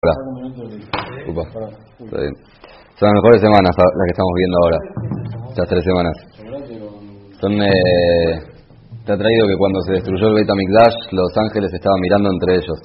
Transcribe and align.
Son 0.00 0.08
las 3.04 3.16
mejores 3.20 3.36
semanas 3.44 3.68
las 3.76 4.04
que 4.08 4.14
estamos 4.16 4.32
viendo 4.40 4.56
ahora. 4.64 4.80
Estas 5.52 5.68
tres 5.68 5.84
semanas. 5.84 6.16
Son, 7.36 7.52
eh, 7.60 8.32
te 9.04 9.12
ha 9.12 9.18
traído 9.20 9.44
que 9.44 9.60
cuando 9.60 9.76
se 9.84 10.00
destruyó 10.00 10.32
el 10.32 10.40
Beit 10.40 10.48
HaMikdash, 10.48 11.12
los 11.12 11.28
ángeles 11.36 11.68
estaban 11.76 12.00
mirando 12.00 12.32
entre 12.32 12.64
ellos. 12.64 12.80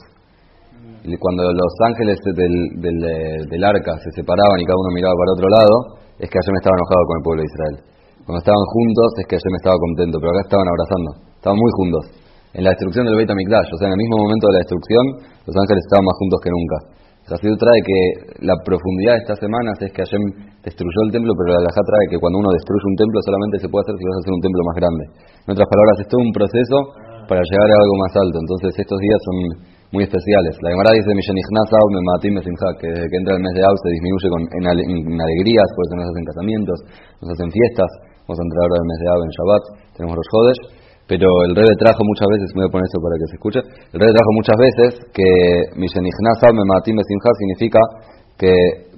Y 1.07 1.15
cuando 1.15 1.47
los 1.55 1.73
ángeles 1.88 2.20
del, 2.20 2.83
del, 2.83 2.99
eh, 3.07 3.47
del, 3.47 3.63
arca 3.63 3.95
se 4.04 4.11
separaban 4.11 4.59
y 4.59 4.68
cada 4.68 4.75
uno 4.75 4.91
miraba 4.91 5.16
para 5.16 5.39
otro 5.39 5.47
lado, 5.55 5.75
es 6.20 6.27
que 6.27 6.36
me 6.52 6.59
estaba 6.59 6.75
enojado 6.75 7.00
con 7.07 7.16
el 7.16 7.23
pueblo 7.23 7.39
de 7.39 7.47
Israel. 7.47 7.75
Cuando 8.27 8.43
estaban 8.43 8.66
juntos, 8.75 9.07
es 9.23 9.25
que 9.32 9.39
me 9.39 9.59
estaba 9.63 9.79
contento, 9.79 10.20
pero 10.20 10.36
acá 10.36 10.52
estaban 10.52 10.68
abrazando. 10.68 11.32
Estaban 11.39 11.55
muy 11.63 11.71
juntos. 11.79 12.04
En 12.59 12.68
la 12.68 12.75
destrucción 12.75 13.07
del 13.07 13.16
Beit 13.16 13.32
HaMikdash, 13.32 13.71
o 13.71 13.77
sea, 13.79 13.88
en 13.88 13.95
el 13.95 14.02
mismo 14.04 14.20
momento 14.20 14.52
de 14.52 14.54
la 14.59 14.59
destrucción, 14.68 15.04
los 15.47 15.55
ángeles 15.55 15.79
estaban 15.79 16.04
más 16.04 16.18
juntos 16.20 16.43
que 16.43 16.52
nunca. 16.52 17.04
Hasidut 17.26 17.57
trae 17.57 17.82
que 17.82 18.00
la 18.46 18.54
profundidad 18.62 19.18
de 19.18 19.21
estas 19.25 19.42
semanas 19.42 19.74
es 19.82 19.89
que 19.89 20.06
Hashem 20.06 20.21
destruyó 20.61 21.00
el 21.10 21.11
templo, 21.11 21.33
pero 21.33 21.57
la 21.57 21.66
Alajá 21.66 21.82
trae 21.82 22.06
que 22.14 22.21
cuando 22.21 22.38
uno 22.38 22.54
destruye 22.54 22.86
un 22.86 22.97
templo 23.02 23.18
solamente 23.25 23.57
se 23.57 23.68
puede 23.70 23.82
hacer 23.82 23.97
si 23.97 24.06
vas 24.06 24.14
a 24.14 24.21
hacer 24.21 24.33
un 24.38 24.43
templo 24.46 24.61
más 24.61 24.78
grande. 24.78 25.04
En 25.42 25.50
otras 25.57 25.66
palabras, 25.66 25.96
es 26.06 26.07
todo 26.10 26.21
un 26.21 26.30
proceso 26.30 26.78
para 27.25 27.42
llegar 27.42 27.66
a 27.66 27.78
algo 27.82 27.96
más 27.97 28.14
alto. 28.14 28.38
Entonces 28.38 28.78
estos 28.78 29.00
días 29.02 29.19
son 29.25 29.38
muy 29.89 30.06
especiales. 30.06 30.54
La 30.61 30.69
Gemara 30.69 30.93
dice, 30.93 31.10
que 31.10 32.88
desde 32.94 33.09
que 33.09 33.17
entra 33.17 33.33
el 33.33 33.42
mes 33.42 33.53
de 33.58 33.64
Av 33.66 33.73
se 33.73 33.89
disminuye 33.89 34.28
con, 34.30 34.42
en, 34.45 35.17
alegrías, 35.17 35.67
por 35.73 35.81
eso 35.89 35.94
nos 35.97 36.08
hacen 36.14 36.25
casamientos, 36.30 36.78
nos 37.25 37.30
hacen 37.33 37.50
fiestas. 37.50 37.89
Vamos 38.30 38.38
a 38.38 38.45
entrar 38.45 38.61
ahora 38.69 38.78
el 38.86 38.88
mes 38.89 39.00
de 39.02 39.08
Av 39.09 39.19
en 39.25 39.31
Shabbat, 39.33 39.64
tenemos 39.97 40.14
los 40.14 40.30
Jodesh 40.30 40.84
pero 41.08 41.27
el 41.45 41.53
rey 41.55 41.69
trajo 41.77 42.02
muchas 42.02 42.27
veces, 42.33 42.50
me 42.55 42.66
voy 42.66 42.69
a 42.69 42.73
poner 42.73 42.86
esto 42.89 43.00
para 43.02 43.16
que 43.17 43.27
se 43.30 43.36
escuche, 43.38 43.59
el 43.94 44.00
rey 44.02 44.09
trajo 44.09 44.31
muchas 44.33 44.58
veces 44.58 44.89
que 45.13 45.30
Mishenichnasav 45.77 46.52
Mematim 46.53 46.97
Besimha 46.97 47.31
significa 47.38 47.81
que 48.38 48.52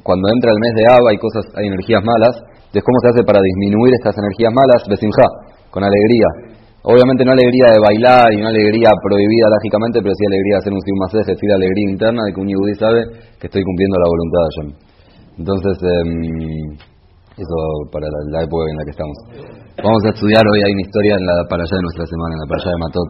cuando 0.03 0.31
entra 0.31 0.55
el 0.55 0.59
mes 0.63 0.73
de 0.79 0.84
Abba 0.88 1.12
hay 1.12 1.20
cosas, 1.20 1.43
hay 1.59 1.67
energías 1.67 1.99
malas, 1.99 2.40
entonces 2.71 2.84
cómo 2.84 2.98
se 3.04 3.07
hace 3.12 3.23
para 3.27 3.43
disminuir 3.43 3.91
estas 3.99 4.15
energías 4.15 4.55
malas, 4.55 4.87
Besimha, 4.87 5.27
con 5.67 5.84
alegría. 5.84 6.57
Obviamente 6.87 7.27
no 7.27 7.35
alegría 7.35 7.67
de 7.76 7.84
bailar 7.84 8.32
y 8.32 8.39
no 8.39 8.48
alegría 8.48 8.87
prohibida 9.04 9.51
lógicamente, 9.51 9.99
pero 9.99 10.15
sí 10.15 10.23
alegría 10.23 10.55
de 10.55 10.62
hacer 10.63 10.71
un 10.71 10.79
es 10.79 11.27
decir, 11.27 11.51
alegría 11.51 11.91
interna 11.91 12.23
de 12.23 12.32
que 12.32 12.39
un 12.39 12.48
yudí 12.48 12.76
sabe 12.79 13.04
que 13.35 13.51
estoy 13.51 13.63
cumpliendo 13.67 13.99
la 13.99 14.07
voluntad 14.07 14.39
de 14.39 14.48
Hashem. 14.48 14.70
Entonces, 15.43 15.76
eh, 15.84 16.87
eso 17.38 17.57
para 17.93 18.10
la, 18.34 18.41
época 18.41 18.66
en 18.66 18.77
la 18.77 18.84
que 18.84 18.93
estamos. 18.98 19.18
Vamos 19.77 20.02
a 20.05 20.10
estudiar 20.10 20.41
hoy, 20.41 20.60
hay 20.66 20.74
una 20.74 20.85
historia 20.90 21.13
en 21.21 21.26
la 21.26 21.35
para 21.46 21.62
allá 21.62 21.76
de 21.77 21.85
nuestra 21.85 22.05
semana, 22.10 22.34
en 22.34 22.41
la 22.41 22.49
para 22.49 22.62
de 22.66 22.82
Matot. 22.82 23.10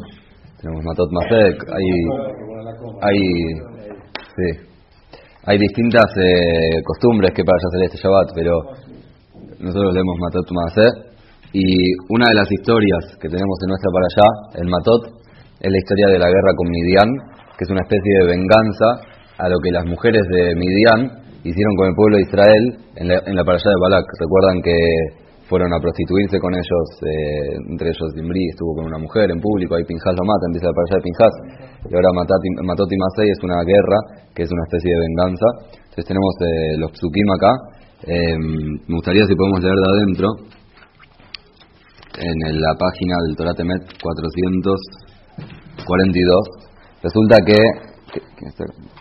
Tenemos 0.60 0.82
Matot 0.84 1.10
Masek, 1.16 1.56
hay, 1.72 1.88
hay, 3.08 3.20
sí, 4.36 4.50
hay 5.48 5.58
distintas 5.58 6.10
eh, 6.20 6.84
costumbres 6.84 7.32
que 7.32 7.44
para 7.48 7.56
allá 7.56 7.68
hacer 7.72 7.82
este 7.88 8.00
Shabbat, 8.04 8.28
pero 8.36 8.54
nosotros 9.64 9.96
leemos 9.96 10.16
Matot 10.20 10.48
Masek. 10.52 10.96
Y 11.56 11.64
una 12.12 12.28
de 12.28 12.36
las 12.36 12.52
historias 12.52 13.16
que 13.24 13.32
tenemos 13.32 13.56
en 13.64 13.70
nuestra 13.72 13.90
para 13.96 14.08
allá, 14.12 14.28
el 14.60 14.68
Matot, 14.68 15.04
es 15.64 15.72
la 15.72 15.78
historia 15.80 16.08
de 16.12 16.20
la 16.20 16.28
guerra 16.28 16.52
con 16.52 16.68
Midian, 16.68 17.10
que 17.56 17.64
es 17.64 17.72
una 17.72 17.82
especie 17.88 18.14
de 18.20 18.26
venganza 18.28 19.08
a 19.40 19.48
lo 19.48 19.56
que 19.64 19.72
las 19.72 19.86
mujeres 19.86 20.22
de 20.28 20.54
Midian 20.54 21.27
hicieron 21.50 21.76
con 21.76 21.88
el 21.88 21.96
pueblo 21.96 22.18
de 22.18 22.24
Israel 22.24 22.64
en 22.96 23.08
la, 23.08 23.18
en 23.26 23.36
la 23.36 23.44
parashá 23.44 23.70
de 23.70 23.80
Balak. 23.82 24.06
Recuerdan 24.20 24.62
que 24.62 24.76
fueron 25.48 25.74
a 25.74 25.80
prostituirse 25.80 26.40
con 26.40 26.54
ellos, 26.54 26.86
eh, 27.08 27.56
entre 27.72 27.90
ellos 27.90 28.14
Dimbri 28.16 28.50
estuvo 28.52 28.76
con 28.76 28.86
una 28.86 29.00
mujer 29.00 29.32
en 29.32 29.40
público, 29.40 29.76
ahí 29.76 29.84
Pinjas 29.88 30.14
lo 30.16 30.26
mata, 30.28 30.44
empieza 30.48 30.68
la 30.68 30.76
parashá 30.76 30.96
de 31.00 31.04
Pinjas, 31.08 31.34
y 31.88 31.96
ahora 31.96 32.12
Matot 32.12 32.92
y 32.92 32.98
Masei 33.00 33.32
es 33.32 33.40
una 33.44 33.64
guerra, 33.64 34.28
que 34.36 34.44
es 34.44 34.52
una 34.52 34.64
especie 34.68 34.92
de 34.92 35.00
venganza. 35.08 35.48
Entonces 35.88 36.06
tenemos 36.06 36.36
eh, 36.44 36.76
los 36.78 36.92
psukim 36.92 37.32
acá, 37.32 37.56
em, 38.04 38.84
me 38.92 38.96
gustaría 39.00 39.24
si 39.26 39.36
podemos 39.36 39.64
leer 39.64 39.76
de 39.76 39.88
adentro, 39.88 40.28
en 42.18 42.60
la 42.60 42.74
página 42.76 43.16
del 43.28 43.38
Torah 43.38 43.54
Temet 43.54 43.84
442, 44.02 44.82
resulta 47.04 47.38
que, 47.46 47.56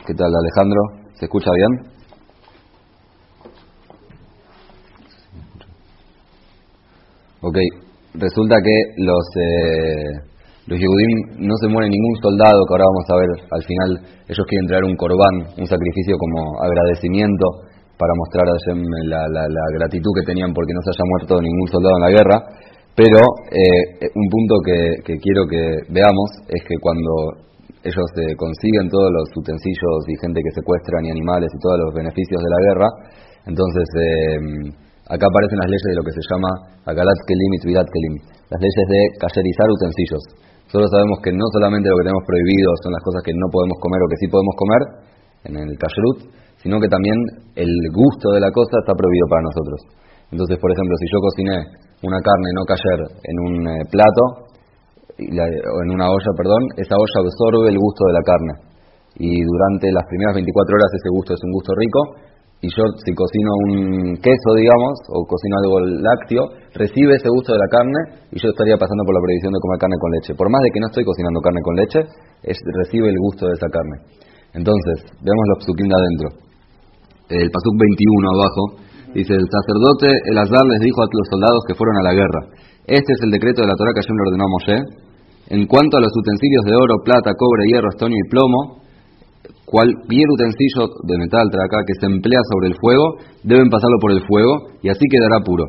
¿qué 0.06 0.14
tal 0.14 0.30
Alejandro? 0.30 0.80
¿Se 1.14 1.24
escucha 1.24 1.50
bien? 1.50 1.95
Ok, 7.42 7.58
resulta 8.14 8.56
que 8.64 8.76
los, 9.04 9.24
eh, 9.36 10.12
los 10.66 10.80
no 11.38 11.54
se 11.60 11.68
muere 11.68 11.88
ningún 11.88 12.16
soldado, 12.22 12.64
que 12.64 12.72
ahora 12.72 12.88
vamos 12.88 13.06
a 13.12 13.16
ver 13.20 13.30
al 13.50 13.62
final, 13.62 13.90
ellos 14.28 14.46
quieren 14.48 14.66
traer 14.66 14.84
un 14.84 14.96
corbán, 14.96 15.52
un 15.58 15.66
sacrificio 15.66 16.16
como 16.18 16.58
agradecimiento 16.62 17.66
para 17.98 18.12
mostrar 18.16 18.44
a 18.48 18.56
la, 19.08 19.20
la, 19.28 19.66
gratitud 19.78 20.12
que 20.20 20.26
tenían 20.26 20.52
porque 20.52 20.72
no 20.72 20.80
se 20.84 20.92
haya 20.92 21.06
muerto 21.08 21.40
ningún 21.40 21.68
soldado 21.68 21.96
en 21.96 22.04
la 22.04 22.12
guerra. 22.12 22.38
Pero 22.96 23.20
eh, 23.52 24.08
un 24.08 24.28
punto 24.32 24.56
que, 24.64 25.16
quiero 25.20 25.44
que 25.44 25.60
veamos 25.92 26.28
es 26.48 26.64
que 26.64 26.76
cuando 26.80 27.44
ellos 27.84 28.08
eh, 28.16 28.32
consiguen 28.36 28.88
todos 28.88 29.12
los 29.12 29.28
utensilios 29.36 30.08
y 30.08 30.16
gente 30.16 30.40
que 30.40 30.56
secuestran 30.56 31.04
y 31.04 31.10
animales 31.10 31.52
y 31.52 31.60
todos 31.60 31.76
los 31.84 31.92
beneficios 31.92 32.40
de 32.40 32.48
la 32.48 32.60
guerra, 32.72 32.88
entonces 33.44 33.84
eh, 34.00 34.85
Acá 35.06 35.24
aparecen 35.30 35.58
las 35.62 35.70
leyes 35.70 35.86
de 35.86 35.98
lo 35.98 36.02
que 36.02 36.10
se 36.10 36.22
llama 36.26 36.50
Agalat 36.82 37.20
Kelim 37.30 37.52
y 37.54 37.58
Tvidat 37.62 37.86
Kelim, 37.86 38.14
las 38.50 38.58
leyes 38.58 38.86
de 38.90 39.00
cayerizar 39.22 39.66
utensilios. 39.70 40.22
Nosotros 40.66 40.90
sabemos 40.90 41.22
que 41.22 41.30
no 41.30 41.46
solamente 41.54 41.86
lo 41.86 41.96
que 42.02 42.10
tenemos 42.10 42.26
prohibido 42.26 42.74
son 42.82 42.90
las 42.90 43.02
cosas 43.06 43.22
que 43.22 43.30
no 43.30 43.46
podemos 43.54 43.78
comer 43.78 44.02
o 44.02 44.10
que 44.10 44.18
sí 44.18 44.26
podemos 44.26 44.54
comer 44.58 44.82
en 45.46 45.54
el 45.62 45.78
kashrut, 45.78 46.18
sino 46.58 46.82
que 46.82 46.90
también 46.90 47.14
el 47.54 47.70
gusto 47.94 48.34
de 48.34 48.42
la 48.42 48.50
cosa 48.50 48.82
está 48.82 48.98
prohibido 48.98 49.30
para 49.30 49.46
nosotros. 49.46 49.78
Entonces, 50.34 50.58
por 50.58 50.74
ejemplo, 50.74 50.98
si 50.98 51.06
yo 51.06 51.18
cociné 51.22 51.56
una 52.02 52.18
carne 52.18 52.50
no 52.50 52.66
cayer 52.66 53.00
en 53.30 53.36
un 53.46 53.54
eh, 53.62 53.86
plato, 53.86 54.46
o 55.16 55.76
en 55.86 55.90
una 55.94 56.10
olla, 56.10 56.32
perdón, 56.36 56.62
esa 56.76 56.98
olla 56.98 57.18
absorbe 57.22 57.70
el 57.70 57.78
gusto 57.78 58.02
de 58.10 58.12
la 58.12 58.24
carne. 58.26 58.54
Y 59.16 59.32
durante 59.32 59.88
las 59.94 60.04
primeras 60.10 60.34
24 60.34 60.76
horas 60.76 60.90
ese 60.92 61.08
gusto 61.08 61.32
es 61.32 61.40
un 61.46 61.52
gusto 61.54 61.72
rico, 61.78 62.00
y 62.64 62.68
yo 62.72 62.82
si 63.04 63.12
cocino 63.12 63.50
un 63.68 64.16
queso, 64.16 64.50
digamos, 64.56 64.94
o 65.12 65.28
cocino 65.28 65.54
algo 65.60 65.76
lácteo, 65.80 66.42
recibe 66.72 67.16
ese 67.16 67.28
gusto 67.28 67.52
de 67.52 67.60
la 67.60 67.68
carne 67.68 68.00
y 68.32 68.40
yo 68.40 68.48
estaría 68.48 68.80
pasando 68.80 69.04
por 69.04 69.12
la 69.12 69.20
prohibición 69.20 69.52
de 69.52 69.60
comer 69.60 69.78
carne 69.78 69.98
con 70.00 70.10
leche. 70.10 70.32
Por 70.34 70.48
más 70.48 70.62
de 70.64 70.70
que 70.72 70.80
no 70.80 70.88
estoy 70.88 71.04
cocinando 71.04 71.38
carne 71.44 71.60
con 71.60 71.74
leche, 71.76 72.00
es, 72.42 72.56
recibe 72.80 73.12
el 73.12 73.18
gusto 73.20 73.46
de 73.46 73.54
esa 73.60 73.68
carne. 73.68 73.96
Entonces, 74.56 75.04
veamos 75.20 75.44
los 75.52 75.58
psukim 75.68 75.84
de 75.84 75.96
adentro. 76.00 76.28
El 77.28 77.48
pasuk 77.52 77.74
21 77.76 78.40
abajo 78.40 78.62
dice, 79.12 79.36
el 79.36 79.44
sacerdote 79.44 80.08
el 80.32 80.36
Azar 80.40 80.64
les 80.64 80.80
dijo 80.80 81.02
a 81.02 81.10
los 81.12 81.28
soldados 81.28 81.60
que 81.68 81.76
fueron 81.76 81.96
a 82.00 82.06
la 82.08 82.14
guerra, 82.16 82.40
este 82.86 83.12
es 83.12 83.20
el 83.26 83.34
decreto 83.34 83.62
de 83.62 83.68
la 83.68 83.74
Torah 83.74 83.90
que 83.92 84.00
ayer 84.00 84.14
le 84.14 84.24
ordenó 84.30 84.44
a 84.46 84.52
Moshe. 84.54 84.78
En 85.50 85.66
cuanto 85.66 85.98
a 85.98 86.00
los 86.00 86.10
utensilios 86.14 86.64
de 86.64 86.74
oro, 86.74 87.02
plata, 87.04 87.34
cobre, 87.34 87.66
hierro, 87.66 87.90
estonio 87.90 88.14
y 88.14 88.30
plomo, 88.30 88.85
cualquier 89.66 90.26
utensilio 90.30 90.88
de 91.04 91.18
metal 91.18 91.50
acá 91.50 91.82
que 91.84 91.98
se 91.98 92.06
emplea 92.06 92.40
sobre 92.54 92.70
el 92.70 92.76
fuego, 92.78 93.18
deben 93.42 93.68
pasarlo 93.68 93.98
por 94.00 94.12
el 94.12 94.22
fuego 94.24 94.78
y 94.80 94.88
así 94.88 95.02
quedará 95.10 95.42
puro. 95.44 95.64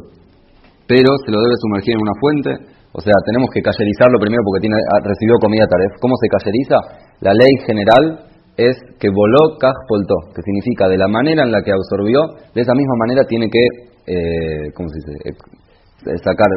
Pero 0.87 1.09
se 1.25 1.31
lo 1.33 1.41
debe 1.41 1.57
sumergir 1.59 1.97
en 1.97 2.01
una 2.05 2.15
fuente, 2.21 2.51
o 2.93 3.01
sea, 3.01 3.13
tenemos 3.25 3.49
que 3.51 3.61
cayerizarlo 3.61 4.17
primero 4.21 4.41
porque 4.45 4.61
tiene, 4.61 4.77
ah, 4.77 5.01
recibió 5.03 5.35
comida 5.41 5.67
taref. 5.67 5.91
¿Cómo 5.99 6.15
se 6.17 6.29
cayeriza? 6.29 6.77
La 7.21 7.33
ley 7.33 7.53
general 7.65 8.25
es 8.57 8.77
que 8.99 9.09
voló 9.09 9.57
que 9.59 10.41
significa 10.41 10.87
de 10.87 10.97
la 10.97 11.07
manera 11.07 11.43
en 11.43 11.51
la 11.51 11.61
que 11.61 11.71
absorbió, 11.71 12.21
de 12.53 12.61
esa 12.61 12.73
misma 12.73 12.95
manera 12.97 13.21
tiene 13.27 13.49
que, 13.49 13.61
eh, 14.07 14.71
¿cómo 14.73 14.89
se 14.89 14.97
dice? 14.97 15.37
Sacar, 16.23 16.47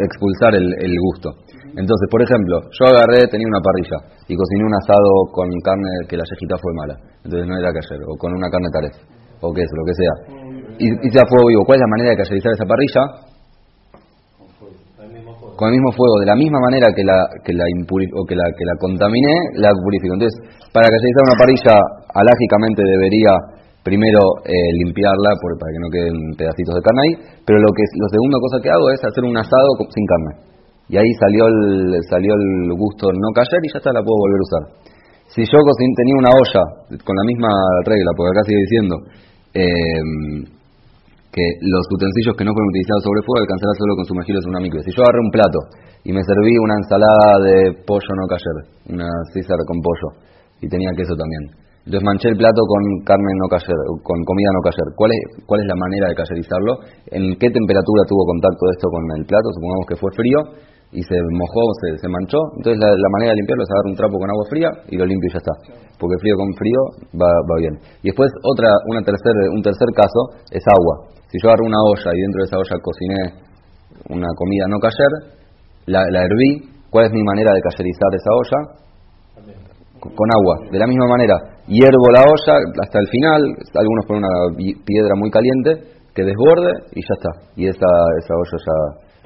expulsar 0.00 0.54
el, 0.54 0.66
el, 0.78 0.94
gusto. 1.00 1.30
Entonces, 1.76 2.06
por 2.10 2.22
ejemplo, 2.22 2.60
yo 2.72 2.84
agarré, 2.88 3.28
tenía 3.28 3.48
una 3.48 3.60
parrilla 3.60 3.98
y 4.28 4.36
cociné 4.36 4.64
un 4.64 4.74
asado 4.74 5.10
con 5.32 5.48
carne 5.64 6.08
que 6.08 6.16
la 6.16 6.24
yejita 6.24 6.56
fue 6.56 6.72
mala, 6.74 6.94
entonces 7.24 7.48
no 7.48 7.56
era 7.58 7.72
cayer, 7.72 8.00
o 8.08 8.16
con 8.16 8.32
una 8.32 8.48
carne 8.48 8.68
taref, 8.72 8.96
o 9.40 9.52
queso, 9.52 9.74
lo 9.76 9.84
que 9.84 9.96
sea. 9.96 10.14
Y, 10.78 10.86
y 10.88 11.08
fuego 11.10 11.46
vivo. 11.48 11.64
¿Cuál 11.64 11.76
es 11.76 11.84
la 11.84 11.92
manera 11.92 12.10
de 12.10 12.16
cayerizar 12.16 12.52
esa 12.52 12.64
parrilla? 12.64 13.02
Con 15.52 15.68
el 15.68 15.74
mismo 15.76 15.92
fuego, 15.92 16.18
de 16.18 16.26
la 16.26 16.34
misma 16.34 16.58
manera 16.58 16.88
que 16.96 17.04
la 17.04 17.28
que 17.44 17.52
la 17.52 17.64
o 17.68 18.24
que 18.24 18.34
la 18.34 18.44
que 18.56 18.64
la 18.64 18.74
contaminé, 18.80 19.34
la 19.60 19.70
purifico. 19.76 20.14
Entonces, 20.14 20.34
para 20.72 20.88
cayerizar 20.88 21.22
una 21.28 21.38
parrilla, 21.38 21.74
alágicamente 22.14 22.82
debería 22.82 23.61
primero 23.82 24.20
eh, 24.46 24.70
limpiarla 24.82 25.30
por, 25.42 25.58
para 25.58 25.70
que 25.74 25.82
no 25.82 25.88
queden 25.90 26.16
pedacitos 26.38 26.74
de 26.78 26.82
carne 26.82 27.00
ahí, 27.02 27.14
pero 27.46 27.58
lo 27.58 27.70
que 27.74 27.82
lo 27.98 28.06
segunda 28.08 28.38
cosa 28.38 28.62
que 28.62 28.70
hago 28.70 28.86
es 28.94 29.00
hacer 29.02 29.22
un 29.26 29.36
asado 29.36 29.70
sin 29.90 30.06
carne. 30.06 30.32
Y 30.88 30.96
ahí 30.98 31.10
salió 31.18 31.46
el, 31.46 31.98
salió 32.10 32.34
el 32.34 32.74
gusto 32.76 33.10
no 33.10 33.30
caer 33.34 33.62
y 33.62 33.70
ya 33.72 33.78
está, 33.78 33.90
la 33.92 34.02
puedo 34.02 34.18
volver 34.18 34.40
a 34.40 34.46
usar. 34.46 34.64
Si 35.32 35.40
yo 35.40 35.58
tenía 35.96 36.16
una 36.20 36.28
olla 36.28 36.62
con 37.02 37.16
la 37.16 37.24
misma 37.24 37.48
regla, 37.88 38.10
porque 38.12 38.30
acá 38.36 38.42
sigue 38.44 38.60
diciendo 38.68 38.94
em, 39.56 40.44
que 41.32 41.44
los 41.64 41.88
utensilios 41.88 42.36
que 42.36 42.44
no 42.44 42.52
fueron 42.52 42.68
utilizados 42.68 43.02
sobre 43.08 43.24
fuego 43.24 43.40
alcanzarán 43.40 43.76
solo 43.80 43.92
con 43.96 44.04
sumergirlos 44.04 44.44
en 44.44 44.50
una 44.52 44.60
micro. 44.60 44.84
Si 44.84 44.92
yo 44.92 45.00
agarré 45.00 45.24
un 45.24 45.32
plato 45.32 45.58
y 46.04 46.12
me 46.12 46.20
serví 46.20 46.52
una 46.60 46.76
ensalada 46.76 47.40
de 47.40 47.56
pollo 47.88 48.12
no 48.12 48.28
cayer, 48.28 48.56
una 48.92 49.08
César 49.32 49.56
con 49.64 49.80
pollo, 49.80 50.08
y 50.60 50.68
tenía 50.68 50.92
queso 50.92 51.16
también, 51.16 51.56
Entonces 51.82 52.06
manché 52.06 52.30
el 52.30 52.38
plato 52.38 52.62
con 52.62 52.82
carne 53.02 53.32
no 53.42 53.50
cayer, 53.50 53.74
con 54.06 54.18
comida 54.22 54.50
no 54.54 54.62
cayer. 54.62 54.86
¿Cuál 54.94 55.10
es, 55.10 55.22
¿Cuál 55.50 55.60
es 55.62 55.66
la 55.66 55.74
manera 55.74 56.06
de 56.06 56.14
cayerizarlo? 56.14 56.72
¿En 57.10 57.34
qué 57.42 57.50
temperatura 57.50 58.06
tuvo 58.06 58.22
contacto 58.22 58.62
esto 58.70 58.86
con 58.86 59.02
el 59.18 59.26
plato? 59.26 59.50
Supongamos 59.50 59.84
que 59.90 59.96
fue 59.98 60.10
frío 60.14 60.38
y 60.94 61.02
se 61.02 61.18
mojó, 61.34 61.62
se, 61.82 61.98
se 61.98 62.06
manchó. 62.06 62.38
Entonces 62.62 62.78
la, 62.78 63.10
manera 63.18 63.34
de 63.34 63.42
limpiarlo 63.42 63.66
es 63.66 63.70
agarrar 63.74 63.90
un 63.90 63.98
trapo 63.98 64.14
con 64.14 64.30
agua 64.30 64.46
fría 64.46 64.70
y 64.92 64.94
lo 64.94 65.04
limpio 65.10 65.26
y 65.26 65.34
ya 65.34 65.42
está. 65.42 65.54
Porque 65.98 66.16
frío 66.22 66.38
con 66.38 66.54
frío 66.54 66.80
va, 67.18 67.30
va 67.50 67.56
bien. 67.58 67.74
Y 68.06 68.14
después 68.14 68.30
otra, 68.46 68.70
una 68.86 69.02
tercer, 69.02 69.34
un 69.50 69.62
tercer 69.66 69.90
caso 69.90 70.38
es 70.54 70.62
agua. 70.70 71.10
Si 71.34 71.42
yo 71.42 71.50
agarro 71.50 71.66
una 71.66 71.82
olla 71.82 72.10
y 72.14 72.20
dentro 72.22 72.38
de 72.38 72.46
esa 72.46 72.58
olla 72.62 72.76
cociné 72.78 73.20
una 74.06 74.30
comida 74.38 74.70
no 74.70 74.78
cayer, 74.78 75.12
la, 75.90 76.06
la 76.14 76.20
herví, 76.30 76.62
¿cuál 76.94 77.10
es 77.10 77.12
mi 77.12 77.26
manera 77.26 77.50
de 77.50 77.60
cayerizar 77.64 78.10
esa 78.14 78.30
olla? 78.38 78.58
Con 79.98 80.28
agua. 80.30 80.54
De 80.70 80.78
la 80.78 80.86
misma 80.86 81.06
manera, 81.08 81.51
hiervo 81.66 82.06
la 82.12 82.22
olla 82.22 82.54
hasta 82.82 82.98
el 82.98 83.08
final, 83.08 83.40
algunos 83.74 84.04
ponen 84.06 84.24
una 84.24 84.56
piedra 84.84 85.14
muy 85.16 85.30
caliente 85.30 86.02
que 86.14 86.24
desborde 86.24 86.72
y 86.92 87.00
ya 87.00 87.14
está. 87.16 87.30
Y 87.56 87.68
esa, 87.68 87.90
esa 88.18 88.32
olla 88.34 88.56
ya 88.58 88.78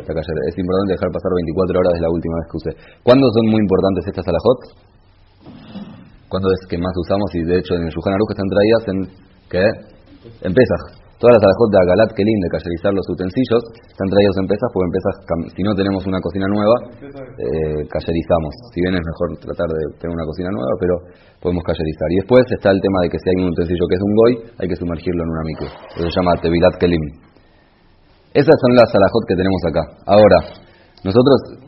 está 0.02 0.12
cayendo. 0.12 0.40
Es 0.48 0.56
importante 0.58 0.92
dejar 0.92 1.10
pasar 1.10 1.30
24 1.34 1.80
horas 1.80 1.92
desde 1.94 2.06
la 2.06 2.12
última 2.12 2.36
vez 2.40 2.46
que 2.50 2.56
usé. 2.56 2.70
¿Cuándo 3.02 3.26
son 3.32 3.44
muy 3.50 3.60
importantes 3.60 4.02
estas 4.06 4.26
alajot? 4.28 4.60
¿Cuándo 6.28 6.48
es 6.52 6.60
que 6.68 6.78
más 6.78 6.92
usamos? 6.96 7.28
Y 7.34 7.42
de 7.44 7.58
hecho 7.58 7.74
en 7.74 7.86
el 7.86 7.92
Yuhan 7.94 8.14
Aruj 8.14 8.30
están 8.30 8.50
traídas 8.50 8.82
en, 8.90 8.98
¿qué? 9.48 9.64
En 10.42 10.52
Pesach. 10.52 11.05
Todas 11.16 11.32
las 11.32 11.48
alajot 11.48 11.68
de 11.72 11.78
Agalat 11.80 12.12
Kelim, 12.12 12.38
de 12.44 12.48
cayerizar 12.52 12.92
los 12.92 13.08
utensilios, 13.08 13.64
están 13.88 14.04
traídos 14.04 14.36
en 14.36 14.46
pesas, 14.52 14.68
porque 14.68 14.84
en 14.84 14.94
pesas, 15.00 15.14
si 15.56 15.62
no 15.64 15.72
tenemos 15.72 16.04
una 16.04 16.20
cocina 16.20 16.44
nueva, 16.44 16.76
eh. 17.40 17.88
Si 17.88 18.78
bien 18.84 18.92
es 18.92 19.00
mejor 19.00 19.40
tratar 19.40 19.64
de 19.64 19.96
tener 19.96 20.12
una 20.12 20.28
cocina 20.28 20.52
nueva, 20.52 20.72
pero 20.76 20.94
podemos 21.40 21.64
cayerizar. 21.64 22.08
Y 22.12 22.16
después 22.20 22.44
está 22.52 22.68
el 22.68 22.80
tema 22.84 23.00
de 23.00 23.08
que 23.08 23.16
si 23.16 23.26
hay 23.32 23.38
un 23.40 23.48
utensilio 23.48 23.88
que 23.88 23.96
es 23.96 24.04
un 24.04 24.12
goy, 24.12 24.32
hay 24.60 24.68
que 24.68 24.76
sumergirlo 24.76 25.24
en 25.24 25.30
una 25.32 25.42
micro. 25.48 25.68
Eso 25.96 26.04
se 26.04 26.16
llama 26.20 26.36
Tevilat 26.36 26.76
Kelim. 26.76 27.04
Esas 28.36 28.56
son 28.60 28.76
las 28.76 28.92
alajot 28.92 29.24
que 29.24 29.36
tenemos 29.40 29.62
acá. 29.72 29.82
Ahora, 30.04 30.38
nosotros... 31.00 31.64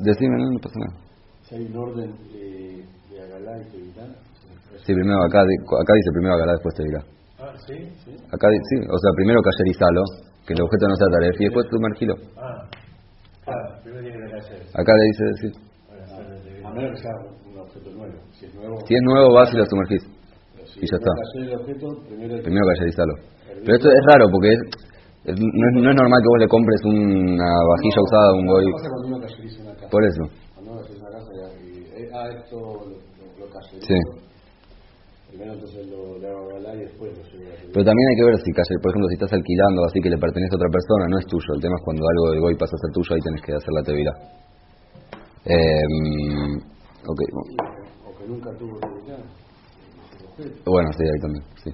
Decime, 0.00 0.40
no, 0.40 0.56
pasa 0.56 0.76
nada. 0.80 0.96
Si 1.44 1.52
hay 1.52 1.68
un 1.68 1.76
orden 1.76 2.16
de, 2.32 2.80
de 3.12 3.16
Agalá 3.28 3.60
y 3.60 3.64
Tevilat. 3.68 4.08
Sí, 4.88 4.96
primero 4.96 5.20
acá, 5.20 5.44
acá 5.44 5.92
dice 6.00 6.10
primero 6.16 6.40
Agalá, 6.40 6.56
después 6.56 6.74
Tevilat. 6.80 7.19
¿Sí? 7.66 7.76
¿Sí? 8.04 8.12
Acá 8.32 8.48
sí, 8.50 8.76
o 8.88 8.98
sea, 8.98 9.10
primero 9.16 9.40
cayerizalo, 9.42 10.02
que 10.46 10.54
el 10.54 10.62
objeto 10.62 10.88
no 10.88 10.96
sea 10.96 11.08
tarea, 11.12 11.30
y 11.38 11.44
después 11.44 11.66
sumergilo. 11.70 12.14
Ah, 12.36 12.66
claro, 13.44 13.82
primero 13.82 14.02
tiene 14.02 14.18
que 14.18 14.30
cayer. 14.30 14.62
Acá 14.74 14.92
le 14.94 15.04
dice, 15.04 15.24
sí. 15.40 15.48
A 16.64 16.70
menos 16.72 16.92
que 16.92 17.02
sea 17.02 17.14
un 17.46 17.58
objeto 17.58 17.90
nuevo. 17.90 18.14
Si 18.32 18.46
es 18.46 18.54
nuevo, 18.54 18.76
si 18.86 18.94
es 18.94 19.02
nuevo 19.02 19.34
vas 19.34 19.52
y 19.52 19.56
lo 19.56 19.64
sumergís. 19.66 20.04
y 20.76 20.86
ya 20.86 20.96
está. 20.96 21.10
Objeto, 21.60 21.86
primero, 22.06 22.42
primero 22.42 22.66
cayerizalo. 22.74 23.14
Pero 23.46 23.74
esto 23.76 23.88
es 23.88 24.02
raro 24.12 24.26
porque 24.30 24.52
es, 24.52 24.60
es, 25.24 25.36
no, 25.36 25.64
es, 25.68 25.82
no 25.82 25.90
es 25.90 25.96
normal 25.96 26.20
que 26.22 26.30
vos 26.30 26.40
le 26.40 26.48
compres 26.48 26.80
una 26.84 27.50
vajilla 27.68 28.00
usada, 28.00 28.32
un 28.34 28.46
goy. 28.46 28.66
Por 29.90 30.04
eso. 30.04 30.22
Cuando 30.54 30.72
uno 30.72 30.80
una 30.80 31.10
casa 31.10 31.30
y, 31.60 31.84
eh, 31.92 32.08
ah, 32.14 32.28
esto 32.30 32.56
lo, 32.56 32.86
lo, 32.86 33.46
lo 33.46 33.60
Sí. 33.80 34.29
Pero 37.72 37.84
también 37.84 38.06
hay 38.10 38.16
que 38.16 38.26
ver 38.26 38.36
si, 38.42 38.50
por 38.82 38.90
ejemplo, 38.90 39.08
si 39.08 39.14
estás 39.14 39.32
alquilando 39.32 39.84
así 39.86 40.00
que 40.00 40.10
le 40.10 40.18
pertenece 40.18 40.54
a 40.54 40.58
otra 40.58 40.68
persona, 40.68 41.06
no 41.08 41.18
es 41.18 41.26
tuyo. 41.26 41.54
El 41.54 41.62
tema 41.62 41.76
es 41.78 41.82
cuando 41.84 42.02
algo 42.02 42.30
del 42.30 42.40
Goy 42.40 42.54
pasa 42.58 42.74
a 42.74 42.82
ser 42.82 42.90
tuyo, 42.92 43.14
ahí 43.14 43.22
tenés 43.22 43.42
que 43.42 43.52
hacer 43.54 43.72
la 43.72 43.82
tevira. 43.82 44.12
Eh, 45.46 45.86
okay. 47.06 47.28
O 48.04 48.10
que 48.18 48.26
nunca 48.26 48.50
tuvo 48.58 48.74
Bueno, 50.66 50.90
sí, 50.98 51.04
ahí 51.06 51.20
también. 51.22 51.44
Sí. 51.62 51.70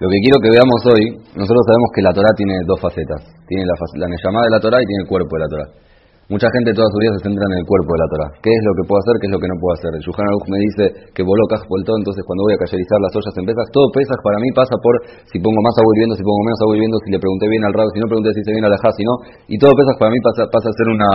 Lo 0.00 0.08
que 0.10 0.18
quiero 0.18 0.38
que 0.42 0.50
veamos 0.50 0.80
hoy, 0.86 1.04
nosotros 1.36 1.62
sabemos 1.66 1.90
que 1.94 2.02
la 2.02 2.12
Torah 2.12 2.34
tiene 2.36 2.54
dos 2.66 2.80
facetas. 2.80 3.22
Tiene 3.46 3.64
la, 3.66 3.74
la 4.06 4.16
llamada 4.22 4.44
de 4.46 4.50
la 4.50 4.60
Torah 4.60 4.82
y 4.82 4.86
tiene 4.86 5.02
el 5.02 5.08
cuerpo 5.08 5.36
de 5.36 5.42
la 5.42 5.48
Torah. 5.48 5.83
Mucha 6.24 6.48
gente 6.56 6.72
toda 6.72 6.88
su 6.88 6.98
vida 7.04 7.12
se 7.20 7.28
centra 7.28 7.44
en 7.52 7.60
el 7.60 7.66
cuerpo 7.68 7.90
de 7.92 8.00
la 8.00 8.08
Torah. 8.08 8.30
¿Qué 8.40 8.48
es 8.48 8.62
lo 8.64 8.72
que 8.80 8.88
puedo 8.88 8.96
hacer? 8.96 9.14
¿Qué 9.20 9.28
es 9.28 9.34
lo 9.36 9.40
que 9.44 9.44
no 9.44 9.56
puedo 9.60 9.76
hacer? 9.76 9.92
El 9.92 10.00
Yuhan 10.00 10.24
Aruch 10.24 10.48
me 10.48 10.56
dice 10.56 10.84
que 11.12 11.20
voló 11.20 11.44
todo, 11.44 12.00
entonces 12.00 12.24
cuando 12.24 12.48
voy 12.48 12.56
a 12.56 12.60
cayerizar 12.64 12.96
las 12.96 13.12
ollas 13.12 13.34
en 13.36 13.44
pesas, 13.44 13.68
todo 13.68 13.92
pesas 13.92 14.16
para 14.24 14.40
mí 14.40 14.48
pasa 14.56 14.72
por 14.80 14.94
si 15.28 15.36
pongo 15.36 15.60
más 15.60 15.76
agua 15.76 15.90
hirviendo, 15.92 16.16
si 16.16 16.24
pongo 16.24 16.40
menos 16.48 16.60
agua 16.64 16.72
hirviendo, 16.80 16.96
si 17.04 17.12
le 17.12 17.20
pregunté 17.20 17.44
bien 17.44 17.62
al 17.68 17.76
rabo, 17.76 17.88
si 17.92 18.00
no 18.00 18.08
pregunté 18.08 18.32
si 18.32 18.40
se 18.40 18.52
viene 18.56 18.64
a 18.64 18.72
la 18.72 18.80
si 18.80 19.04
no. 19.04 19.14
Y 19.52 19.60
todo 19.60 19.76
pesas 19.76 19.96
para 20.00 20.08
mí 20.08 20.18
pasa, 20.24 20.48
pasa 20.48 20.66
a 20.72 20.74
ser 20.80 20.88
una, 20.96 21.10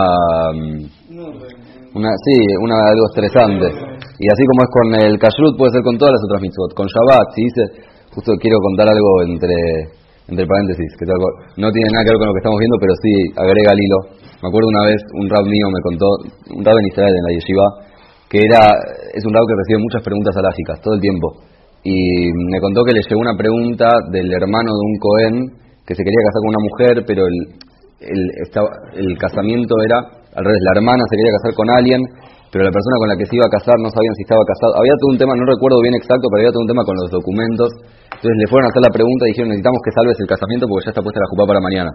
una, 1.98 2.10
sí, 2.22 2.36
una 2.62 2.78
algo 2.86 3.04
estresante. 3.10 3.66
Y 4.14 4.26
así 4.30 4.42
como 4.46 4.60
es 4.62 4.70
con 4.70 4.88
el 4.94 5.14
kashrut, 5.18 5.58
puede 5.58 5.74
ser 5.74 5.82
con 5.82 5.98
todas 5.98 6.14
las 6.14 6.22
otras 6.22 6.38
mitzvot. 6.38 6.70
Con 6.78 6.86
Shabbat, 6.86 7.34
si 7.34 7.50
dice, 7.50 7.62
justo 8.14 8.30
quiero 8.38 8.62
contar 8.62 8.86
algo 8.86 9.26
entre 9.26 9.58
entre 10.30 10.46
paréntesis, 10.46 10.90
que 10.96 11.04
no 11.58 11.68
tiene 11.74 11.88
nada 11.90 12.04
que 12.06 12.10
ver 12.14 12.20
con 12.22 12.28
lo 12.30 12.34
que 12.34 12.42
estamos 12.42 12.58
viendo, 12.62 12.78
pero 12.78 12.94
sí 13.02 13.12
agrega 13.34 13.74
el 13.74 13.82
hilo 13.82 14.20
me 14.40 14.48
acuerdo 14.48 14.68
una 14.72 14.88
vez 14.88 15.00
un 15.12 15.28
rab 15.28 15.44
mío 15.44 15.68
me 15.68 15.82
contó, 15.84 16.08
un 16.56 16.64
rab 16.64 16.76
en 16.80 16.86
Israel 16.88 17.12
en 17.12 17.24
la 17.28 17.32
yeshiva, 17.36 17.66
que 18.30 18.40
era, 18.40 18.72
es 19.12 19.20
un 19.20 19.34
rab 19.36 19.44
que 19.44 19.52
recibe 19.52 19.84
muchas 19.84 20.02
preguntas 20.02 20.34
alágicas 20.34 20.80
todo 20.80 20.94
el 20.94 21.00
tiempo. 21.00 21.44
Y 21.84 22.32
me 22.48 22.60
contó 22.60 22.84
que 22.84 22.92
le 22.96 23.04
llegó 23.04 23.20
una 23.20 23.36
pregunta 23.36 23.88
del 24.10 24.32
hermano 24.32 24.72
de 24.72 24.80
un 24.80 24.96
Cohen 24.96 25.34
que 25.84 25.94
se 25.94 26.04
quería 26.04 26.24
casar 26.24 26.40
con 26.40 26.52
una 26.56 26.64
mujer, 26.64 27.04
pero 27.04 27.22
el, 27.28 27.36
el, 28.00 28.22
el 28.96 29.18
casamiento 29.18 29.76
era 29.84 30.08
al 30.32 30.44
revés, 30.44 30.60
la 30.64 30.72
hermana 30.80 31.04
se 31.10 31.16
quería 31.16 31.36
casar 31.36 31.52
con 31.52 31.68
alguien, 31.68 32.00
pero 32.50 32.66
la 32.66 32.74
persona 32.74 32.96
con 32.98 33.08
la 33.08 33.16
que 33.16 33.26
se 33.26 33.34
iba 33.38 33.46
a 33.46 33.52
casar 33.54 33.78
no 33.78 33.88
sabían 33.94 34.14
si 34.18 34.22
estaba 34.26 34.42
casado. 34.42 34.74
Había 34.74 34.94
todo 34.98 35.14
un 35.14 35.18
tema, 35.18 35.38
no 35.38 35.46
recuerdo 35.46 35.78
bien 35.80 35.94
exacto, 35.94 36.26
pero 36.28 36.42
había 36.42 36.52
todo 36.52 36.66
un 36.66 36.70
tema 36.70 36.82
con 36.82 36.98
los 36.98 37.08
documentos. 37.10 37.70
Entonces 38.10 38.36
le 38.36 38.46
fueron 38.50 38.66
a 38.66 38.70
hacer 38.74 38.82
la 38.82 38.92
pregunta 38.92 39.22
y 39.24 39.28
dijeron, 39.30 39.48
necesitamos 39.54 39.80
que 39.86 39.90
salves 39.94 40.16
el 40.18 40.28
casamiento 40.28 40.66
porque 40.66 40.84
ya 40.84 40.90
está 40.90 41.02
puesta 41.02 41.22
la 41.22 41.30
jupa 41.30 41.44
para 41.46 41.60
mañana. 41.62 41.90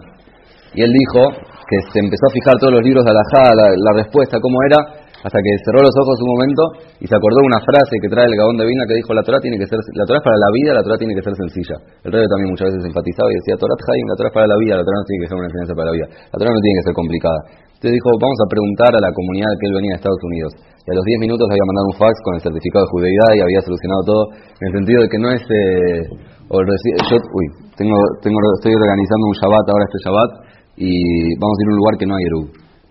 Y 0.72 0.80
él 0.80 0.92
dijo 0.92 1.32
que 1.68 1.76
se 1.92 1.98
empezó 2.00 2.24
a 2.26 2.32
fijar 2.32 2.56
todos 2.56 2.72
los 2.72 2.82
libros 2.82 3.04
de 3.04 3.12
Alajá, 3.12 3.52
la, 3.52 3.66
la 3.68 3.92
respuesta, 4.00 4.40
cómo 4.40 4.56
era, 4.64 5.06
hasta 5.26 5.38
que 5.42 5.50
cerró 5.64 5.82
los 5.82 5.94
ojos 5.96 6.14
un 6.22 6.30
momento 6.38 6.62
y 7.02 7.06
se 7.06 7.14
acordó 7.16 7.42
una 7.42 7.58
frase 7.58 7.98
que 7.98 8.08
trae 8.08 8.30
el 8.30 8.36
Gabón 8.36 8.56
de 8.56 8.64
Vina 8.66 8.86
que 8.86 8.94
dijo, 8.94 9.10
la 9.10 9.26
Torah 9.26 9.40
tiene 9.40 9.58
que 9.58 9.66
ser, 9.66 9.78
la 9.96 10.04
Torah 10.06 10.22
es 10.22 10.26
para 10.26 10.38
la 10.38 10.50
vida, 10.54 10.70
la 10.74 10.82
Torah 10.86 10.98
tiene 10.98 11.14
que 11.18 11.22
ser 11.22 11.34
sencilla. 11.34 11.76
El 12.06 12.12
rey 12.14 12.22
también 12.30 12.54
muchas 12.54 12.70
veces 12.70 12.86
enfatizaba 12.86 13.28
y 13.32 13.36
decía, 13.42 13.58
Torah 13.58 13.74
Haim, 13.74 14.06
la 14.06 14.16
Torah 14.16 14.30
es 14.30 14.36
para 14.36 14.46
la 14.46 14.58
vida, 14.60 14.78
la 14.78 14.84
Torah 14.86 15.00
no 15.02 15.06
tiene 15.08 15.20
que 15.24 15.28
ser 15.28 15.36
una 15.36 15.48
enseñanza 15.50 15.74
para 15.74 15.86
la 15.90 15.94
vida, 15.98 16.06
la 16.06 16.36
Torah 16.38 16.52
no 16.54 16.62
tiene 16.62 16.76
que 16.78 16.84
ser 16.86 16.94
complicada. 16.94 17.40
Entonces 17.76 17.92
dijo, 17.92 18.08
vamos 18.16 18.40
a 18.40 18.48
preguntar 18.48 18.90
a 18.96 19.00
la 19.04 19.12
comunidad 19.12 19.52
que 19.60 19.68
él 19.68 19.74
venía 19.76 19.92
de 19.92 20.00
Estados 20.00 20.24
Unidos. 20.24 20.50
Y 20.56 20.88
a 20.88 20.96
los 20.96 21.04
10 21.04 21.28
minutos 21.28 21.44
había 21.44 21.66
mandado 21.68 21.86
un 21.92 21.96
fax 22.00 22.14
con 22.24 22.32
el 22.34 22.40
certificado 22.40 22.88
de 22.88 22.90
judeidad 22.96 23.30
y 23.36 23.40
había 23.44 23.60
solucionado 23.60 24.00
todo, 24.08 24.22
en 24.32 24.64
el 24.64 24.74
sentido 24.80 24.98
de 25.04 25.08
que 25.12 25.18
no 25.20 25.28
es... 25.28 25.42
Eh, 25.44 26.00
o 26.48 26.56
yo, 26.62 27.16
uy, 27.20 27.46
tengo, 27.76 27.96
tengo, 28.22 28.38
estoy 28.56 28.72
organizando 28.72 29.24
un 29.28 29.36
Shabbat 29.36 29.66
ahora 29.66 29.84
este 29.84 29.98
Shabbat 30.08 30.30
y 30.78 30.90
vamos 31.36 31.56
a 31.58 31.60
ir 31.60 31.68
a 31.68 31.72
un 31.74 31.78
lugar 31.84 31.94
que 32.00 32.06
no 32.06 32.14
hay 32.16 32.24
Eru. 32.24 32.42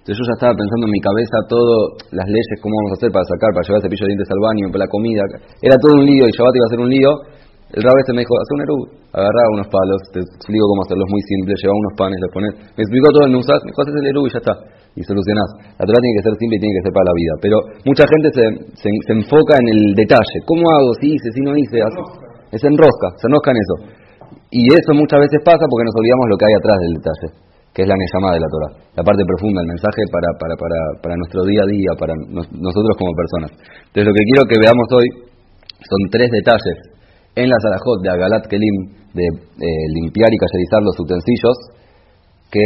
Entonces 0.06 0.22
yo 0.22 0.26
ya 0.30 0.38
estaba 0.38 0.54
pensando 0.54 0.86
en 0.86 0.94
mi 0.94 1.02
cabeza 1.02 1.38
todo, 1.50 1.98
las 2.14 2.30
leyes, 2.30 2.62
cómo 2.62 2.78
vamos 2.78 2.94
a 2.94 2.98
hacer 3.02 3.10
para 3.10 3.26
sacar, 3.26 3.50
para 3.58 3.66
llevar 3.66 3.82
cepillo 3.82 4.06
de 4.06 4.12
dientes 4.14 4.30
al 4.30 4.42
baño, 4.44 4.70
para 4.70 4.86
la 4.86 4.92
comida. 4.94 5.24
Era 5.66 5.76
todo 5.82 5.98
un 5.98 6.06
lío 6.06 6.30
y 6.30 6.32
Shabbat 6.36 6.54
iba 6.54 6.68
a 6.68 6.74
ser 6.78 6.82
un 6.86 6.92
lío. 6.94 7.12
El 7.74 7.82
rabo 7.82 7.98
este 7.98 8.14
me 8.14 8.22
dijo, 8.22 8.34
haz 8.38 8.50
un 8.54 8.62
Eru, 8.62 8.78
agarraba 9.10 9.50
unos 9.58 9.68
palos, 9.74 10.00
te 10.14 10.22
explico 10.22 10.70
cómo 10.70 10.86
hacerlo, 10.86 11.02
es 11.02 11.12
muy 11.18 11.24
simple, 11.26 11.50
llevaba 11.58 11.82
unos 11.82 11.96
panes, 11.98 12.18
los 12.22 12.30
pones. 12.30 12.52
Me 12.78 12.82
explicó 12.86 13.10
todo 13.10 13.26
el 13.26 13.34
Nusas, 13.34 13.58
me 13.66 13.74
dijo, 13.74 13.82
haces 13.82 13.98
el 13.98 14.06
Eru 14.06 14.22
y 14.22 14.30
ya 14.30 14.40
está. 14.40 14.54
Y 14.96 15.02
solucionás. 15.02 15.50
La 15.76 15.84
Torah 15.84 15.98
tiene 15.98 16.16
que 16.22 16.26
ser 16.30 16.34
simple 16.38 16.56
y 16.56 16.62
tiene 16.62 16.74
que 16.78 16.84
ser 16.86 16.94
para 16.94 17.10
la 17.10 17.16
vida. 17.18 17.34
Pero 17.42 17.58
mucha 17.90 18.06
gente 18.06 18.28
se, 18.32 18.44
se, 18.80 19.12
enfoca 19.12 19.60
en 19.60 19.68
el 19.76 19.82
detalle. 19.98 20.38
¿Cómo 20.48 20.64
hago? 20.72 20.94
Si 21.02 21.10
hice, 21.10 21.28
si 21.36 21.42
no 21.44 21.52
hice. 21.58 21.84
Se 22.56 22.68
enrosca, 22.70 23.08
se 23.20 23.28
enrosca 23.28 23.52
en 23.52 23.60
eso. 23.60 23.76
Y 24.56 24.72
eso 24.72 24.96
muchas 24.96 25.20
veces 25.20 25.44
pasa 25.44 25.68
porque 25.68 25.84
nos 25.84 25.96
olvidamos 26.00 26.26
lo 26.32 26.38
que 26.38 26.46
hay 26.48 26.56
atrás 26.56 26.78
del 26.80 26.94
detalle 27.02 27.30
que 27.76 27.84
es 27.84 27.90
la 27.92 28.00
Neyamá 28.00 28.32
de 28.32 28.40
la 28.40 28.48
Torah, 28.48 28.72
la 28.96 29.04
parte 29.04 29.20
profunda, 29.28 29.60
el 29.60 29.68
mensaje 29.68 30.00
para, 30.08 30.32
para, 30.40 30.56
para, 30.56 30.80
para 31.04 31.16
nuestro 31.20 31.44
día 31.44 31.60
a 31.60 31.68
día, 31.68 31.92
para 32.00 32.16
nosotros 32.32 32.96
como 32.96 33.12
personas. 33.12 33.52
Entonces 33.52 34.08
lo 34.08 34.16
que 34.16 34.24
quiero 34.32 34.48
que 34.48 34.56
veamos 34.64 34.88
hoy 34.96 35.08
son 35.84 36.00
tres 36.08 36.32
detalles 36.32 36.95
en 37.36 37.50
la 37.50 37.58
Salahot 37.60 38.02
de 38.02 38.10
Agalat 38.10 38.48
Kelim, 38.48 38.78
de 39.14 39.28
limpiar 39.94 40.30
y 40.32 40.38
cayerizar 40.38 40.82
los 40.84 41.00
utensilios, 41.00 41.58
que 42.52 42.66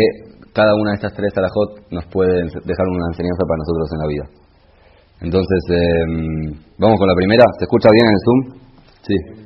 cada 0.53 0.73
una 0.75 0.91
de 0.91 0.95
estas 0.95 1.13
tres 1.13 1.33
Salahot 1.33 1.91
nos 1.91 2.05
puede 2.07 2.33
dejar 2.43 2.87
una 2.87 3.07
enseñanza 3.11 3.43
para 3.47 3.59
nosotros 3.61 3.87
en 3.93 3.99
la 3.99 4.07
vida. 4.07 4.25
Entonces, 5.21 5.61
em, 5.69 6.53
vamos 6.77 6.97
con 6.97 7.07
la 7.07 7.15
primera. 7.15 7.43
¿Se 7.57 7.65
escucha 7.65 7.89
bien 7.91 8.05
en 8.05 8.13
el 8.13 8.21
Zoom? 8.25 8.39
Sí. 9.03 9.39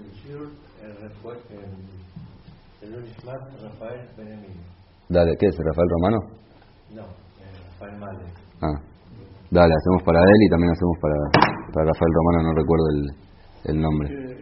Dale, 5.10 5.32
¿qué 5.40 5.46
es? 5.46 5.56
¿Rafael 5.56 5.90
Romano? 5.90 6.18
No, 6.90 7.04
Rafael 7.70 8.00
Malde. 8.00 8.26
Ah, 8.62 8.82
dale, 9.52 9.74
hacemos 9.78 10.02
para 10.04 10.20
él 10.20 10.40
y 10.42 10.50
también 10.50 10.72
hacemos 10.72 10.98
para, 11.00 11.16
para 11.72 11.86
Rafael 11.86 12.14
Romano, 12.18 12.50
no 12.50 12.54
recuerdo 12.58 12.86
el, 12.90 13.76
el 13.76 13.82
nombre. 13.82 14.33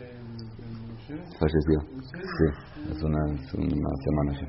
Falleció. 1.42 1.82
Sí, 2.06 2.46
es 2.92 3.02
una, 3.02 3.18
es 3.34 3.54
una 3.56 3.92
semana 4.06 4.32
ya. 4.38 4.46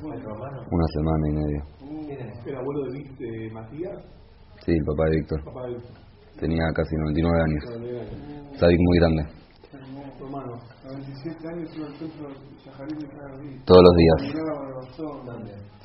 Una 0.00 0.86
semana 0.94 1.28
y 1.28 1.32
media. 1.32 1.60
¿El 2.46 2.56
abuelo 2.56 2.80
de, 2.90 3.50
Matías? 3.52 4.00
Sí, 4.64 4.72
el 4.72 4.84
papá 4.86 5.04
de 5.10 5.16
Víctor. 5.16 5.40
tenía 6.40 6.64
casi 6.74 6.96
99 6.96 7.42
años. 7.42 7.64
Sadik 8.58 8.80
muy 8.80 8.98
grande. 8.98 9.22
Todos 13.66 13.82
los 13.84 13.94
días. 13.96 14.18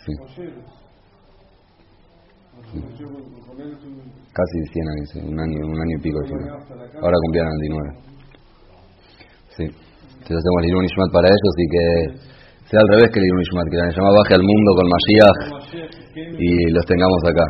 Sí. 0.06 0.14
Casi 4.32 4.58
100 4.72 4.88
años, 4.88 5.10
un 5.30 5.40
año, 5.40 5.68
un 5.68 5.82
año 5.82 5.98
y 5.98 6.02
pico. 6.02 6.20
Ahora 7.02 7.18
cumplían 7.22 7.48
99. 7.48 8.12
Sí. 9.58 9.91
Entonces 10.22 10.38
hacemos 10.38 10.60
el 10.62 10.70
Irun 10.70 10.86
Ishmat 10.86 11.10
para 11.10 11.28
ellos 11.34 11.54
y 11.58 11.66
que 11.74 11.84
sea 12.70 12.80
al 12.86 12.90
revés 12.94 13.10
que 13.10 13.20
el 13.20 13.26
Irun 13.26 13.42
que 13.42 13.78
la 13.82 13.90
llama 13.90 14.14
baje 14.22 14.34
al 14.38 14.46
mundo 14.46 14.70
con 14.78 14.86
Mashiach 14.86 15.40
y 16.38 16.50
los 16.70 16.86
tengamos 16.86 17.22
acá. 17.26 17.46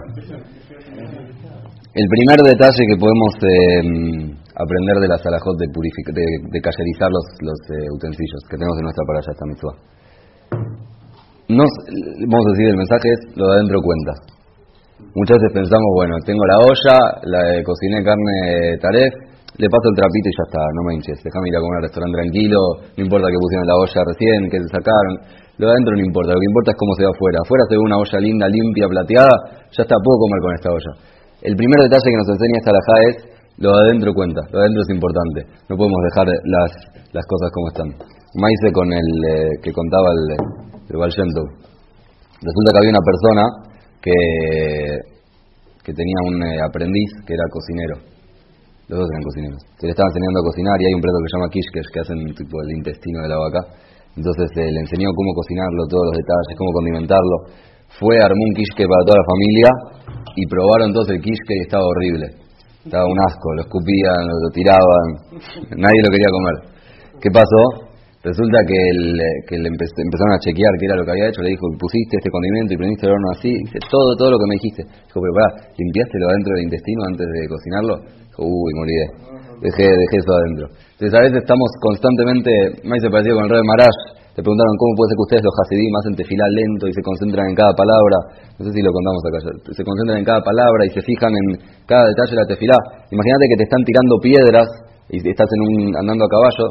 El 1.92 2.08
primer 2.08 2.40
detalle 2.48 2.84
que 2.88 2.96
podemos 2.96 3.32
eh, 3.44 3.84
aprender 4.56 4.96
de 5.04 5.08
la 5.12 5.18
salajot 5.20 5.60
de, 5.60 5.68
de, 5.68 6.26
de 6.48 6.60
cayerizar 6.64 7.12
los, 7.12 7.26
los 7.44 7.60
eh, 7.76 7.84
utensilios 7.92 8.42
que 8.48 8.56
tenemos 8.56 8.80
en 8.80 8.86
nuestra 8.88 9.04
paralla 9.04 9.32
esta 9.36 9.46
mitzvah. 9.52 9.76
Nos, 11.52 11.72
vamos 12.32 12.46
a 12.48 12.52
decir, 12.56 12.68
el 12.72 12.80
mensaje 12.80 13.08
es 13.12 13.20
lo 13.36 13.44
de 13.44 13.54
adentro 13.60 13.84
cuenta. 13.84 14.14
Muchas 15.20 15.36
veces 15.36 15.52
pensamos, 15.52 15.90
bueno, 16.00 16.16
tengo 16.24 16.40
la 16.48 16.58
olla, 16.64 16.98
la 17.28 17.42
cociné 17.68 18.00
carne 18.08 18.80
taref, 18.80 19.12
le 19.60 19.68
paso 19.68 19.86
el 19.92 19.96
trapito 20.00 20.28
y 20.32 20.36
ya 20.36 20.46
está, 20.48 20.62
no 20.76 20.82
me 20.88 20.92
hinches, 20.96 21.20
déjame 21.24 21.52
ir 21.52 21.56
a 21.56 21.62
comer 21.62 21.78
al 21.84 21.86
restaurante 21.92 22.16
tranquilo, 22.24 22.60
no 22.96 23.02
importa 23.04 23.26
que 23.28 23.40
pusieron 23.40 23.66
la 23.68 23.76
olla 23.76 24.00
recién, 24.08 24.40
que 24.48 24.58
se 24.64 24.70
sacaron, 24.72 25.14
lo 25.60 25.64
de 25.68 25.72
adentro 25.76 25.92
no 25.94 26.04
importa, 26.08 26.30
lo 26.32 26.40
que 26.40 26.50
importa 26.50 26.70
es 26.72 26.78
cómo 26.80 26.94
se 26.96 27.04
va 27.06 27.12
afuera. 27.12 27.38
Afuera 27.44 27.64
se 27.70 27.76
ve 27.76 27.82
una 27.84 27.98
olla 28.00 28.18
linda, 28.18 28.46
limpia, 28.48 28.86
plateada, 28.88 29.36
ya 29.76 29.82
está, 29.84 29.96
puedo 30.00 30.18
comer 30.26 30.40
con 30.42 30.52
esta 30.56 30.70
olla. 30.72 30.92
El 31.44 31.54
primer 31.60 31.80
detalle 31.86 32.08
que 32.08 32.20
nos 32.22 32.30
enseña 32.32 32.56
esta 32.58 32.72
alajá 32.72 32.96
es 33.12 33.16
lo 33.62 33.70
de 33.70 33.80
adentro 33.86 34.10
cuenta, 34.16 34.42
lo 34.50 34.56
de 34.58 34.64
adentro 34.66 34.82
es 34.82 34.92
importante, 34.96 35.40
no 35.70 35.74
podemos 35.78 36.02
dejar 36.10 36.26
las, 36.32 36.72
las 37.14 37.26
cosas 37.28 37.50
como 37.54 37.66
están. 37.70 37.90
Maíz 38.40 38.62
con 38.72 38.88
el 38.88 39.10
eh, 39.28 39.52
que 39.62 39.72
contaba 39.76 40.08
el, 40.16 40.24
el 40.40 40.98
Resulta 42.42 42.70
que 42.74 42.80
había 42.80 42.96
una 42.96 43.06
persona 43.06 43.44
que, 44.02 44.18
que 45.84 45.94
tenía 45.94 46.20
un 46.26 46.42
eh, 46.42 46.58
aprendiz 46.66 47.12
que 47.28 47.34
era 47.34 47.44
cocinero. 47.52 48.21
Los 48.92 49.00
dos 49.00 49.08
eran 49.08 49.24
cocineros. 49.24 49.62
Se 49.80 49.88
le 49.88 49.96
estaba 49.96 50.12
enseñando 50.12 50.44
a 50.44 50.48
cocinar 50.52 50.76
y 50.76 50.86
hay 50.92 50.96
un 51.00 51.00
plato 51.00 51.16
que 51.24 51.30
se 51.32 51.36
llama 51.40 51.48
kishkesh 51.48 51.90
que 51.96 52.00
hacen 52.04 52.20
tipo 52.36 52.60
el 52.60 52.76
intestino 52.76 53.24
de 53.24 53.30
la 53.32 53.40
vaca. 53.40 53.62
Entonces 54.20 54.52
eh, 54.60 54.68
le 54.68 54.80
enseñó 54.84 55.08
cómo 55.16 55.32
cocinarlo, 55.32 55.88
todos 55.88 56.12
los 56.12 56.16
detalles, 56.20 56.60
cómo 56.60 56.76
condimentarlo. 56.76 57.38
Fue, 57.96 58.20
armó 58.20 58.44
un 58.44 58.52
kishke 58.52 58.84
para 58.84 59.04
toda 59.08 59.16
la 59.16 59.28
familia 59.32 59.70
y 60.36 60.44
probaron 60.44 60.92
entonces 60.92 61.16
el 61.16 61.22
kishke 61.24 61.56
y 61.56 61.64
estaba 61.72 61.88
horrible. 61.88 62.36
Estaba 62.84 63.08
un 63.08 63.20
asco, 63.32 63.48
lo 63.56 63.62
escupían, 63.64 64.28
lo 64.28 64.50
tiraban, 64.52 65.08
nadie 65.88 66.00
lo 66.04 66.12
quería 66.12 66.28
comer. 66.28 66.56
¿Qué 67.24 67.32
pasó? 67.32 67.88
Resulta 68.28 68.60
que, 68.68 68.76
el, 68.76 69.18
que 69.48 69.56
le 69.56 69.72
empezaron 69.72 70.36
a 70.36 70.44
chequear 70.44 70.76
qué 70.78 70.86
era 70.92 71.00
lo 71.00 71.08
que 71.08 71.16
había 71.16 71.32
hecho, 71.32 71.42
le 71.42 71.56
dijo, 71.56 71.64
pusiste 71.80 72.20
este 72.20 72.30
condimento 72.30 72.76
y 72.76 72.78
prendiste 72.78 73.08
el 73.08 73.16
horno 73.16 73.30
así, 73.34 73.50
dice, 73.50 73.80
todo, 73.90 74.14
todo 74.20 74.36
lo 74.36 74.38
que 74.38 74.48
me 74.52 74.56
dijiste. 74.60 74.84
Dijo, 74.84 75.18
pero 75.24 75.32
pará, 75.32 75.50
¿limpiaste 75.80 76.20
lo 76.20 76.28
adentro 76.28 76.52
del 76.54 76.64
intestino 76.68 77.02
antes 77.08 77.26
de 77.26 77.42
cocinarlo? 77.48 78.21
Uy, 78.38 78.72
morí, 78.76 78.96
dejé, 79.60 79.86
dejé 79.92 80.16
eso 80.18 80.32
adentro. 80.32 80.66
Entonces 80.96 81.14
a 81.14 81.22
veces 81.22 81.38
estamos 81.44 81.70
constantemente, 81.82 82.52
me 82.84 82.96
hizo 82.98 83.12
parecido 83.12 83.36
con 83.36 83.46
el 83.46 83.52
rey 83.52 83.64
Marash, 83.66 84.00
le 84.32 84.40
preguntaron 84.40 84.74
cómo 84.80 84.92
puede 84.96 85.12
ser 85.12 85.18
que 85.20 85.28
ustedes 85.28 85.44
los 85.44 85.58
hasidí 85.60 85.86
hacen 85.92 86.16
tefilá 86.16 86.48
lento 86.48 86.88
y 86.88 86.94
se 86.96 87.04
concentran 87.04 87.52
en 87.52 87.56
cada 87.56 87.74
palabra, 87.76 88.18
no 88.56 88.62
sé 88.64 88.72
si 88.72 88.80
lo 88.80 88.92
contamos 88.96 89.20
acá, 89.28 89.38
se 89.76 89.84
concentran 89.84 90.24
en 90.24 90.26
cada 90.26 90.40
palabra 90.40 90.88
y 90.88 90.90
se 90.96 91.04
fijan 91.04 91.36
en 91.36 91.48
cada 91.84 92.08
detalle 92.08 92.32
de 92.32 92.40
la 92.40 92.48
tefilá. 92.48 92.78
Imagínate 93.12 93.44
que 93.52 93.58
te 93.60 93.66
están 93.68 93.84
tirando 93.84 94.16
piedras 94.24 94.68
y 95.12 95.20
estás 95.20 95.50
en 95.52 95.62
un, 95.68 95.76
andando 96.00 96.24
a 96.24 96.30
caballo 96.32 96.66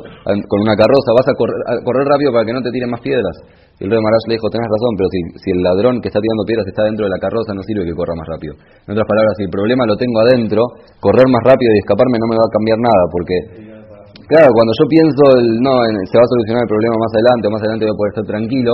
con 0.48 0.58
una 0.64 0.72
carroza, 0.72 1.12
vas 1.12 1.28
a 1.28 1.36
correr, 1.36 2.06
rápido 2.08 2.32
para 2.32 2.48
que 2.48 2.56
no 2.56 2.64
te 2.64 2.72
tiren 2.72 2.88
más 2.88 3.04
piedras. 3.04 3.36
Y 3.80 3.88
el 3.88 3.90
rey 3.90 3.96
Marash 3.96 4.28
le 4.28 4.36
dijo, 4.36 4.52
tenés 4.52 4.68
razón, 4.68 4.92
pero 4.92 5.08
si, 5.08 5.18
si 5.40 5.48
el 5.56 5.64
ladrón 5.64 6.04
que 6.04 6.12
está 6.12 6.20
tirando 6.20 6.44
piedras 6.44 6.68
está 6.68 6.84
dentro 6.84 7.08
de 7.08 7.12
la 7.16 7.20
carroza, 7.20 7.56
no 7.56 7.64
sirve 7.64 7.88
que 7.88 7.96
corra 7.96 8.12
más 8.12 8.28
rápido. 8.28 8.52
En 8.84 8.92
otras 8.92 9.08
palabras, 9.08 9.32
si 9.40 9.48
el 9.48 9.52
problema 9.52 9.88
lo 9.88 9.96
tengo 9.96 10.20
adentro, 10.20 10.60
correr 11.00 11.24
más 11.32 11.40
rápido 11.48 11.72
y 11.72 11.78
escaparme 11.80 12.20
no 12.20 12.28
me 12.28 12.36
va 12.36 12.44
a 12.44 12.52
cambiar 12.52 12.76
nada, 12.76 13.02
porque, 13.08 13.36
claro, 14.28 14.52
cuando 14.52 14.76
yo 14.76 14.84
pienso, 14.84 15.22
el, 15.40 15.48
no, 15.64 15.72
se 16.04 16.14
va 16.20 16.24
a 16.28 16.32
solucionar 16.36 16.60
el 16.68 16.70
problema 16.70 16.96
más 17.00 17.12
adelante, 17.16 17.44
más 17.48 17.62
adelante 17.64 17.82
voy 17.88 17.94
a 17.96 18.00
poder 18.00 18.12
estar 18.12 18.26
tranquilo, 18.28 18.72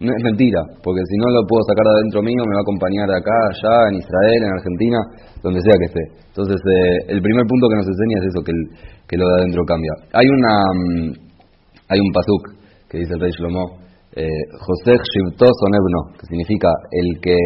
no 0.00 0.10
es 0.12 0.22
mentira, 0.24 0.60
porque 0.80 1.04
si 1.04 1.16
no 1.20 1.28
lo 1.36 1.44
puedo 1.44 1.60
sacar 1.68 1.84
de 1.84 1.92
adentro 2.00 2.20
mío, 2.24 2.40
me 2.48 2.56
va 2.56 2.60
a 2.60 2.66
acompañar 2.68 3.08
acá, 3.12 3.36
allá, 3.52 3.92
en 3.92 4.00
Israel, 4.00 4.40
en 4.40 4.52
Argentina, 4.56 4.98
donde 5.44 5.60
sea 5.60 5.76
que 5.76 5.88
esté. 5.88 6.04
Entonces, 6.32 6.60
eh, 6.64 7.12
el 7.12 7.20
primer 7.20 7.44
punto 7.44 7.68
que 7.68 7.76
nos 7.76 7.88
enseña 7.88 8.16
es 8.20 8.32
eso, 8.32 8.40
que, 8.40 8.52
el, 8.56 8.62
que 9.04 9.16
lo 9.20 9.24
de 9.24 9.34
adentro 9.40 9.64
cambia. 9.68 9.92
Hay 10.16 10.28
una 10.28 10.52
mm, 10.72 11.26
hay 11.88 12.00
un 12.00 12.10
pasuk 12.10 12.42
que 12.90 12.98
dice 12.98 13.14
el 13.14 13.20
rey 13.20 13.30
Shlomo, 13.30 13.85
José 14.16 14.96
Shivto 14.96 15.44
Sonebno, 15.44 16.16
que 16.16 16.24
significa 16.26 16.72
el 16.90 17.20
que 17.20 17.36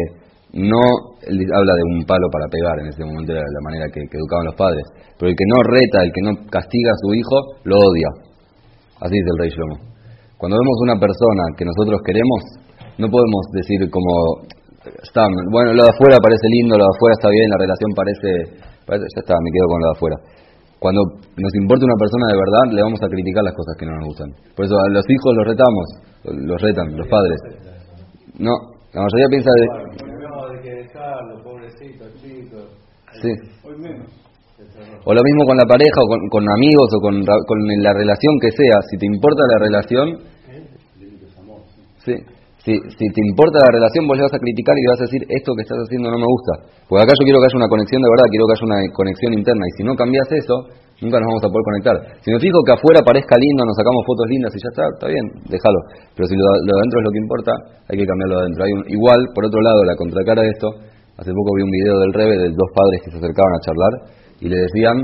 no, 0.53 0.79
habla 1.19 1.73
de 1.75 1.83
un 1.95 2.03
palo 2.03 2.27
para 2.31 2.47
pegar, 2.47 2.79
en 2.79 2.87
ese 2.87 3.03
momento 3.03 3.31
era 3.31 3.43
la 3.43 3.63
manera 3.63 3.85
que, 3.91 4.03
educaban 4.03 4.47
los 4.47 4.55
padres, 4.55 4.83
pero 5.19 5.31
el 5.31 5.35
que 5.35 5.47
no 5.47 5.63
reta, 5.63 6.03
el 6.03 6.11
que 6.11 6.23
no 6.23 6.31
castiga 6.47 6.91
a 6.91 7.01
su 7.03 7.13
hijo, 7.15 7.35
lo 7.63 7.75
odia. 7.75 8.09
Así 8.99 9.15
dice 9.15 9.31
el 9.31 9.39
rey 9.39 9.49
Shlomo. 9.51 9.77
Cuando 10.35 10.57
vemos 10.59 10.77
una 10.83 10.97
persona 10.99 11.43
que 11.55 11.63
nosotros 11.63 11.99
queremos, 12.03 12.39
no 12.99 13.07
podemos 13.07 13.43
decir 13.55 13.79
como, 13.91 14.47
está, 15.03 15.27
bueno, 15.51 15.71
lo 15.71 15.83
de 15.87 15.91
afuera 15.91 16.17
parece 16.19 16.47
lindo, 16.51 16.75
lo 16.75 16.83
de 16.83 16.93
afuera 16.95 17.13
está 17.15 17.29
bien, 17.29 17.47
la 17.51 17.59
relación 17.59 17.89
parece, 17.95 18.29
ya 18.87 19.19
está, 19.19 19.35
me 19.39 19.51
quedo 19.51 19.67
con 19.67 19.79
lo 19.79 19.87
de 19.87 19.95
afuera. 19.95 20.17
Cuando 20.81 21.05
nos 21.37 21.53
importa 21.61 21.85
una 21.85 21.93
persona 21.93 22.25
de 22.33 22.37
verdad, 22.41 22.73
le 22.73 22.81
vamos 22.81 22.97
a 23.05 23.07
criticar 23.07 23.45
las 23.45 23.53
cosas 23.53 23.77
que 23.77 23.85
no 23.85 23.93
nos 24.01 24.17
gustan. 24.17 24.33
Por 24.57 24.65
eso 24.65 24.73
a 24.73 24.89
los 24.89 25.05
hijos 25.05 25.29
los 25.37 25.45
retamos, 25.45 25.85
los 26.25 26.57
retan, 26.59 26.97
los 26.97 27.05
padres. 27.05 27.37
No, 28.41 28.49
la 28.89 29.05
mayoría 29.05 29.29
piensa 29.29 29.51
de... 29.53 29.65
Sí. 33.21 33.29
O 35.05 35.13
lo 35.13 35.21
mismo 35.21 35.45
con 35.45 35.57
la 35.57 35.69
pareja, 35.69 36.01
o 36.01 36.29
con, 36.33 36.49
amigos, 36.49 36.89
o 36.97 36.99
con, 36.99 37.13
con, 37.21 37.59
la 37.85 37.93
relación 37.93 38.33
que 38.41 38.49
sea. 38.49 38.81
Si 38.89 38.97
te 38.97 39.05
importa 39.05 39.41
la 39.53 39.59
relación, 39.61 40.17
sí, 42.05 42.15
si, 42.61 42.77
si 42.77 43.05
te 43.09 43.21
importa 43.25 43.57
la 43.57 43.73
relación, 43.73 44.05
vos 44.05 44.13
le 44.17 44.29
vas 44.29 44.37
a 44.37 44.41
criticar 44.41 44.77
y 44.77 44.81
le 44.85 44.89
vas 44.93 45.01
a 45.01 45.07
decir, 45.09 45.21
esto 45.25 45.49
que 45.57 45.65
estás 45.65 45.81
haciendo 45.81 46.13
no 46.13 46.21
me 46.21 46.29
gusta. 46.29 46.69
Porque 46.85 47.01
acá 47.01 47.13
yo 47.17 47.25
quiero 47.25 47.41
que 47.41 47.49
haya 47.49 47.57
una 47.57 47.69
conexión 47.69 48.05
de 48.05 48.09
verdad, 48.13 48.29
quiero 48.29 48.45
que 48.45 48.53
haya 48.53 48.65
una 48.69 48.79
conexión 48.93 49.31
interna. 49.33 49.65
Y 49.65 49.73
si 49.77 49.81
no 49.81 49.97
cambias 49.97 50.29
eso, 50.29 50.55
nunca 51.01 51.17
nos 51.17 51.27
vamos 51.33 51.41
a 51.41 51.49
poder 51.49 51.65
conectar. 51.65 51.95
Si 52.21 52.29
me 52.29 52.37
fijo 52.37 52.61
que 52.61 52.77
afuera 52.77 53.01
parezca 53.01 53.33
lindo, 53.41 53.65
nos 53.65 53.73
sacamos 53.73 54.05
fotos 54.05 54.29
lindas 54.29 54.53
y 54.53 54.61
ya 54.61 54.69
está, 54.69 54.83
está 54.93 55.07
bien, 55.09 55.25
déjalo. 55.49 55.79
Pero 56.13 56.25
si 56.29 56.37
lo, 56.37 56.45
de 56.61 56.71
adentro 56.77 56.97
es 57.01 57.05
lo 57.09 57.11
que 57.11 57.21
importa, 57.25 57.51
hay 57.89 57.95
que 57.97 58.05
cambiarlo 58.05 58.35
de 58.37 58.41
adentro. 58.45 58.61
Hay 58.61 58.73
un, 58.77 58.83
igual, 58.93 59.19
por 59.33 59.43
otro 59.49 59.59
lado, 59.65 59.81
la 59.81 59.97
contracara 59.97 60.45
de 60.45 60.49
esto, 60.53 60.67
hace 61.17 61.33
poco 61.33 61.57
vi 61.57 61.65
un 61.65 61.73
video 61.73 61.97
del 61.97 62.13
Rebe 62.13 62.35
de 62.45 62.47
dos 62.53 62.69
padres 62.77 63.01
que 63.01 63.09
se 63.09 63.17
acercaban 63.17 63.57
a 63.57 63.61
charlar 63.65 63.93
y 64.37 64.45
le 64.53 64.57
decían 64.69 64.97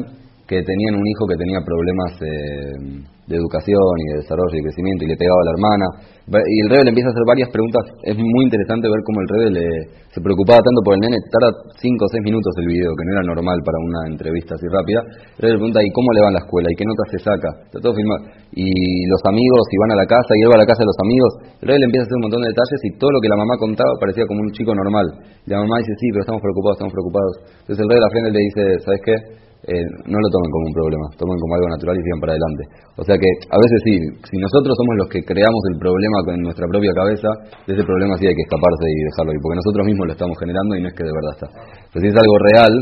que 0.48 0.64
tenían 0.64 0.96
un 0.96 1.06
hijo 1.06 1.28
que 1.28 1.36
tenía 1.36 1.60
problemas 1.60 2.12
eh, 2.24 3.04
de 3.28 3.36
educación 3.36 3.92
y 4.00 4.06
de 4.16 4.18
desarrollo 4.24 4.56
y 4.56 4.64
crecimiento 4.64 5.04
y 5.04 5.12
le 5.12 5.20
pegaba 5.20 5.44
a 5.44 5.48
la 5.52 5.54
hermana. 5.60 5.86
Y 6.32 6.58
el 6.64 6.70
Rebe 6.72 6.88
le 6.88 6.92
empieza 6.96 7.12
a 7.12 7.14
hacer 7.16 7.28
varias 7.28 7.52
preguntas. 7.52 7.84
Es 8.08 8.16
muy 8.16 8.48
interesante 8.48 8.88
ver 8.88 9.04
cómo 9.04 9.20
el 9.20 9.28
Rebe 9.28 9.48
le, 9.60 9.68
se 10.08 10.24
preocupaba 10.24 10.64
tanto 10.64 10.80
por 10.88 10.96
el 10.96 11.04
nene. 11.04 11.20
Tarda 11.28 11.52
5 11.76 11.84
o 12.00 12.08
6 12.08 12.24
minutos 12.24 12.52
el 12.64 12.68
video, 12.68 12.96
que 12.96 13.04
no 13.04 13.12
era 13.20 13.24
normal 13.28 13.60
para 13.68 13.76
una 13.84 14.02
entrevista 14.08 14.56
así 14.56 14.68
rápida. 14.72 15.04
El 15.36 15.40
Rebe 15.44 15.52
le 15.56 15.60
pregunta, 15.60 15.84
¿y 15.84 15.92
cómo 15.92 16.08
le 16.16 16.20
va 16.24 16.28
en 16.32 16.38
la 16.40 16.44
escuela? 16.48 16.68
¿Y 16.72 16.76
qué 16.80 16.86
notas 16.88 17.08
se 17.12 17.20
saca? 17.20 17.50
Está 17.68 17.84
todo 17.84 17.92
filmado. 17.92 18.24
Y 18.56 18.72
los 19.12 19.20
amigos, 19.28 19.64
y 19.68 19.76
van 19.84 19.92
a 19.92 20.00
la 20.00 20.08
casa, 20.08 20.32
y 20.32 20.48
él 20.48 20.50
va 20.52 20.56
a 20.56 20.64
la 20.64 20.70
casa 20.72 20.80
de 20.80 20.90
los 20.92 21.00
amigos. 21.04 21.32
El 21.60 21.66
Rebe 21.68 21.80
le 21.84 21.88
empieza 21.92 22.04
a 22.04 22.08
hacer 22.08 22.18
un 22.24 22.26
montón 22.32 22.42
de 22.48 22.56
detalles 22.56 22.80
y 22.88 22.90
todo 22.96 23.12
lo 23.12 23.20
que 23.20 23.28
la 23.28 23.36
mamá 23.36 23.60
contaba 23.60 23.92
parecía 24.00 24.24
como 24.24 24.40
un 24.40 24.52
chico 24.56 24.72
normal. 24.72 25.08
Y 25.44 25.52
la 25.52 25.60
mamá 25.60 25.84
dice, 25.84 25.92
sí, 26.00 26.08
pero 26.16 26.24
estamos 26.24 26.40
preocupados, 26.40 26.80
estamos 26.80 26.96
preocupados. 26.96 27.34
Entonces 27.68 27.84
el 27.84 27.88
Rebe 27.92 28.00
de 28.00 28.08
la 28.08 28.12
frente 28.16 28.30
le 28.32 28.40
dice, 28.40 28.64
¿sabes 28.88 29.02
qué? 29.04 29.47
Eh, 29.66 29.74
no 30.06 30.18
lo 30.22 30.28
tomen 30.30 30.50
como 30.54 30.66
un 30.70 30.76
problema, 30.78 31.06
tomen 31.18 31.38
como 31.42 31.58
algo 31.58 31.68
natural 31.74 31.98
y 31.98 32.06
sigan 32.06 32.22
para 32.22 32.38
adelante. 32.38 32.64
O 32.94 33.04
sea 33.04 33.18
que 33.18 33.26
a 33.26 33.58
veces 33.58 33.78
sí, 33.90 33.94
si 34.30 34.36
nosotros 34.38 34.78
somos 34.78 34.94
los 35.02 35.10
que 35.10 35.26
creamos 35.26 35.62
el 35.74 35.82
problema 35.82 36.18
en 36.30 36.46
nuestra 36.46 36.70
propia 36.70 36.94
cabeza, 36.94 37.30
ese 37.66 37.82
problema 37.82 38.14
sí 38.22 38.30
hay 38.30 38.38
que 38.38 38.46
escaparse 38.46 38.86
y 38.86 39.00
dejarlo 39.10 39.34
ahí, 39.34 39.42
porque 39.42 39.58
nosotros 39.58 39.84
mismos 39.90 40.06
lo 40.08 40.14
estamos 40.14 40.38
generando 40.38 40.72
y 40.78 40.80
no 40.86 40.88
es 40.88 40.96
que 40.96 41.04
de 41.04 41.12
verdad 41.12 41.34
está. 41.34 41.48
Pero 41.90 42.00
si 42.00 42.08
es 42.14 42.18
algo 42.22 42.36
real, 42.54 42.74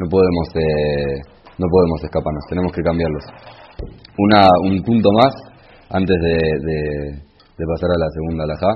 no 0.00 0.06
podemos, 0.08 0.46
eh, 0.58 1.16
no 1.60 1.66
podemos 1.68 1.98
escaparnos, 2.02 2.42
tenemos 2.48 2.72
que 2.72 2.82
cambiarlos. 2.82 3.24
Una, 4.16 4.40
un 4.64 4.80
punto 4.80 5.12
más, 5.12 5.32
antes 5.92 6.16
de, 6.18 6.34
de, 6.34 7.64
pasar 7.68 7.90
a 7.94 8.00
la 8.00 8.08
segunda 8.10 8.42
alajá, 8.48 8.72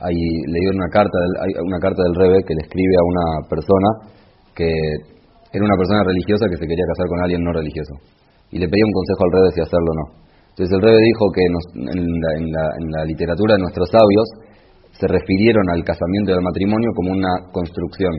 hay, 0.00 0.16
leí 0.16 0.66
una 0.72 0.88
carta, 0.88 1.18
hay 1.44 1.52
una 1.62 1.78
carta 1.78 2.00
del 2.00 2.14
Rebe 2.16 2.42
que 2.48 2.54
le 2.56 2.62
escribe 2.64 2.94
a 2.96 3.04
una 3.04 3.26
persona 3.46 3.88
que 4.56 5.17
era 5.52 5.64
una 5.64 5.76
persona 5.76 6.04
religiosa 6.04 6.44
que 6.50 6.60
se 6.60 6.66
quería 6.68 6.86
casar 6.92 7.06
con 7.08 7.20
alguien 7.24 7.40
no 7.40 7.52
religioso. 7.52 7.94
Y 8.52 8.58
le 8.60 8.68
pedía 8.68 8.84
un 8.84 8.92
consejo 8.92 9.20
al 9.24 9.32
rey 9.32 9.42
de 9.48 9.52
si 9.56 9.60
hacerlo 9.60 9.90
o 9.92 9.96
no. 9.96 10.06
Entonces 10.52 10.74
el 10.74 10.82
rey 10.82 10.96
dijo 10.98 11.24
que 11.30 11.42
en, 11.46 12.90
la, 12.90 13.04
literatura 13.06 13.54
de 13.54 13.62
nuestros 13.62 13.88
sabios 13.94 14.26
se 14.90 15.06
refirieron 15.06 15.70
al 15.70 15.84
casamiento 15.84 16.32
y 16.32 16.34
al 16.34 16.42
matrimonio 16.42 16.90
como 16.96 17.14
una 17.14 17.32
construcción. 17.52 18.10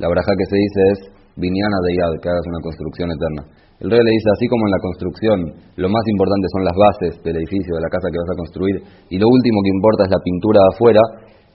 La 0.00 0.08
braja 0.08 0.32
que 0.32 0.48
se 0.48 0.56
dice 0.56 0.80
es 0.96 0.98
Viñana 1.36 1.76
de 1.84 1.90
Yad, 1.92 2.14
que 2.22 2.30
hagas 2.30 2.46
una 2.48 2.62
construcción 2.64 3.12
eterna. 3.12 3.42
El 3.84 3.90
rey 3.90 4.00
le 4.00 4.12
dice, 4.16 4.28
así 4.32 4.46
como 4.48 4.64
en 4.64 4.72
la 4.72 4.80
construcción, 4.80 5.38
lo 5.76 5.88
más 5.90 6.04
importante 6.08 6.46
son 6.56 6.62
las 6.64 6.76
bases 6.78 7.12
del 7.20 7.36
edificio, 7.36 7.74
de 7.74 7.82
la 7.82 7.90
casa 7.90 8.08
que 8.08 8.16
vas 8.16 8.32
a 8.32 8.38
construir, 8.38 8.76
y 9.10 9.18
lo 9.18 9.28
último 9.28 9.60
que 9.60 9.74
importa 9.74 10.08
es 10.08 10.10
la 10.14 10.22
pintura 10.24 10.60
afuera, 10.72 11.02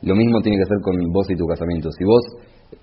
lo 0.04 0.16
mismo 0.16 0.40
tiene 0.46 0.60
que 0.60 0.68
ser 0.68 0.78
con 0.84 0.96
vos 1.10 1.26
y 1.32 1.36
tu 1.36 1.48
casamiento. 1.48 1.90
Si 1.90 2.04
vos 2.04 2.22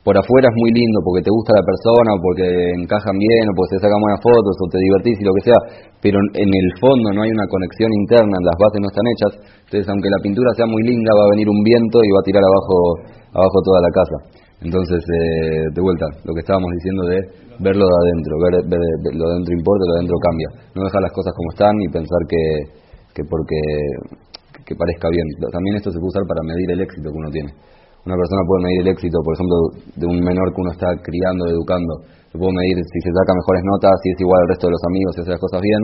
por 0.03 0.15
afuera 0.19 0.51
es 0.51 0.57
muy 0.59 0.71
lindo 0.75 0.99
porque 1.03 1.23
te 1.23 1.31
gusta 1.31 1.55
la 1.55 1.63
persona, 1.63 2.11
o 2.15 2.19
porque 2.19 2.47
encajan 2.79 3.15
bien, 3.19 3.45
o 3.51 3.53
porque 3.55 3.79
se 3.79 3.83
sacan 3.83 4.03
buenas 4.03 4.23
fotos, 4.23 4.55
o 4.59 4.65
te 4.67 4.79
divertís 4.83 5.19
y 5.19 5.25
lo 5.27 5.35
que 5.35 5.47
sea, 5.47 5.59
pero 6.03 6.19
en 6.35 6.51
el 6.51 6.69
fondo 6.83 7.11
no 7.15 7.23
hay 7.23 7.31
una 7.31 7.47
conexión 7.47 7.91
interna, 7.95 8.35
las 8.43 8.57
bases 8.59 8.83
no 8.83 8.89
están 8.91 9.07
hechas, 9.07 9.33
entonces 9.67 9.87
aunque 9.87 10.11
la 10.11 10.21
pintura 10.23 10.51
sea 10.59 10.67
muy 10.67 10.83
linda, 10.83 11.11
va 11.15 11.27
a 11.27 11.35
venir 11.35 11.47
un 11.47 11.63
viento 11.63 12.03
y 12.03 12.11
va 12.11 12.19
a 12.19 12.27
tirar 12.27 12.43
abajo, 12.43 12.77
abajo 13.31 13.57
toda 13.63 13.81
la 13.83 13.93
casa. 13.95 14.17
Entonces, 14.63 15.03
eh, 15.05 15.69
de 15.71 15.81
vuelta, 15.83 16.07
lo 16.25 16.33
que 16.33 16.41
estábamos 16.41 16.71
diciendo 16.81 17.03
de 17.07 17.19
verlo 17.61 17.85
de 17.85 17.97
adentro, 18.03 18.33
ver, 18.41 18.55
lo 19.15 19.25
de 19.27 19.33
adentro 19.37 19.53
importa, 19.53 19.83
lo 19.85 19.93
de 19.93 19.99
adentro 20.01 20.17
cambia. 20.19 20.49
No 20.75 20.81
dejar 20.83 21.03
las 21.03 21.13
cosas 21.13 21.33
como 21.37 21.53
están 21.53 21.77
y 21.77 21.89
pensar 21.93 22.21
que, 22.25 22.43
que 23.13 23.23
porque 23.29 23.61
que 24.67 24.75
parezca 24.75 25.09
bien. 25.09 25.27
También 25.53 25.77
esto 25.79 25.95
se 25.95 25.99
puede 26.03 26.11
usar 26.11 26.27
para 26.27 26.43
medir 26.43 26.71
el 26.75 26.81
éxito 26.83 27.07
que 27.09 27.17
uno 27.17 27.31
tiene. 27.31 27.51
Una 28.07 28.15
persona 28.15 28.43
puede 28.47 28.63
medir 28.71 28.81
el 28.87 28.91
éxito, 28.95 29.19
por 29.19 29.35
ejemplo, 29.35 29.57
de 29.99 30.07
un 30.07 30.23
menor 30.23 30.55
que 30.55 30.63
uno 30.63 30.71
está 30.71 30.95
criando, 31.03 31.43
educando. 31.51 32.07
Se 32.31 32.39
puede 32.39 32.55
medir 32.55 32.79
si 32.79 32.99
se 33.03 33.11
saca 33.11 33.35
mejores 33.35 33.67
notas, 33.67 33.99
si 34.07 34.15
es 34.15 34.19
igual 34.23 34.39
al 34.47 34.51
resto 34.55 34.71
de 34.71 34.75
los 34.79 34.85
amigos, 34.87 35.11
si 35.11 35.19
hace 35.27 35.35
las 35.35 35.43
cosas 35.43 35.59
bien, 35.59 35.83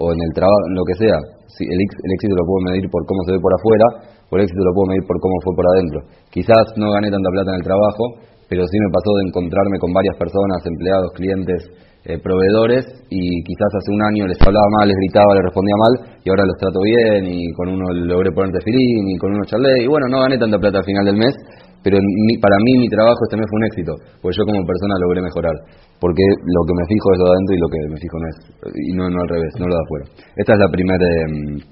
o 0.00 0.16
en 0.16 0.20
el 0.24 0.32
trabajo, 0.32 0.64
lo 0.72 0.80
que 0.88 0.96
sea. 0.96 1.18
Si 1.52 1.68
el, 1.68 1.76
éxito 1.76 2.32
lo 2.32 2.48
puedo 2.48 2.72
medir 2.72 2.88
por 2.88 3.04
cómo 3.04 3.20
se 3.28 3.36
ve 3.36 3.40
por 3.44 3.52
afuera, 3.52 4.16
o 4.24 4.32
el 4.40 4.48
éxito 4.48 4.64
lo 4.64 4.72
puedo 4.72 4.96
medir 4.96 5.04
por 5.04 5.20
cómo 5.20 5.36
fue 5.44 5.52
por 5.52 5.66
adentro. 5.76 5.98
Quizás 6.32 6.64
no 6.80 6.88
gané 6.88 7.12
tanta 7.12 7.28
plata 7.28 7.52
en 7.52 7.58
el 7.60 7.66
trabajo, 7.68 8.04
pero 8.48 8.64
sí 8.64 8.76
me 8.80 8.88
pasó 8.88 9.12
de 9.20 9.22
encontrarme 9.28 9.76
con 9.76 9.92
varias 9.92 10.16
personas, 10.16 10.64
empleados, 10.64 11.12
clientes, 11.12 11.60
eh, 12.04 12.18
proveedores 12.18 12.82
y 13.10 13.22
quizás 13.46 13.70
hace 13.78 13.94
un 13.94 14.02
año 14.02 14.26
les 14.26 14.38
hablaba 14.42 14.66
mal, 14.74 14.88
les 14.88 14.98
gritaba, 14.98 15.38
les 15.38 15.46
respondía 15.46 15.78
mal 15.78 16.18
y 16.18 16.26
ahora 16.30 16.42
los 16.50 16.58
trato 16.58 16.80
bien 16.82 17.30
y 17.30 17.52
con 17.54 17.70
uno 17.70 17.86
logré 17.94 18.34
ponerte 18.34 18.58
filín 18.64 19.06
y 19.06 19.16
con 19.18 19.30
uno 19.30 19.44
charlé 19.46 19.84
y 19.84 19.86
bueno, 19.86 20.10
no 20.10 20.18
gané 20.22 20.34
tanta 20.34 20.58
plata 20.58 20.78
al 20.78 20.84
final 20.84 21.04
del 21.06 21.14
mes, 21.14 21.30
pero 21.78 22.02
para 22.42 22.56
mí 22.58 22.72
mi 22.78 22.88
trabajo 22.90 23.22
este 23.22 23.38
mes 23.38 23.46
fue 23.46 23.58
un 23.58 23.66
éxito, 23.70 23.92
pues 24.18 24.34
yo 24.34 24.42
como 24.42 24.66
persona 24.66 24.98
logré 24.98 25.22
mejorar, 25.22 25.54
porque 26.02 26.22
lo 26.26 26.62
que 26.66 26.74
me 26.74 26.84
fijo 26.90 27.06
es 27.14 27.18
lo 27.22 27.26
de 27.26 27.34
adentro 27.38 27.52
y 27.54 27.60
lo 27.62 27.68
que 27.70 27.80
me 27.86 27.98
fijo 28.02 28.16
no 28.18 28.26
es, 28.26 28.36
y 28.82 28.90
no, 28.98 29.02
no 29.06 29.18
al 29.22 29.30
revés, 29.30 29.52
no 29.62 29.66
lo 29.70 29.74
de 29.74 29.82
afuera. 29.86 30.04
Esta 30.34 30.52
es 30.54 30.58
la 30.58 30.70
primera, 30.74 31.06
em, 31.06 31.62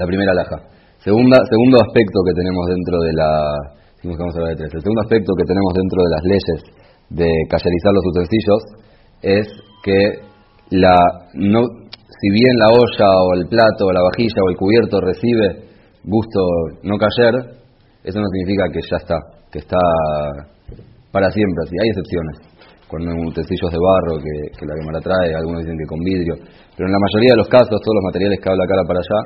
la 0.00 0.06
primera 0.08 0.32
laja. 0.32 0.58
Segunda, 1.04 1.36
segundo 1.44 1.76
aspecto 1.76 2.24
que 2.24 2.32
tenemos 2.40 2.64
dentro 2.72 2.96
de 3.04 3.12
la, 3.20 3.28
vamos 4.00 4.32
de 4.32 4.56
tres, 4.56 4.70
el 4.72 4.80
segundo 4.80 5.02
aspecto 5.04 5.32
que 5.36 5.44
tenemos 5.44 5.72
dentro 5.76 5.98
de 6.00 6.10
las 6.12 6.24
leyes 6.24 6.58
de 7.12 7.28
callarizar 7.52 7.92
los 7.92 8.04
utensilios 8.08 8.60
es 9.22 9.46
que 9.82 10.20
la, 10.70 10.96
no, 11.34 11.60
si 11.62 12.28
bien 12.30 12.54
la 12.58 12.68
olla 12.68 13.08
o 13.22 13.34
el 13.34 13.46
plato 13.48 13.86
o 13.86 13.92
la 13.92 14.02
vajilla 14.02 14.42
o 14.42 14.50
el 14.50 14.56
cubierto 14.56 15.00
recibe 15.00 15.70
gusto 16.04 16.40
no 16.82 16.96
cayer, 16.98 17.62
eso 18.02 18.18
no 18.18 18.26
significa 18.34 18.64
que 18.72 18.80
ya 18.90 18.96
está, 18.96 19.18
que 19.50 19.58
está 19.60 19.78
para 21.12 21.30
siempre 21.30 21.62
así. 21.64 21.76
Hay 21.78 21.88
excepciones, 21.90 22.36
con 22.88 23.02
utensilios 23.06 23.70
de 23.70 23.78
barro 23.78 24.18
que, 24.18 24.66
la 24.66 24.74
la 24.74 25.00
trae, 25.00 25.34
algunos 25.34 25.62
dicen 25.62 25.78
que 25.78 25.86
con 25.86 26.00
vidrio, 26.00 26.34
pero 26.76 26.88
en 26.88 26.92
la 26.92 26.98
mayoría 26.98 27.32
de 27.32 27.40
los 27.42 27.48
casos, 27.48 27.70
todos 27.70 27.96
los 27.96 28.06
materiales 28.10 28.40
que 28.42 28.50
habla 28.50 28.66
cara 28.66 28.82
para 28.86 29.00
allá, 29.00 29.20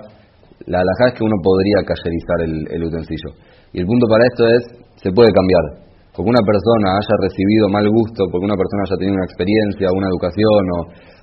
la 0.67 0.79
alhaja 0.81 1.05
es 1.09 1.15
que 1.15 1.25
uno 1.25 1.37
podría 1.43 1.79
cayerizar 1.85 2.39
el, 2.45 2.55
el 2.75 2.85
utensilio. 2.85 3.31
Y 3.73 3.81
el 3.81 3.87
punto 3.87 4.07
para 4.09 4.25
esto 4.25 4.43
es, 4.49 4.63
se 5.03 5.11
puede 5.13 5.31
cambiar 5.33 5.86
porque 6.17 6.33
una 6.33 6.41
persona 6.49 6.97
haya 6.97 7.15
recibido 7.29 7.69
mal 7.69 7.85
gusto, 7.93 8.25
porque 8.33 8.49
una 8.49 8.57
persona 8.57 8.89
haya 8.89 8.97
tenido 8.97 9.21
una 9.21 9.29
experiencia, 9.29 9.93
una 9.93 10.09
educación 10.09 10.63
o 10.73 10.79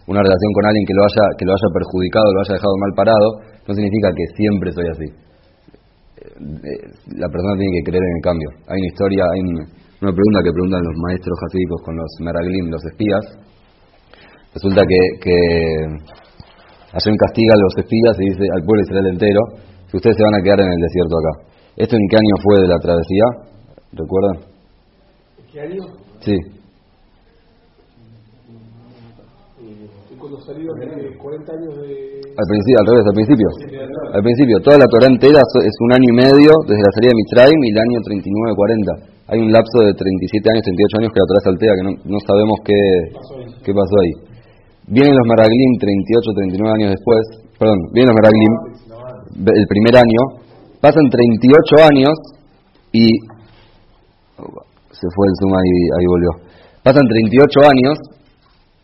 una 0.05 0.21
relación 0.21 0.51
con 0.53 0.69
alguien 0.69 0.85
que 0.85 0.93
lo 0.93 1.01
haya, 1.01 1.25
que 1.33 1.45
lo 1.49 1.51
haya 1.57 1.69
perjudicado, 1.73 2.29
lo 2.29 2.41
haya 2.45 2.53
dejado 2.61 2.75
mal 2.77 2.93
parado, 2.93 3.27
no 3.65 3.71
significa 3.73 4.13
que 4.13 4.25
siempre 4.37 4.69
soy 4.69 4.87
así. 4.93 5.07
Eh, 6.21 6.81
la 7.17 7.25
persona 7.25 7.57
tiene 7.57 7.73
que 7.81 7.89
creer 7.89 8.05
en 8.05 8.13
el 8.13 8.23
cambio. 8.23 8.49
Hay 8.69 8.77
una 8.77 8.89
historia, 8.93 9.23
hay 9.33 9.41
una 9.97 10.13
pregunta 10.13 10.45
que 10.45 10.53
preguntan 10.53 10.85
los 10.85 10.97
maestros 11.09 11.35
jasídicos 11.41 11.79
con 11.81 11.93
los 11.97 12.11
meraglim, 12.21 12.65
los 12.69 12.85
espías. 12.85 13.23
Resulta 14.53 14.85
que, 14.85 15.01
que 15.25 15.37
Hashem 16.93 17.17
castiga 17.17 17.57
a 17.57 17.61
los 17.65 17.73
espías 17.81 18.13
y 18.21 18.29
dice 18.29 18.45
al 18.45 18.61
pueblo 18.61 18.85
Israel 18.85 19.09
entero 19.09 19.41
que 19.89 19.97
ustedes 19.97 20.21
se 20.21 20.23
van 20.29 20.37
a 20.37 20.43
quedar 20.45 20.61
en 20.61 20.69
el 20.69 20.81
desierto 20.85 21.17
acá. 21.17 21.33
¿Esto 21.81 21.97
en 21.97 22.05
qué 22.13 22.17
año 22.21 22.35
fue 22.45 22.61
de 22.61 22.69
la 22.69 22.77
travesía? 22.77 23.25
¿Recuerdan? 23.97 24.52
¿Qué 25.53 25.61
año? 25.61 25.85
Sí. 26.25 26.33
Y 29.61 30.15
cuando 30.17 30.41
salieron 30.41 30.73
de 30.81 31.13
40 31.13 31.45
años 31.53 31.77
de... 31.77 32.25
Al 32.25 32.47
principio, 32.49 32.77
al 32.81 32.87
revés, 32.89 33.05
al 33.05 33.13
principio. 33.13 33.47
Al 34.17 34.23
principio, 34.25 34.55
toda 34.65 34.81
la 34.81 34.89
Torah 34.89 35.13
entera 35.13 35.37
es 35.37 35.75
un 35.77 35.93
año 35.93 36.09
y 36.09 36.15
medio 36.25 36.49
desde 36.65 36.81
la 36.81 36.93
salida 36.97 37.13
de 37.13 37.19
Mitzrayim 37.21 37.61
y 37.61 37.69
el 37.69 37.79
año 37.85 37.97
39-40. 38.01 39.13
Hay 39.29 39.37
un 39.45 39.53
lapso 39.53 39.77
de 39.85 39.93
37 39.93 40.41
años, 40.41 40.65
38 40.73 40.97
años 41.05 41.09
que 41.13 41.21
la 41.21 41.29
Torah 41.29 41.43
saltea, 41.45 41.73
que 41.77 41.85
no, 41.85 41.91
no 42.01 42.19
sabemos 42.25 42.57
qué, 42.65 42.79
qué 43.61 43.71
pasó 43.77 43.93
ahí. 44.01 44.13
Vienen 44.89 45.13
los 45.13 45.25
Meraglim 45.29 45.71
38, 45.77 46.33
39 46.33 46.81
años 46.81 46.89
después, 46.97 47.21
perdón, 47.61 47.77
vienen 47.93 48.09
los 48.09 48.17
Meraglim 48.17 48.53
el 49.53 49.67
primer 49.69 50.01
año, 50.01 50.21
pasan 50.81 51.05
38 51.13 51.93
años 51.93 52.17
y 52.89 53.05
se 55.03 55.09
fue 55.11 55.27
el 55.27 55.35
Zuma 55.43 55.59
y 55.59 55.75
ahí 55.99 56.07
volvió. 56.07 56.31
Pasan 56.83 57.03
38 57.03 57.59
años 57.67 57.95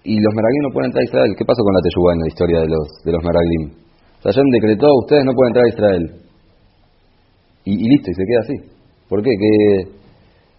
y 0.03 0.19
los 0.19 0.33
Meraglim 0.35 0.63
no 0.67 0.71
pueden 0.75 0.91
entrar 0.91 1.03
a 1.03 1.07
Israel. 1.07 1.31
¿Qué 1.37 1.45
pasó 1.47 1.63
con 1.63 1.73
la 1.73 1.83
Teyubá 1.83 2.11
en 2.13 2.19
la 2.19 2.27
historia 2.27 2.59
de 2.59 2.67
los, 2.67 2.85
de 3.07 3.11
los 3.11 3.23
Meraglim? 3.23 3.63
Hashem 4.23 4.47
decretó, 4.51 4.87
ustedes 4.99 5.23
no 5.23 5.33
pueden 5.33 5.51
entrar 5.55 5.65
a 5.65 5.73
Israel. 5.73 6.03
Y, 7.63 7.87
listo, 7.87 8.11
y 8.11 8.15
se 8.15 8.23
queda 8.25 8.41
así. 8.43 8.55
¿Por 9.07 9.21
qué? 9.21 9.29
¿Qué, 9.29 9.55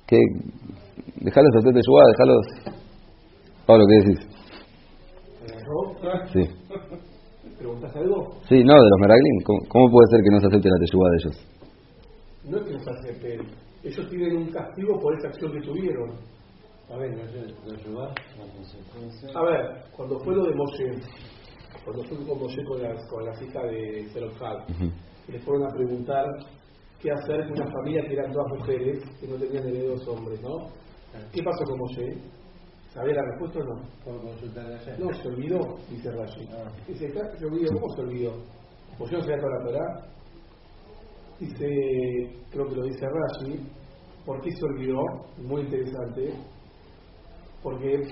qué? 0.07 0.19
Dejalos 1.21 1.53
hacer 1.57 1.73
Teyubá, 1.75 2.03
dejalos... 2.17 2.41
Pablo, 3.67 3.85
¿qué 3.87 3.97
decís? 4.01 4.21
Sí. 6.33 6.45
¿Preguntas 7.59 7.97
algo? 7.97 8.41
Sí, 8.49 8.65
no, 8.65 8.75
de 8.75 8.89
los 8.89 9.01
Meraglim. 9.01 9.37
¿Cómo, 9.69 9.91
puede 9.91 10.07
ser 10.11 10.21
que 10.25 10.31
no 10.31 10.41
se 10.41 10.47
acepte 10.47 10.69
la 10.69 10.81
Teyubá 10.81 11.11
de 11.11 11.17
ellos? 11.21 11.37
No 12.45 12.57
es 12.57 12.65
que 12.65 12.73
no 12.73 12.79
se 12.81 12.91
acepten 12.91 13.70
ellos 13.83 14.09
tienen 14.09 14.37
un 14.37 14.51
castigo 14.51 14.99
por 15.01 15.17
esa 15.19 15.29
acción 15.29 15.53
que 15.53 15.61
tuvieron. 15.61 16.11
A 16.91 16.97
ver, 16.97 17.13
a 19.35 19.43
ver 19.45 19.85
cuando 19.97 20.19
fue 20.21 20.35
lo 20.35 20.45
de 20.45 20.55
Moshe, 20.55 21.01
cuando 21.85 22.03
fue 22.05 22.17
con 22.27 22.39
Moshe 22.39 22.65
con 22.65 22.83
las, 22.83 23.09
con 23.09 23.25
las 23.25 23.41
hijas 23.41 23.63
de 23.71 24.09
Zelofal, 24.13 24.65
y 25.29 25.33
les 25.33 25.45
fueron 25.45 25.69
a 25.69 25.73
preguntar 25.73 26.27
qué 27.01 27.11
hacer 27.13 27.47
con 27.49 27.61
una 27.61 27.71
familia 27.71 28.03
que 28.03 28.15
eran 28.15 28.33
dos 28.33 28.45
mujeres 28.59 29.05
que 29.21 29.29
no 29.29 29.37
tenían 29.37 29.69
herederos 29.69 30.07
hombres, 30.09 30.41
¿no? 30.43 30.69
¿Qué 31.33 31.43
pasó 31.43 31.65
con 31.65 31.79
Moshe? 31.79 32.19
¿Sabía 32.93 33.15
la 33.15 33.23
respuesta 33.23 33.61
o 33.61 33.65
no? 33.65 33.77
No, 34.99 35.15
se 35.15 35.29
olvidó, 35.29 35.79
dice 35.89 36.11
Rashi. 36.11 36.49
Ah. 36.53 36.73
Dice, 36.89 37.13
se 37.13 37.47
olvidó, 37.47 37.73
¿cómo 37.75 37.95
se 37.95 38.01
olvidó? 38.03 38.33
¿Moshe 38.99 39.17
no 39.17 39.23
se 39.23 39.33
había 39.33 39.47
la 39.47 39.65
Torah? 39.65 40.11
Dice, 41.41 42.31
creo 42.51 42.67
que 42.69 42.77
lo 42.77 42.85
dice 42.85 43.07
Rashi, 43.07 43.61
¿por 44.25 44.41
qué 44.43 44.51
se 44.51 44.65
olvidó? 44.65 45.03
Muy 45.39 45.63
interesante, 45.63 46.35
porque 47.63 48.03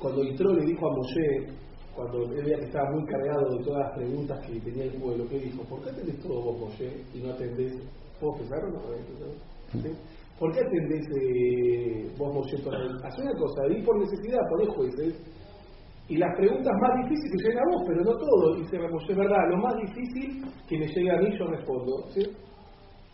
cuando 0.00 0.22
entró 0.22 0.52
le 0.54 0.66
dijo 0.66 0.86
a 0.86 0.96
Moshe, 0.96 1.64
cuando 1.94 2.24
él 2.24 2.42
veía 2.42 2.58
que 2.58 2.66
estaba 2.66 2.90
muy 2.90 3.04
cargado 3.06 3.56
de 3.56 3.64
todas 3.64 3.80
las 3.80 3.96
preguntas 3.96 4.46
que 4.46 4.60
tenía 4.60 4.84
el 4.84 5.00
pueblo, 5.00 5.28
¿qué 5.28 5.38
dijo? 5.38 5.62
¿Por 5.64 5.82
qué 5.82 5.90
atendés 5.90 6.20
todo 6.20 6.42
vos, 6.42 6.60
Moshe, 6.60 7.04
y 7.14 7.18
no 7.20 7.32
atendés? 7.32 7.72
¿Puedo 8.20 8.36
pensar 8.38 8.64
o 8.64 8.70
no? 8.70 8.80
¿Por 10.38 10.52
qué 10.52 10.60
atendés 10.60 11.06
eh, 11.20 12.10
vos, 12.16 12.34
Moshe? 12.34 12.56
Haz 12.56 13.18
una 13.18 13.34
cosa, 13.34 13.68
di 13.68 13.82
por 13.82 13.98
necesidad, 13.98 14.40
ponés 14.50 14.68
jueces, 14.76 15.14
y 16.06 16.18
las 16.18 16.36
preguntas 16.36 16.72
más 16.82 16.90
difíciles 17.02 17.42
llegan 17.42 17.64
a 17.64 17.70
vos, 17.70 17.84
pero 17.86 18.04
no 18.04 18.16
todo. 18.18 18.56
Dice 18.56 18.78
Moshe, 18.78 19.12
es 19.12 19.16
verdad, 19.16 19.38
lo 19.48 19.56
más 19.56 19.74
difícil 19.76 20.44
que 20.68 20.78
me 20.78 20.86
llegue 20.86 21.10
a 21.10 21.16
mí 21.16 21.38
yo 21.38 21.46
respondo. 21.46 22.04
¿sí? 22.10 22.20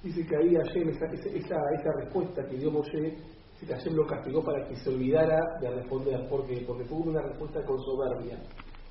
Dice 0.02 0.26
que 0.26 0.36
ahí 0.36 0.56
Hashem, 0.56 0.88
esa, 0.88 1.06
esa, 1.06 1.56
esa 1.78 1.90
respuesta 2.02 2.42
que 2.48 2.56
dio 2.56 2.72
Moshe, 2.72 3.14
que 3.60 3.66
Hashem 3.66 3.94
lo 3.94 4.06
castigó 4.06 4.42
para 4.42 4.66
que 4.66 4.74
se 4.74 4.90
olvidara 4.90 5.38
de 5.60 5.70
responder. 5.70 6.26
porque 6.28 6.64
Porque 6.66 6.84
tuvo 6.84 7.10
una 7.10 7.22
respuesta 7.22 7.64
con 7.64 7.78
soberbia. 7.78 8.40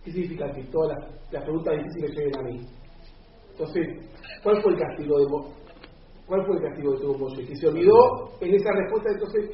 ¿Qué 0.06 0.12
significa 0.12 0.50
que 0.54 0.64
todas 0.66 0.98
las, 1.32 1.44
preguntas 1.44 1.76
difíciles 1.76 2.16
lleguen 2.16 2.40
a 2.40 2.44
mí? 2.44 2.62
Entonces, 3.52 3.88
¿cuál 4.42 4.62
fue 4.62 4.72
el 4.72 4.80
castigo 4.80 5.20
de 5.20 5.28
Moshe? 5.28 5.54
¿Cuál 6.26 6.46
fue 6.46 6.56
el 6.56 6.64
castigo 6.64 6.94
de 6.94 7.18
Moshe? 7.18 7.46
Que 7.46 7.56
se 7.58 7.68
olvidó 7.68 8.32
en 8.40 8.54
esa 8.54 8.72
respuesta, 8.72 9.10
entonces, 9.12 9.50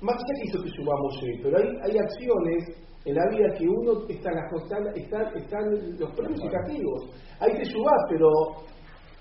más 0.00 0.16
que 0.16 0.48
hizo 0.48 0.62
que 0.62 0.70
suba 0.70 0.94
Moshe, 1.02 1.40
pero 1.42 1.58
hay, 1.58 1.68
hay 1.82 1.98
acciones 1.98 2.84
en 3.04 3.14
la 3.14 3.24
vida 3.30 3.48
que 3.58 3.68
uno 3.68 4.08
está 4.08 4.30
las 4.32 4.48
están, 4.96 5.26
están 5.36 5.64
los 5.98 6.10
premios 6.16 6.40
y 6.40 6.48
castigos. 6.48 7.00
Hay 7.40 7.52
que 7.52 7.62
ayudar, 7.68 7.98
pero 8.08 8.28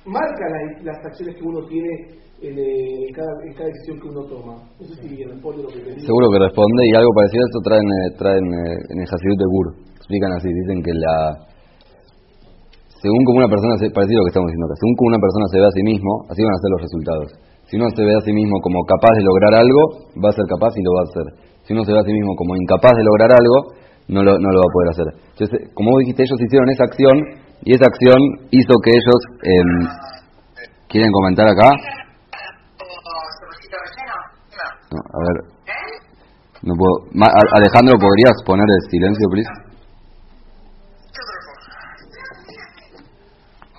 marca 0.06 0.46
las 0.84 0.98
acciones 1.06 1.36
que 1.36 1.44
uno 1.44 1.66
tiene 1.68 1.92
en, 2.44 2.60
eh, 2.60 3.12
cada, 3.16 3.32
en, 3.44 3.54
cada, 3.54 3.68
decisión 3.68 4.00
que 4.00 4.08
uno 4.08 4.24
toma. 4.28 4.56
No 4.80 4.84
sé 4.88 4.96
si 5.00 5.24
responde 5.24 5.64
lo 5.64 5.70
que 5.70 5.80
te 5.80 6.00
Seguro 6.00 6.32
que 6.32 6.40
responde 6.40 6.82
y 6.88 6.96
algo 6.96 7.12
parecido 7.16 7.44
a 7.44 7.48
esto 7.48 7.60
traen, 7.64 7.88
eh, 7.88 8.10
traen 8.18 8.46
eh, 8.48 8.78
en 8.90 8.98
el 9.00 9.08
Hasidut 9.08 9.40
de 9.40 9.48
Gur. 9.52 9.68
Explican 9.96 10.32
así, 10.32 10.48
dicen 10.48 10.84
que 10.84 10.94
la 10.96 11.54
según 13.04 13.20
como 13.28 13.44
una 13.44 13.52
persona, 13.52 13.76
se, 13.76 13.92
parecido 13.92 14.16
a 14.16 14.22
lo 14.24 14.26
que 14.28 14.32
estamos 14.32 14.48
diciendo 14.48 14.68
acá, 14.72 14.80
según 14.80 14.96
como 14.96 15.12
una 15.12 15.20
persona 15.20 15.46
se 15.52 15.60
ve 15.60 15.68
a 15.68 15.76
sí 15.76 15.84
mismo, 15.84 16.12
así 16.32 16.40
van 16.40 16.56
a 16.56 16.64
ser 16.64 16.72
los 16.72 16.82
resultados. 16.88 17.28
Si 17.68 17.76
uno 17.76 17.88
se 17.92 18.00
ve 18.00 18.16
a 18.16 18.24
sí 18.24 18.32
mismo 18.32 18.56
como 18.64 18.80
capaz 18.88 19.12
de 19.20 19.28
lograr 19.28 19.60
algo, 19.60 20.08
va 20.24 20.32
a 20.32 20.38
ser 20.40 20.48
capaz 20.48 20.72
y 20.80 20.82
lo 20.88 20.92
va 20.96 21.02
a 21.04 21.08
hacer. 21.12 21.28
Si 21.64 21.74
uno 21.74 21.84
se 21.84 21.94
ve 21.94 22.00
a 22.00 22.04
sí 22.04 22.12
mismo 22.12 22.36
como 22.36 22.56
incapaz 22.56 22.92
de 22.96 23.04
lograr 23.04 23.32
algo, 23.32 23.76
no 24.08 24.24
lo, 24.24 24.38
no 24.38 24.50
lo 24.52 24.60
va 24.60 24.68
a 24.68 24.74
poder 24.74 24.90
hacer. 24.92 25.08
Entonces, 25.32 25.72
como 25.74 25.92
vos 25.92 26.00
dijiste, 26.00 26.24
ellos 26.24 26.42
hicieron 26.42 26.70
esa 26.70 26.84
acción 26.84 27.16
y 27.64 27.74
esa 27.74 27.86
acción 27.86 28.20
hizo 28.52 28.74
que 28.84 28.92
ellos... 28.92 29.20
Eh, 29.44 29.64
¿Quieren 30.90 31.12
comentar 31.12 31.48
acá? 31.48 31.72
No, 34.92 35.00
a 35.00 35.20
ver. 35.26 35.38
No 36.62 36.74
puedo. 36.78 37.10
Alejandro, 37.56 37.98
¿podrías 37.98 38.38
poner 38.46 38.66
el 38.70 38.90
silencio, 38.92 39.28
please? 39.32 39.50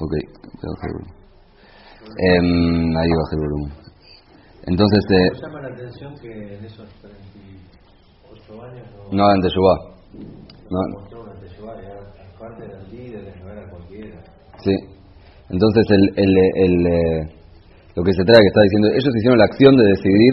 Ok, 0.01 0.13
eh, 2.19 2.41
ahí 2.99 3.11
bajé 3.11 3.35
el 3.35 3.41
volumen. 3.41 3.73
Entonces. 4.67 5.01
Eh, 5.11 5.31
llama 5.41 5.61
la 5.61 5.69
atención 5.69 6.15
que 6.21 6.57
en 6.57 6.65
esos 6.65 6.89
38 7.01 7.24
No, 9.13 9.25
no 9.27 9.35
en. 9.35 9.77
No. 10.71 10.81
Sí. 14.63 14.75
Entonces, 15.51 15.85
el, 15.91 16.05
el, 16.17 16.33
el, 16.57 16.75
eh, 16.87 17.21
lo 17.95 18.03
que 18.03 18.13
se 18.13 18.25
trae 18.25 18.41
que 18.41 18.51
está 18.51 18.63
diciendo, 18.63 18.89
ellos 18.89 19.13
hicieron 19.15 19.39
la 19.39 19.45
acción 19.45 19.77
de 19.77 19.85
decidir 19.85 20.33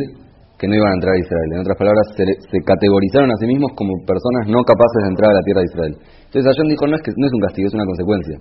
que 0.57 0.67
no 0.67 0.75
iban 0.75 0.91
a 0.91 0.95
entrar 0.95 1.13
a 1.13 1.19
Israel. 1.19 1.49
En 1.53 1.59
otras 1.61 1.77
palabras, 1.77 2.05
se, 2.15 2.23
se 2.25 2.57
categorizaron 2.63 3.29
a 3.31 3.37
sí 3.37 3.45
mismos 3.45 3.71
como 3.75 3.97
personas 4.05 4.47
no 4.47 4.61
capaces 4.63 5.01
de 5.03 5.09
entrar 5.09 5.29
a 5.31 5.37
la 5.41 5.43
tierra 5.43 5.61
de 5.61 5.69
Israel. 5.73 5.93
Entonces, 6.25 6.45
Ayón 6.47 6.67
dijo, 6.69 6.85
no 6.87 6.95
es, 6.95 7.01
que, 7.01 7.11
no 7.17 7.25
es 7.27 7.33
un 7.33 7.41
castigo, 7.41 7.67
es 7.67 7.73
una 7.73 7.85
consecuencia. 7.85 8.37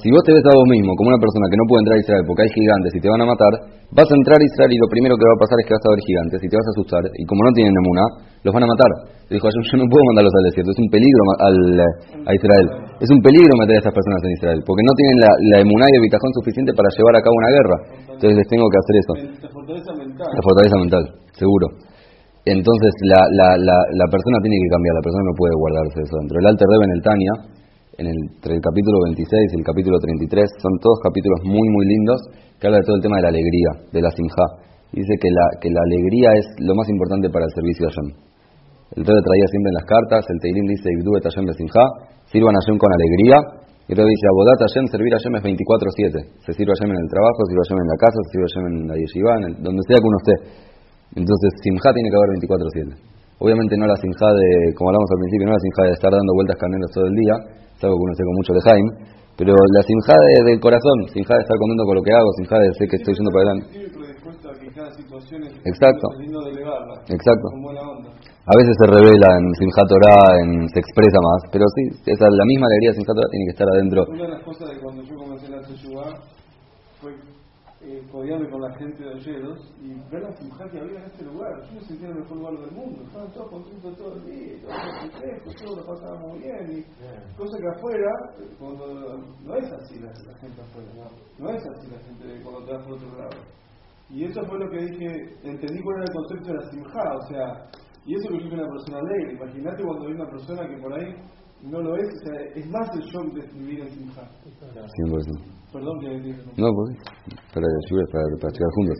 Si 0.00 0.08
vos 0.08 0.24
te 0.24 0.32
ves 0.32 0.40
a 0.48 0.52
vos 0.56 0.64
mismo 0.64 0.96
como 0.96 1.12
una 1.12 1.20
persona 1.20 1.44
que 1.52 1.60
no 1.60 1.68
puede 1.68 1.84
entrar 1.84 1.96
a 1.96 2.00
Israel 2.00 2.24
porque 2.24 2.42
hay 2.48 2.52
gigantes 2.56 2.90
y 2.96 3.00
te 3.04 3.08
van 3.12 3.20
a 3.20 3.28
matar, 3.28 3.52
vas 3.92 4.08
a 4.08 4.16
entrar 4.16 4.40
a 4.40 4.44
Israel 4.48 4.72
y 4.72 4.80
lo 4.80 4.88
primero 4.88 5.12
que 5.12 5.28
va 5.28 5.34
a 5.36 5.40
pasar 5.44 5.60
es 5.60 5.64
que 5.68 5.76
vas 5.76 5.84
a 5.84 5.92
ver 5.92 6.00
gigantes 6.00 6.38
y 6.40 6.48
te 6.48 6.56
vas 6.56 6.64
a 6.64 6.72
asustar. 6.72 7.02
Y 7.20 7.24
como 7.28 7.44
no 7.44 7.52
tienen 7.52 7.76
emuna, 7.76 8.04
los 8.40 8.52
van 8.56 8.64
a 8.64 8.68
matar. 8.72 8.90
Dijo, 9.28 9.44
yo, 9.44 9.60
yo 9.60 9.76
no 9.76 9.84
puedo 9.92 10.02
mandarlos 10.08 10.32
al 10.32 10.44
desierto, 10.48 10.72
es 10.72 10.80
un 10.80 10.88
peligro 10.88 11.22
al, 11.36 11.56
a 12.24 12.32
Israel. 12.32 12.66
Es 12.96 13.08
un 13.12 13.20
peligro 13.20 13.52
meter 13.60 13.76
a 13.76 13.80
estas 13.84 13.92
personas 13.92 14.20
en 14.24 14.32
Israel, 14.40 14.58
porque 14.64 14.82
no 14.88 14.92
tienen 14.96 15.16
la, 15.20 15.30
la 15.52 15.56
emuná 15.68 15.84
y 15.84 15.94
el 16.00 16.04
bitajón 16.08 16.32
suficiente 16.32 16.72
para 16.72 16.88
llevar 16.96 17.14
a 17.14 17.20
cabo 17.20 17.36
una 17.36 17.52
guerra. 17.52 17.76
Entonces 18.16 18.34
les 18.40 18.48
tengo 18.48 18.66
que 18.72 18.78
hacer 18.80 18.94
eso. 19.04 19.12
La 19.20 19.52
fortaleza 19.52 19.92
mental. 20.00 20.28
La 20.32 20.42
fortaleza 20.48 20.76
mental, 20.80 21.02
seguro. 21.36 21.66
Entonces 22.48 22.92
la, 23.04 23.20
la, 23.36 23.48
la, 23.60 23.76
la 24.00 24.06
persona 24.08 24.40
tiene 24.40 24.56
que 24.64 24.70
cambiar, 24.72 24.96
la 24.96 25.04
persona 25.04 25.24
no 25.28 25.34
puede 25.36 25.54
guardarse 25.60 25.98
eso 26.08 26.14
dentro. 26.24 26.34
El 26.40 26.46
Alter 26.48 26.66
Rebbe 26.72 26.84
en 26.88 26.94
el 26.96 27.02
Tania, 27.04 27.32
en 28.00 28.08
el, 28.08 28.16
entre 28.16 28.56
el 28.56 28.62
capítulo 28.64 28.96
26 29.12 29.28
y 29.28 29.56
el 29.60 29.64
capítulo 29.64 30.00
33, 30.00 30.56
son 30.56 30.72
todos 30.80 30.96
capítulos 31.04 31.44
muy, 31.44 31.68
muy 31.68 31.84
lindos 31.84 32.20
que 32.56 32.64
habla 32.64 32.80
de 32.80 32.86
todo 32.88 32.96
el 32.96 33.04
tema 33.04 33.20
de 33.20 33.24
la 33.28 33.32
alegría, 33.36 33.70
de 33.92 34.00
la 34.00 34.10
simja. 34.16 34.46
Dice 34.96 35.14
que 35.20 35.28
la, 35.28 35.46
que 35.60 35.68
la 35.68 35.84
alegría 35.84 36.32
es 36.40 36.46
lo 36.64 36.72
más 36.74 36.88
importante 36.88 37.28
para 37.28 37.44
el 37.44 37.52
servicio 37.52 37.86
a 37.86 37.90
Hashem. 37.92 38.08
El 38.96 39.02
Rebbe 39.04 39.22
traía 39.22 39.46
siempre 39.52 39.68
en 39.70 39.76
las 39.78 39.86
cartas, 39.86 40.22
el 40.32 40.38
Teilim 40.40 40.66
dice, 40.66 40.88
Ibdu 40.96 41.12
et 41.20 41.24
Hashem 41.28 41.44
simja, 41.52 41.84
sirvan 42.32 42.56
a 42.56 42.60
Hashem 42.64 42.80
con 42.80 42.90
alegría. 42.90 43.38
Y 43.86 43.92
luego 43.94 44.08
dice, 44.08 44.24
Abodat 44.32 44.60
Hashem, 44.64 44.84
servir 44.88 45.12
a 45.14 45.18
Hashem 45.20 45.34
es 45.36 45.42
24-7. 45.46 46.46
Se 46.46 46.52
sirve 46.56 46.72
a 46.72 46.76
Hashem 46.80 46.90
en 46.90 47.00
el 47.04 47.08
trabajo, 47.10 47.38
se 47.44 47.48
sirve 47.52 47.62
a 47.62 47.66
Hashem 47.68 47.80
en 47.84 47.90
la 47.90 47.98
casa, 48.00 48.16
se 48.16 48.28
sirve 48.32 48.44
a 48.44 48.50
Hashem 48.50 48.64
en 48.66 48.76
la 48.88 48.96
yeshiva, 48.96 49.32
en 49.36 49.42
donde 49.62 49.80
sea 49.86 49.98
que 50.00 50.08
uno 50.08 50.18
esté. 50.24 50.34
Entonces, 51.20 51.48
simja 51.62 51.88
tiene 51.92 52.08
que 52.08 52.16
haber 52.16 52.30
24-7. 52.38 53.20
Obviamente 53.40 53.72
no 53.78 53.86
la 53.88 53.98
simja 53.98 54.28
de, 54.30 54.48
como 54.76 54.90
hablamos 54.90 55.08
al 55.10 55.20
principio, 55.22 55.44
no 55.48 55.54
la 55.58 55.64
simja 55.64 55.82
de 55.90 55.92
estar 55.96 56.12
dando 56.12 56.32
vueltas 56.34 56.56
canelos 56.60 56.90
todo 56.92 57.06
el 57.08 57.16
día, 57.18 57.34
es 57.80 57.84
algo 57.88 57.96
que 57.96 58.04
uno 58.04 58.12
sé 58.12 58.24
con 58.28 58.36
mucho 58.36 58.52
de 58.52 58.60
Jaime, 58.60 58.90
pero 59.40 59.56
la 59.56 59.82
simja 59.88 60.12
de, 60.12 60.52
del 60.52 60.60
corazón, 60.60 61.08
simja 61.16 61.32
de 61.32 61.40
estar 61.40 61.56
contento 61.56 61.84
con 61.88 61.96
lo 61.96 62.04
que 62.04 62.12
hago, 62.12 62.28
simja 62.36 62.60
de 62.60 62.68
sé 62.76 62.84
que 62.84 63.00
estoy 63.00 63.16
yendo 63.16 63.32
para 63.32 63.40
adelante. 63.40 63.72
Exacto. 65.64 66.06
Exacto. 67.08 67.46
A 68.44 68.54
veces 68.60 68.76
se 68.76 68.86
revela 68.92 69.28
en 69.32 69.48
Simchat 69.56 69.88
Torah, 69.88 70.28
en, 70.44 70.68
se 70.68 70.80
expresa 70.80 71.18
más, 71.24 71.40
pero 71.48 71.64
sí, 71.72 71.82
esa, 72.04 72.28
la 72.28 72.44
misma 72.44 72.68
alegría 72.68 72.92
de 72.92 72.96
Simchat 73.00 73.16
Torah 73.16 73.32
tiene 73.32 73.44
que 73.48 73.54
estar 73.56 73.68
adentro. 73.72 74.04
Una 74.12 74.28
de 74.28 74.32
las 74.36 74.44
cosas 74.44 74.68
de 74.68 74.76
cuando 74.76 75.00
yo 75.00 75.14
comencé 75.16 75.48
la 75.48 75.60
Teshuvah 75.64 76.20
fue 77.00 77.16
eh, 77.82 78.06
codearme 78.12 78.50
con 78.50 78.60
la 78.60 78.76
gente 78.76 79.02
de 79.02 79.14
Olleros 79.14 79.74
y 79.80 79.94
ver 80.10 80.22
la 80.22 80.36
Simchat 80.36 80.70
que 80.70 80.80
había 80.80 80.98
en 80.98 81.04
este 81.06 81.24
lugar. 81.24 81.50
Yo 81.66 81.74
me 81.74 81.80
sentía 81.80 82.08
en 82.08 82.16
el 82.16 82.22
mejor 82.22 82.36
lugar 82.36 82.58
del 82.58 82.70
mundo, 82.72 83.02
estaban 83.04 83.32
todos 83.32 83.50
contentos 83.50 83.96
todo 83.96 84.14
el 84.16 84.24
día, 84.26 84.60
todos 84.62 85.18
frescos, 85.18 85.54
todos 85.56 85.78
lo 85.78 85.86
pasábamos 85.86 86.38
bien. 86.38 86.78
Y 86.78 87.36
cosa 87.36 87.58
que 87.58 87.68
afuera, 87.68 88.12
cuando, 88.58 89.18
no 89.44 89.54
es 89.56 89.72
así 89.72 89.98
la, 89.98 90.12
la 90.26 90.38
gente 90.38 90.60
afuera, 90.60 90.92
no, 90.94 91.44
no 91.44 91.50
es 91.50 91.62
así 91.76 91.90
la 91.90 91.98
gente 92.00 92.42
cuando 92.42 92.64
te 92.64 92.72
vas 92.72 92.84
por 92.84 92.92
otro 92.94 93.18
lado. 93.18 93.40
Y 94.10 94.24
eso 94.24 94.42
fue 94.44 94.58
lo 94.58 94.70
que 94.70 94.78
dije, 94.78 95.06
entendí 95.44 95.82
cuál 95.82 95.96
era 95.96 96.04
el 96.04 96.14
concepto 96.14 96.48
de 96.48 96.54
la 96.54 96.70
simja, 96.70 97.14
o 97.14 97.22
sea, 97.28 97.70
y 98.04 98.14
eso 98.14 98.28
que 98.28 98.40
yo 98.40 98.50
soy 98.50 98.58
una 98.58 98.68
persona 98.68 98.98
alegre. 98.98 99.34
Imagínate 99.34 99.84
cuando 99.84 100.06
hay 100.06 100.12
una 100.14 100.30
persona 100.30 100.68
que 100.68 100.76
por 100.82 100.92
ahí 100.92 101.14
no 101.62 101.80
lo 101.80 101.96
es, 101.96 102.08
o 102.08 102.26
sea, 102.26 102.40
es 102.54 102.66
más 102.68 102.90
el 102.94 103.02
shock 103.02 103.34
de 103.34 103.58
vivir 103.58 103.80
en 103.80 103.88
simja. 103.88 104.28
100%. 104.42 105.59
Perdón 105.72 106.00
que 106.00 106.08
No, 106.56 106.68
pues, 106.74 106.98
para, 107.54 107.66
para, 108.10 108.24
para 108.40 108.52
llegar 108.52 108.70
juntos. 108.74 108.98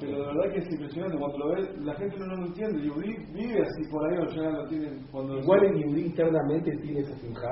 Pero 0.00 0.18
la 0.18 0.26
verdad 0.26 0.52
que 0.52 0.58
es 0.58 0.72
impresionante, 0.72 1.18
cuando 1.18 1.38
lo 1.38 1.54
ves, 1.54 1.78
la 1.80 1.94
gente 1.94 2.18
no, 2.18 2.26
lo 2.26 2.46
entiende. 2.46 2.82
Yudí 2.82 3.16
vive 3.32 3.62
así 3.62 3.90
por 3.90 4.04
ahí 4.06 4.18
o 4.18 4.26
ya 4.28 4.50
lo 4.50 4.68
tienen. 4.68 5.06
Cuando 5.10 5.38
Igual 5.38 5.64
en 5.64 5.78
Yudí 5.80 6.02
internamente 6.06 6.70
tiene 6.82 7.00
esa 7.00 7.16
simja. 7.16 7.48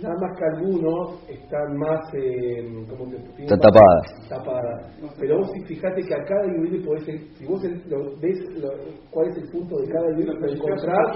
Nada 0.00 0.16
más 0.20 0.38
que 0.38 0.44
algunos 0.56 1.28
están 1.28 1.76
más 1.76 2.00
eh, 2.14 2.64
como 2.88 3.10
que 3.10 3.16
están 3.42 3.60
tapadas. 3.60 4.28
tapadas. 4.28 4.88
Pero 5.20 5.36
vos 5.36 5.50
fijate 5.66 6.00
que 6.00 6.14
a 6.14 6.24
cada 6.24 6.46
yudí 6.46 6.78
podés, 6.82 7.04
si 7.04 7.44
vos 7.44 7.62
lo, 7.88 8.16
ves 8.16 8.40
lo, 8.56 8.70
cuál 9.10 9.28
es 9.28 9.36
el 9.36 9.50
punto 9.50 9.76
de 9.80 9.92
cada 9.92 10.08
yudí 10.16 10.32
para 10.40 10.52
encontrar 10.52 11.12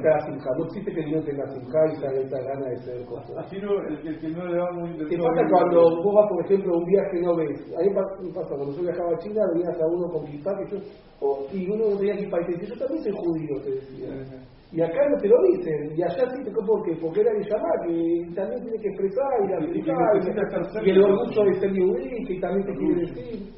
cada 0.00 0.20
simja. 0.20 0.50
No 0.56 0.64
existe 0.66 0.92
que 0.94 1.06
no 1.10 1.20
tenga 1.22 1.46
simja 1.48 1.78
y 1.90 1.96
salga 1.96 2.20
esa 2.20 2.38
gana 2.42 2.66
de 2.68 2.76
ser 2.78 3.04
cosa. 3.06 3.40
Así 3.40 3.56
no, 3.58 3.72
el, 3.88 4.06
el, 4.06 4.18
que 4.20 4.28
no 4.28 4.46
le 4.46 4.56
va 4.56 4.70
muy 4.72 4.90
¿Qué 5.08 5.18
pasa 5.18 5.42
cuando 5.50 5.80
vos 6.02 6.14
vas, 6.14 6.28
por 6.28 6.44
ejemplo, 6.44 6.74
a 6.74 6.78
un 6.78 6.84
viaje 6.84 7.20
no 7.22 7.36
ves? 7.36 7.60
A 7.74 7.82
mí 7.82 7.88
me 7.88 8.32
pasa, 8.32 8.54
cuando 8.54 8.72
yo 8.72 8.82
viajaba 8.82 9.10
a 9.10 9.18
China, 9.18 9.42
veías 9.52 9.80
a 9.80 9.86
uno 9.86 10.08
con 10.12 10.26
kippah 10.26 10.56
que 10.58 10.70
yo, 10.70 10.78
oh, 11.20 11.44
y 11.52 11.68
uno 11.68 11.90
no 11.90 11.96
tenía 11.96 12.16
kippah 12.16 12.40
y 12.40 12.46
te 12.46 12.52
dice, 12.52 12.66
yo 12.66 12.78
también 12.78 13.02
soy 13.02 13.12
judío, 13.12 13.60
te 13.62 13.70
decía. 13.70 14.46
Y 14.76 14.82
acá 14.84 15.00
no 15.08 15.16
te 15.16 15.24
lo 15.24 15.40
dicen, 15.56 15.88
y 15.96 16.02
allá 16.04 16.20
sí 16.36 16.44
te 16.44 16.52
porque, 16.52 16.92
porque 17.00 17.24
era 17.24 17.32
el 17.32 17.40
llamar, 17.48 17.76
que 17.88 17.96
también 18.36 18.60
tiene 18.60 18.76
que 18.76 18.88
expresar 18.92 19.32
y 19.40 19.56
aplicar, 19.56 20.12
y, 20.20 20.28
y, 20.28 20.90
el 20.92 21.00
orgullo 21.00 21.42
de 21.48 21.54
ser 21.56 21.72
yudí, 21.72 22.04
que 22.28 22.36
también 22.44 22.60
te 22.60 22.74
quiere 22.76 23.00
decir. 23.08 23.56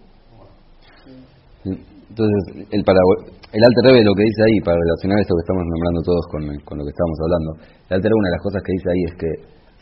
Entonces, 1.66 2.70
el, 2.70 2.82
para, 2.86 3.02
el 3.50 3.62
Alter 3.66 3.82
Rebbe 3.90 4.06
lo 4.06 4.14
que 4.14 4.30
dice 4.30 4.42
ahí, 4.46 4.62
para 4.62 4.78
relacionar 4.78 5.18
esto 5.18 5.34
que 5.34 5.42
estamos 5.42 5.64
nombrando 5.66 6.00
todos 6.06 6.24
con, 6.30 6.42
con 6.62 6.78
lo 6.78 6.84
que 6.86 6.94
estamos 6.94 7.18
hablando, 7.18 7.50
el 7.66 7.92
Alter 7.98 8.08
Rebbe 8.14 8.22
una 8.22 8.30
de 8.30 8.36
las 8.38 8.44
cosas 8.46 8.60
que 8.62 8.72
dice 8.78 8.86
ahí 8.86 9.02
es 9.10 9.14
que 9.18 9.30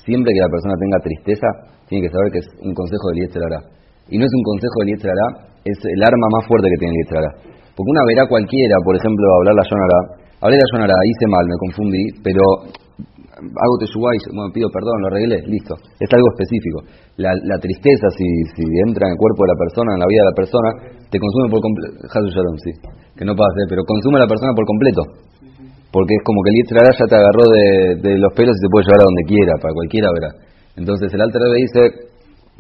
siempre 0.09 0.33
que 0.33 0.41
la 0.41 0.49
persona 0.49 0.75
tenga 0.81 1.05
tristeza, 1.05 1.49
tiene 1.85 2.09
que 2.09 2.13
saber 2.17 2.33
que 2.33 2.41
es 2.41 2.49
un 2.65 2.73
consejo 2.73 3.13
del 3.13 3.29
Yetzer 3.29 3.45
Hará. 3.45 3.61
Y 4.09 4.17
no 4.17 4.25
es 4.25 4.33
un 4.33 4.45
consejo 4.57 4.77
del 4.81 4.89
Yetzer 4.97 5.13
Hará, 5.13 5.53
es 5.69 5.77
el 5.85 6.01
arma 6.01 6.33
más 6.33 6.49
fuerte 6.49 6.65
que 6.73 6.81
tiene 6.81 6.97
el 6.97 7.01
Yetzer 7.05 7.21
Hará. 7.21 7.33
Porque 7.77 7.93
una 7.93 8.09
verá 8.09 8.25
cualquiera, 8.25 8.81
por 8.81 8.97
ejemplo, 8.97 9.25
hablar 9.37 9.53
la 9.53 9.69
Yonara, 9.69 10.01
hablé 10.41 10.57
la 10.57 10.67
Yonara, 10.73 10.95
hice 11.07 11.27
mal, 11.29 11.45
me 11.47 11.59
confundí, 11.59 12.05
pero 12.23 12.43
hago 13.37 13.75
teshuvah 13.81 14.17
y 14.17 14.21
bueno, 14.33 14.49
pido 14.53 14.69
perdón, 14.73 14.97
lo 15.05 15.09
arreglé, 15.13 15.45
listo. 15.45 15.77
Es 16.01 16.09
algo 16.09 16.29
específico. 16.33 16.79
La, 17.21 17.37
la 17.37 17.59
tristeza, 17.61 18.09
si, 18.17 18.25
si 18.57 18.65
entra 18.89 19.09
en 19.09 19.13
el 19.13 19.19
cuerpo 19.21 19.45
de 19.45 19.51
la 19.53 19.59
persona, 19.61 19.89
en 19.93 20.01
la 20.01 20.09
vida 20.09 20.21
de 20.25 20.31
la 20.33 20.37
persona, 20.37 20.69
te 21.13 21.19
consume 21.21 21.47
por 21.53 21.61
completo. 21.61 21.95
sí. 22.65 22.73
Que 23.17 23.25
no 23.25 23.37
pase, 23.37 23.61
pero 23.69 23.85
consume 23.85 24.17
a 24.21 24.25
la 24.25 24.31
persona 24.31 24.53
por 24.57 24.65
completo. 24.65 25.03
Porque 25.93 26.13
es 26.17 26.23
como 26.25 26.41
que 26.45 26.51
el 26.53 26.57
Yitzhak 26.61 26.97
ya 26.97 27.07
te 27.09 27.17
agarró 27.17 27.45
de, 27.49 27.67
de, 28.05 28.13
los 28.19 28.33
pelos 28.33 28.57
y 28.57 28.61
te 28.61 28.69
puede 28.69 28.85
llevar 28.85 29.01
a 29.01 29.09
donde 29.09 29.25
quiera, 29.25 29.53
para 29.61 29.73
cualquiera 29.73 30.09
verá. 30.13 30.31
Entonces 30.77 31.09
el 31.13 31.21
Alter 31.21 31.41
dice, 31.57 31.81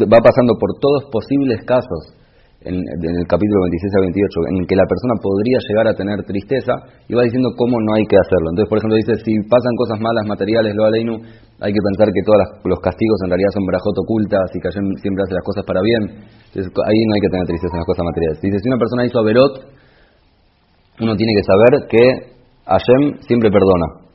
va 0.08 0.20
pasando 0.24 0.56
por 0.56 0.72
todos 0.80 1.08
posibles 1.12 1.60
casos 1.64 2.16
en, 2.66 2.76
el 2.82 3.26
capítulo 3.30 3.62
26 3.70 3.94
a 3.94 4.00
28, 4.02 4.40
en 4.50 4.66
que 4.66 4.74
la 4.74 4.86
persona 4.90 5.14
podría 5.22 5.58
llegar 5.62 5.86
a 5.86 5.94
tener 5.94 6.18
tristeza, 6.26 6.74
y 7.06 7.14
va 7.14 7.22
diciendo 7.22 7.54
cómo 7.54 7.78
no 7.78 7.94
hay 7.94 8.04
que 8.10 8.18
hacerlo. 8.18 8.50
Entonces, 8.50 8.68
por 8.68 8.78
ejemplo, 8.78 8.96
dice, 8.98 9.14
si 9.22 9.32
pasan 9.46 9.74
cosas 9.78 10.02
malas 10.02 10.26
materiales, 10.26 10.74
lo 10.74 10.84
aleinu, 10.84 11.22
hay 11.62 11.72
que 11.72 11.82
pensar 11.82 12.10
que 12.10 12.22
todos 12.26 12.42
los 12.66 12.80
castigos 12.82 13.18
en 13.24 13.30
realidad 13.30 13.50
son 13.54 13.64
brajot 13.64 13.96
ocultas 14.02 14.46
y 14.52 14.58
que 14.58 14.68
Hashem 14.68 14.86
siempre 15.00 15.22
hace 15.24 15.34
las 15.38 15.46
cosas 15.46 15.62
para 15.62 15.80
bien. 15.80 16.02
Entonces, 16.52 16.68
ahí 16.74 17.00
no 17.06 17.12
hay 17.14 17.22
que 17.22 17.30
tener 17.30 17.46
tristeza 17.46 17.72
en 17.72 17.80
las 17.80 17.88
cosas 17.88 18.04
materiales. 18.04 18.36
Dice, 18.42 18.58
si 18.58 18.66
una 18.68 18.80
persona 18.82 19.06
hizo 19.06 19.18
averot, 19.22 19.54
uno 21.00 21.12
tiene 21.14 21.32
que 21.38 21.44
saber 21.46 21.72
que 21.86 22.04
Hashem 22.66 23.02
siempre 23.30 23.50
perdona. 23.50 24.05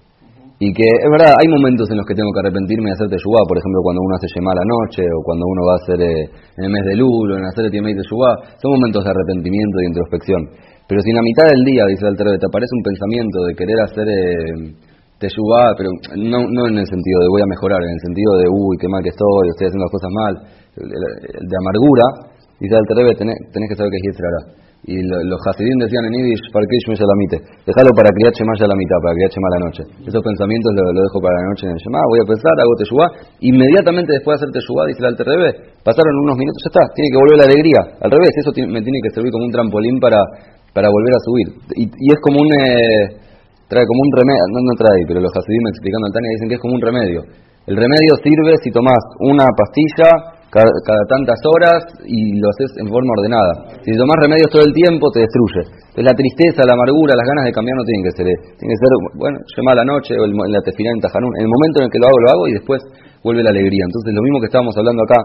Y 0.61 0.69
que 0.77 0.85
es 0.85 1.09
verdad, 1.09 1.33
hay 1.41 1.49
momentos 1.49 1.89
en 1.89 1.97
los 1.97 2.05
que 2.05 2.13
tengo 2.13 2.29
que 2.29 2.45
arrepentirme 2.45 2.93
de 2.93 2.93
hacer 2.93 3.09
teshuvá, 3.09 3.41
por 3.49 3.57
ejemplo, 3.57 3.81
cuando 3.81 4.05
uno 4.05 4.13
hace 4.13 4.29
yemá 4.29 4.53
la 4.53 4.61
noche, 4.61 5.01
o 5.09 5.25
cuando 5.25 5.41
uno 5.49 5.65
va 5.65 5.73
a 5.73 5.81
hacer 5.81 5.97
eh, 6.05 6.29
en 6.29 6.63
el 6.65 6.69
mes 6.69 6.85
de 6.85 7.01
Lulo, 7.01 7.33
en 7.41 7.49
hacer 7.49 7.65
el 7.65 7.73
de 7.73 7.81
teshuvá, 7.97 8.37
son 8.61 8.77
momentos 8.77 9.01
de 9.01 9.09
arrepentimiento 9.09 9.81
y 9.81 9.89
introspección. 9.89 10.41
Pero 10.85 11.01
si 11.01 11.09
en 11.09 11.17
la 11.17 11.25
mitad 11.25 11.49
del 11.49 11.65
día, 11.65 11.89
dice 11.89 12.05
el 12.05 12.13
te 12.13 12.45
aparece 12.45 12.77
un 12.77 12.85
pensamiento 12.85 13.41
de 13.41 13.57
querer 13.57 13.77
hacer 13.81 14.05
eh, 14.05 14.77
pero 15.17 15.89
no, 16.29 16.45
no 16.45 16.61
en 16.69 16.77
el 16.77 16.85
sentido 16.85 17.17
de 17.25 17.29
voy 17.33 17.41
a 17.41 17.49
mejorar, 17.49 17.81
en 17.81 17.97
el 17.97 18.01
sentido 18.05 18.31
de 18.37 18.45
uy, 18.45 18.77
qué 18.77 18.85
mal 18.85 19.01
que 19.01 19.09
estoy, 19.09 19.49
estoy 19.49 19.65
haciendo 19.65 19.89
las 19.89 19.93
cosas 19.97 20.11
mal, 20.13 20.33
de 20.77 21.55
amargura, 21.57 22.05
dice 22.61 22.77
el 22.77 22.85
Terebe, 22.85 23.17
tenés, 23.17 23.37
tenés 23.49 23.65
que 23.65 23.77
saber 23.81 23.89
que 23.89 23.97
es 23.97 24.13
Yetzirah. 24.13 24.61
Y 24.81 24.97
los 24.97 25.37
Hasidim 25.45 25.77
decían 25.77 26.09
en 26.09 26.13
Yiddish, 26.17 26.41
Farkish 26.49 26.85
Meshalamite, 26.89 27.37
déjalo 27.69 27.93
para 27.93 28.09
criar 28.17 28.33
Shema 28.33 28.57
la 28.65 28.73
mitad, 28.73 28.97
para 28.97 29.13
criar 29.13 29.29
Shema 29.29 29.49
la 29.53 29.61
noche. 29.69 29.81
Esos 30.09 30.21
pensamientos 30.25 30.73
lo, 30.73 30.89
lo, 30.89 31.01
dejo 31.05 31.21
para 31.21 31.37
la 31.37 31.45
noche 31.53 31.69
en 31.69 31.77
el 31.77 31.81
Shema, 31.85 32.01
voy 32.09 32.17
a 32.17 32.25
pensar, 32.25 32.53
hago 32.57 32.73
Teshuvah, 32.81 33.09
inmediatamente 33.45 34.09
después 34.17 34.33
de 34.33 34.37
hacer 34.41 34.49
Teshuvah, 34.49 34.89
dice 34.89 35.05
el 35.05 35.13
Alter 35.13 35.29
pasaron 35.85 36.13
unos 36.25 36.33
minutos, 36.33 36.65
ya 36.65 36.69
está, 36.73 36.83
tiene 36.97 37.13
que 37.13 37.19
volver 37.21 37.37
la 37.37 37.47
alegría. 37.53 37.81
Al 38.01 38.09
revés, 38.09 38.33
eso 38.33 38.49
me 38.57 38.81
tiene 38.81 38.99
que 39.05 39.13
servir 39.13 39.29
como 39.29 39.45
un 39.45 39.53
trampolín 39.53 40.01
para, 40.01 40.17
para 40.73 40.89
volver 40.89 41.13
a 41.13 41.21
subir. 41.29 41.47
Y, 41.77 41.85
y 41.85 42.07
es 42.09 42.19
como 42.25 42.41
un, 42.41 42.49
eh, 42.49 43.21
trae 43.69 43.85
como 43.85 44.01
un 44.01 44.11
remedio, 44.17 44.43
no, 44.49 44.59
no 44.65 44.73
trae, 44.81 45.01
pero 45.05 45.21
los 45.21 45.29
Hasidim 45.29 45.63
explicando 45.69 46.09
al 46.09 46.13
Tania 46.17 46.33
dicen 46.41 46.49
que 46.49 46.57
es 46.57 46.63
como 46.65 46.73
un 46.73 46.81
remedio. 46.81 47.21
El 47.69 47.77
remedio 47.77 48.17
sirve 48.17 48.57
si 48.65 48.73
tomás 48.73 48.97
una 49.29 49.45
pastilla 49.53 50.40
cada, 50.51 51.03
tantas 51.07 51.39
horas 51.47 51.79
y 52.03 52.35
lo 52.35 52.51
haces 52.51 52.75
en 52.83 52.91
forma 52.91 53.15
ordenada. 53.15 53.79
Si 53.87 53.95
tomas 53.95 54.19
remedios 54.19 54.51
todo 54.51 54.67
el 54.67 54.75
tiempo, 54.75 55.07
te 55.15 55.23
destruye. 55.23 55.63
Entonces 55.63 56.05
la 56.05 56.15
tristeza, 56.15 56.67
la 56.67 56.75
amargura, 56.75 57.15
las 57.15 57.23
ganas 57.23 57.47
de 57.47 57.55
cambiar 57.55 57.79
no 57.79 57.87
tienen 57.87 58.03
que 58.03 58.13
ser, 58.13 58.27
tienen 58.59 58.71
que 58.75 58.81
ser, 58.83 58.91
bueno, 59.15 59.37
llama 59.55 59.71
la 59.79 59.85
noche 59.87 60.19
o 60.19 60.27
en 60.27 60.51
la 60.51 60.59
tefilá 60.59 60.91
en 60.91 60.99
Tajanún. 60.99 61.31
En 61.39 61.47
el 61.47 61.51
momento 61.51 61.75
en 61.79 61.85
el 61.87 61.91
que 61.91 61.99
lo 62.03 62.05
hago, 62.11 62.19
lo 62.19 62.29
hago 62.35 62.43
y 62.51 62.53
después 62.59 62.79
vuelve 63.23 63.47
la 63.47 63.55
alegría. 63.55 63.87
Entonces 63.87 64.11
lo 64.11 64.21
mismo 64.21 64.43
que 64.43 64.51
estábamos 64.51 64.75
hablando 64.75 65.07
acá, 65.07 65.19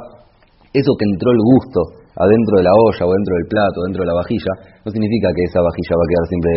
eso 0.70 0.94
que 0.94 1.06
entró 1.10 1.34
el 1.34 1.42
gusto 1.42 2.06
adentro 2.16 2.62
de 2.62 2.64
la 2.64 2.72
olla 2.72 3.02
o 3.02 3.10
dentro 3.10 3.32
del 3.34 3.46
plato, 3.50 3.76
dentro 3.82 4.00
de 4.06 4.08
la 4.08 4.16
vajilla, 4.22 4.52
no 4.86 4.88
significa 4.94 5.28
que 5.34 5.42
esa 5.50 5.58
vajilla 5.58 5.94
va 5.98 6.04
a 6.06 6.10
quedar 6.10 6.26
siempre 6.30 6.52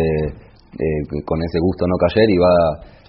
eh, 0.78 1.02
con 1.26 1.42
ese 1.42 1.58
gusto 1.58 1.82
no 1.90 1.98
cayer 1.98 2.28
y 2.30 2.38
va 2.38 2.54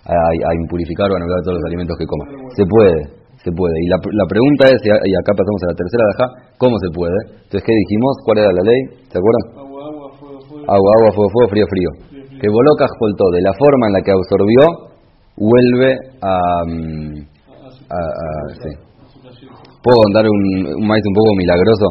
a, 0.10 0.18
a, 0.50 0.52
impurificar 0.58 1.06
o 1.06 1.14
a 1.14 1.18
anular 1.22 1.40
todos 1.46 1.62
los 1.62 1.68
alimentos 1.70 1.96
que 1.96 2.10
coma. 2.10 2.26
Se 2.58 2.66
puede, 2.66 3.21
se 3.44 3.52
puede. 3.52 3.74
Y 3.82 3.88
la, 3.90 3.98
la 3.98 4.26
pregunta 4.30 4.70
es, 4.70 4.80
y 4.86 5.14
acá 5.18 5.34
pasamos 5.34 5.62
a 5.66 5.68
la 5.74 5.78
tercera 5.78 6.04
de 6.06 6.14
¿cómo 6.62 6.78
se 6.78 6.90
puede? 6.94 7.18
Entonces, 7.42 7.66
¿qué 7.66 7.74
dijimos? 7.74 8.14
¿Cuál 8.26 8.38
era 8.46 8.52
la 8.54 8.64
ley? 8.64 8.82
¿Se 9.10 9.18
acuerdan? 9.18 9.44
Agua, 9.58 9.82
agua, 9.90 10.08
fuego, 10.14 10.40
fuego. 10.46 10.66
Agua, 10.70 10.90
agua, 11.02 11.10
fuego, 11.18 11.30
fuego, 11.34 11.48
frío, 11.50 11.66
frío. 11.66 11.90
Que 12.38 12.48
Bolocas 12.50 12.92
voltó 13.02 13.26
de 13.34 13.42
la 13.42 13.54
forma 13.58 13.86
en 13.90 13.94
la 13.98 14.02
que 14.02 14.12
absorbió, 14.14 14.64
vuelve 15.38 15.90
a... 16.22 16.34
Mm, 16.70 17.18
a, 17.90 17.98
a, 17.98 18.28
sí. 18.62 18.72
¿Puedo 19.82 19.98
contar 20.06 20.26
un, 20.30 20.42
un 20.78 20.86
maíz 20.86 21.02
un 21.06 21.16
poco 21.18 21.34
milagroso? 21.38 21.86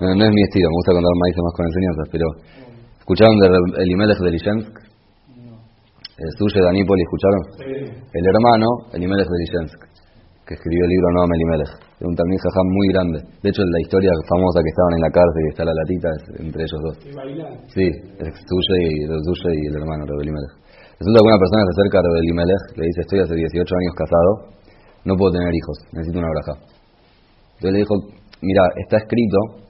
No, 0.00 0.08
no, 0.08 0.24
es 0.24 0.32
mi 0.32 0.42
estilo, 0.48 0.68
me 0.72 0.76
gusta 0.80 0.92
contar 0.96 1.12
maíz 1.20 1.36
más 1.36 1.54
con 1.56 1.64
enseñanzas, 1.68 2.06
pero... 2.10 2.26
¿Escucharon 3.04 3.36
de 3.36 3.46
Elimelech 3.84 4.16
de 4.16 4.30
Lishensk? 4.32 4.72
El 6.16 6.30
suyo 6.38 6.64
de 6.64 6.68
Anípoli, 6.72 7.02
¿escucharon? 7.04 7.42
Sí. 7.60 7.92
El 7.92 8.24
hermano, 8.24 8.66
Elimelech 8.94 9.28
de 9.28 9.38
Lishensk 9.44 9.93
que 10.44 10.54
escribió 10.54 10.84
el 10.84 10.92
libro 10.92 11.08
Noam 11.16 11.32
Elimelech, 11.32 11.72
es 11.72 12.04
un 12.04 12.12
Talmud 12.12 12.36
Jajam 12.36 12.68
muy 12.68 12.86
grande. 12.92 13.18
De 13.40 13.48
hecho, 13.48 13.64
la 13.64 13.80
historia 13.80 14.12
famosa 14.28 14.60
que 14.60 14.68
estaban 14.68 14.92
en 14.92 15.02
la 15.08 15.10
cárcel 15.10 15.40
y 15.40 15.48
está 15.48 15.62
la 15.64 15.72
latita 15.72 16.08
es 16.12 16.22
entre 16.44 16.60
ellos 16.68 16.80
dos. 16.84 16.96
Sí, 17.72 17.86
es 17.88 18.28
y, 18.28 18.44
tuyo 18.44 19.48
y 19.56 19.60
el 19.72 19.76
hermano 19.80 20.04
Rebel 20.04 20.28
Elimelech. 20.28 20.54
Resulta 21.00 21.16
que 21.16 21.28
una 21.32 21.40
persona 21.40 21.60
se 21.64 21.72
acerca 21.80 21.96
a 21.96 22.02
Rebel 22.04 22.22
Elimelech, 22.28 22.64
le 22.76 22.84
dice, 22.84 23.00
estoy 23.08 23.18
hace 23.24 23.34
18 23.34 23.64
años 23.72 23.94
casado, 23.96 24.30
no 25.08 25.16
puedo 25.16 25.32
tener 25.32 25.48
hijos, 25.48 25.76
necesito 25.96 26.20
una 26.20 26.28
braja. 26.28 26.54
Entonces 27.56 27.72
le 27.72 27.80
dijo, 27.80 27.94
mira, 28.44 28.62
está 28.84 29.00
escrito 29.00 29.64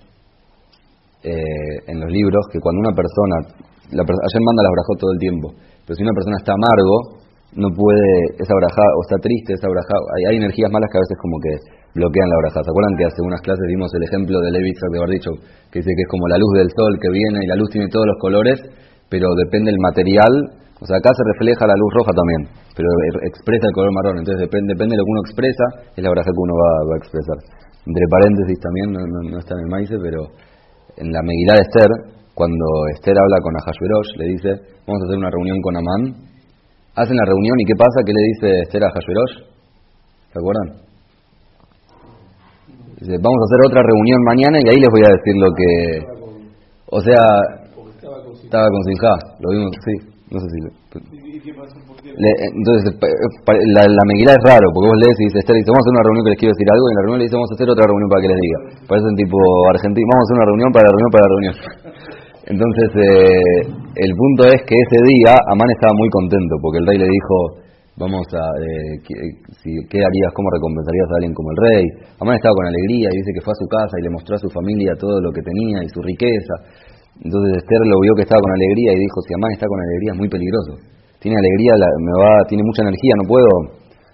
eh, 1.23 1.77
en 1.87 2.03
los 2.03 2.11
libros 2.11 2.43
que 2.51 2.59
cuando 2.59 2.83
una 2.83 2.95
persona, 2.99 3.37
la, 3.95 4.03
ayer 4.03 4.43
manda 4.43 4.61
las 4.67 4.75
brajos 4.75 4.95
todo 4.99 5.13
el 5.15 5.21
tiempo, 5.23 5.47
pero 5.87 5.95
si 5.95 6.03
una 6.03 6.17
persona 6.19 6.37
está 6.43 6.53
amargo, 6.59 7.24
no 7.55 7.71
puede, 7.71 8.35
esa 8.43 8.55
braja, 8.55 8.83
o 8.83 9.01
está 9.07 9.17
triste, 9.23 9.55
esa 9.55 9.71
braja, 9.71 9.95
hay, 10.31 10.37
energías 10.43 10.71
malas 10.75 10.91
que 10.91 10.99
a 10.99 11.05
veces 11.07 11.17
como 11.23 11.39
que 11.39 11.55
bloquean 11.95 12.27
la 12.27 12.39
braja. 12.43 12.59
¿Se 12.67 12.71
acuerdan 12.71 12.95
que 12.99 13.07
hace 13.07 13.21
unas 13.23 13.41
clases 13.47 13.63
vimos 13.71 13.91
el 13.95 14.03
ejemplo 14.03 14.43
de 14.43 14.51
Levi 14.51 14.75
de 14.75 15.15
dicho 15.15 15.31
que 15.71 15.79
dice 15.79 15.91
que 15.95 16.03
es 16.03 16.11
como 16.11 16.27
la 16.27 16.39
luz 16.39 16.51
del 16.59 16.71
sol 16.75 16.99
que 16.99 17.11
viene 17.15 17.39
y 17.43 17.47
la 17.47 17.55
luz 17.55 17.71
tiene 17.71 17.87
todos 17.87 18.07
los 18.07 18.19
colores, 18.19 18.59
pero 19.07 19.31
depende 19.39 19.71
del 19.71 19.79
material, 19.79 20.35
o 20.83 20.87
sea, 20.87 20.99
acá 20.99 21.15
se 21.15 21.23
refleja 21.23 21.71
la 21.71 21.79
luz 21.79 21.91
roja 21.95 22.11
también, 22.11 22.43
pero 22.75 22.91
expresa 23.23 23.71
el 23.71 23.75
color 23.79 23.95
marrón, 23.95 24.19
entonces 24.19 24.43
depende, 24.43 24.75
depende 24.75 24.99
de 24.99 24.99
lo 24.99 25.07
que 25.07 25.15
uno 25.15 25.23
expresa, 25.23 25.65
es 25.95 26.03
la 26.03 26.11
braja 26.11 26.27
que 26.27 26.43
uno 26.43 26.55
va, 26.59 26.71
a 26.91 26.99
expresar. 26.99 27.39
Entre 27.87 28.05
paréntesis 28.11 28.59
también, 28.59 28.87
no, 28.91 29.39
está 29.39 29.55
en 29.55 29.63
el 29.63 29.71
maíz, 29.71 29.91
pero 29.95 30.21
en 30.99 31.09
la 31.15 31.23
Megilá 31.23 31.55
de 31.55 31.65
Esther, 31.71 31.91
cuando 32.35 32.67
Esther 32.91 33.15
habla 33.15 33.39
con 33.39 33.55
Ahashverosh, 33.55 34.11
le 34.19 34.27
dice, 34.35 34.51
vamos 34.83 34.99
a 34.99 35.05
hacer 35.07 35.19
una 35.23 35.31
reunión 35.31 35.59
con 35.63 35.79
Amán, 35.79 36.34
Hacen 36.95 37.17
la 37.17 37.27
reunión 37.27 37.59
y 37.59 37.65
¿qué 37.67 37.75
pasa? 37.75 38.07
¿Qué 38.07 38.13
le 38.15 38.23
dice 38.23 38.47
Esther 38.63 38.85
a 38.87 38.91
Hashverosh? 38.95 39.35
¿Se 40.31 40.39
acuerdan? 40.39 40.69
Dice, 43.03 43.19
vamos 43.19 43.41
a 43.43 43.47
hacer 43.51 43.61
otra 43.67 43.83
reunión 43.83 44.21
mañana 44.23 44.57
y 44.63 44.67
ahí 44.71 44.79
les 44.79 44.91
voy 44.95 45.03
a 45.03 45.11
decir 45.11 45.35
lo 45.35 45.51
que... 45.51 45.71
O 46.95 47.01
sea, 47.03 47.19
estaba 48.39 48.71
con 48.71 48.83
Sinja, 48.87 49.15
lo 49.43 49.51
vimos, 49.51 49.75
sí, 49.83 49.95
no 50.31 50.39
sé 50.39 50.47
si... 50.47 50.59
Le, 52.15 52.31
entonces, 52.55 52.95
la, 53.75 53.83
la 53.83 54.05
Meguila 54.07 54.39
es 54.39 54.43
raro, 54.47 54.71
porque 54.71 54.87
vos 54.87 55.01
lees 55.03 55.19
y 55.19 55.25
dices, 55.27 55.43
Esther 55.43 55.59
dice, 55.59 55.75
vamos 55.75 55.83
a 55.83 55.85
hacer 55.91 55.95
una 55.99 56.07
reunión 56.07 56.23
que 56.23 56.31
les 56.31 56.39
quiero 56.39 56.55
decir 56.55 56.69
algo, 56.71 56.85
y 56.87 56.91
en 56.95 56.95
la 56.95 57.03
reunión 57.03 57.19
le 57.19 57.27
dice, 57.27 57.35
vamos 57.35 57.51
a 57.51 57.55
hacer 57.59 57.69
otra 57.75 57.87
reunión 57.91 58.09
para 58.15 58.23
que 58.23 58.31
les 58.31 58.39
diga. 58.39 58.59
Parecen 58.87 59.15
tipo 59.19 59.39
argentino, 59.75 60.07
vamos 60.15 60.23
a 60.23 60.27
hacer 60.31 60.39
una 60.39 60.49
reunión 60.55 60.71
para 60.71 60.85
la 60.87 60.93
reunión 60.95 61.11
para 61.11 61.25
la 61.27 61.31
reunión. 61.35 61.55
Entonces, 62.45 62.89
eh, 62.93 63.73
el 63.73 64.13
punto 64.13 64.45
es 64.53 64.61
que 64.69 64.77
ese 64.77 65.01
día 65.01 65.33
Amán 65.49 65.71
estaba 65.73 65.97
muy 65.97 66.11
contento 66.13 66.61
porque 66.61 66.77
el 66.77 66.87
rey 66.87 66.99
le 67.01 67.09
dijo, 67.09 67.37
vamos 67.97 68.21
a, 68.37 68.45
eh, 68.61 69.01
¿qué, 69.01 69.17
si, 69.65 69.73
¿qué 69.89 69.97
harías, 70.05 70.31
cómo 70.37 70.53
recompensarías 70.53 71.09
a 71.09 71.17
alguien 71.25 71.33
como 71.33 71.49
el 71.57 71.59
rey? 71.65 71.85
Amán 72.21 72.37
estaba 72.37 72.53
con 72.53 72.69
alegría 72.69 73.09
y 73.09 73.17
dice 73.17 73.33
que 73.33 73.41
fue 73.41 73.57
a 73.57 73.61
su 73.65 73.65
casa 73.65 73.97
y 73.97 74.05
le 74.05 74.13
mostró 74.13 74.37
a 74.37 74.45
su 74.45 74.51
familia 74.53 74.93
todo 75.01 75.17
lo 75.25 75.33
que 75.33 75.41
tenía 75.41 75.81
y 75.81 75.89
su 75.89 76.05
riqueza. 76.05 76.55
Entonces 77.25 77.65
Esther 77.65 77.81
lo 77.89 77.97
vio 78.05 78.13
que 78.13 78.29
estaba 78.29 78.45
con 78.45 78.53
alegría 78.53 78.93
y 78.93 78.99
dijo, 79.01 79.19
si 79.25 79.33
Amán 79.33 79.53
está 79.57 79.65
con 79.65 79.81
alegría 79.81 80.13
es 80.13 80.19
muy 80.21 80.29
peligroso. 80.29 80.73
Tiene 81.25 81.41
alegría, 81.41 81.81
me 81.81 82.15
va, 82.21 82.45
tiene 82.45 82.61
mucha 82.61 82.85
energía, 82.85 83.17
no 83.17 83.25
puedo, 83.25 83.53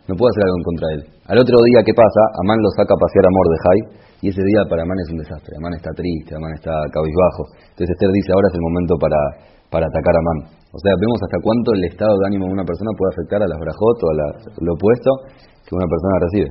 no 0.08 0.12
puedo 0.16 0.28
hacer 0.32 0.44
algo 0.44 0.56
en 0.56 0.64
contra 0.64 0.86
de 0.88 0.94
él. 0.96 1.02
Al 1.30 1.38
otro 1.38 1.56
día, 1.68 1.80
¿qué 1.84 1.94
pasa? 1.94 2.22
Amán 2.42 2.58
lo 2.60 2.70
saca 2.76 2.92
a 2.94 3.00
pasear 3.00 3.24
a 3.26 3.32
Mordejai 3.32 3.80
y 4.22 4.26
ese 4.32 4.42
día 4.42 4.64
para 4.68 4.82
Amán 4.82 4.98
es 5.00 5.08
un 5.12 5.18
desastre. 5.20 5.52
Amán 5.56 5.74
está 5.76 5.90
triste, 5.94 6.34
Amán 6.34 6.52
está 6.56 6.72
cabizbajo. 6.90 7.42
Entonces 7.74 7.92
Esther 7.94 8.10
dice, 8.10 8.30
ahora 8.32 8.48
es 8.50 8.56
el 8.56 8.64
momento 8.64 8.94
para, 8.98 9.20
para 9.70 9.84
atacar 9.86 10.14
a 10.16 10.20
Amán. 10.20 10.38
O 10.70 10.78
sea, 10.78 10.92
vemos 10.98 11.18
hasta 11.22 11.38
cuánto 11.42 11.74
el 11.74 11.82
estado 11.84 12.14
de 12.18 12.24
ánimo 12.30 12.46
de 12.46 12.54
una 12.54 12.66
persona 12.66 12.90
puede 12.94 13.10
afectar 13.14 13.38
a 13.42 13.48
las 13.48 13.58
brajot 13.58 13.96
o 14.02 14.06
a 14.10 14.14
lo 14.62 14.70
opuesto 14.74 15.10
que 15.66 15.72
una 15.74 15.86
persona 15.86 16.14
recibe. 16.22 16.48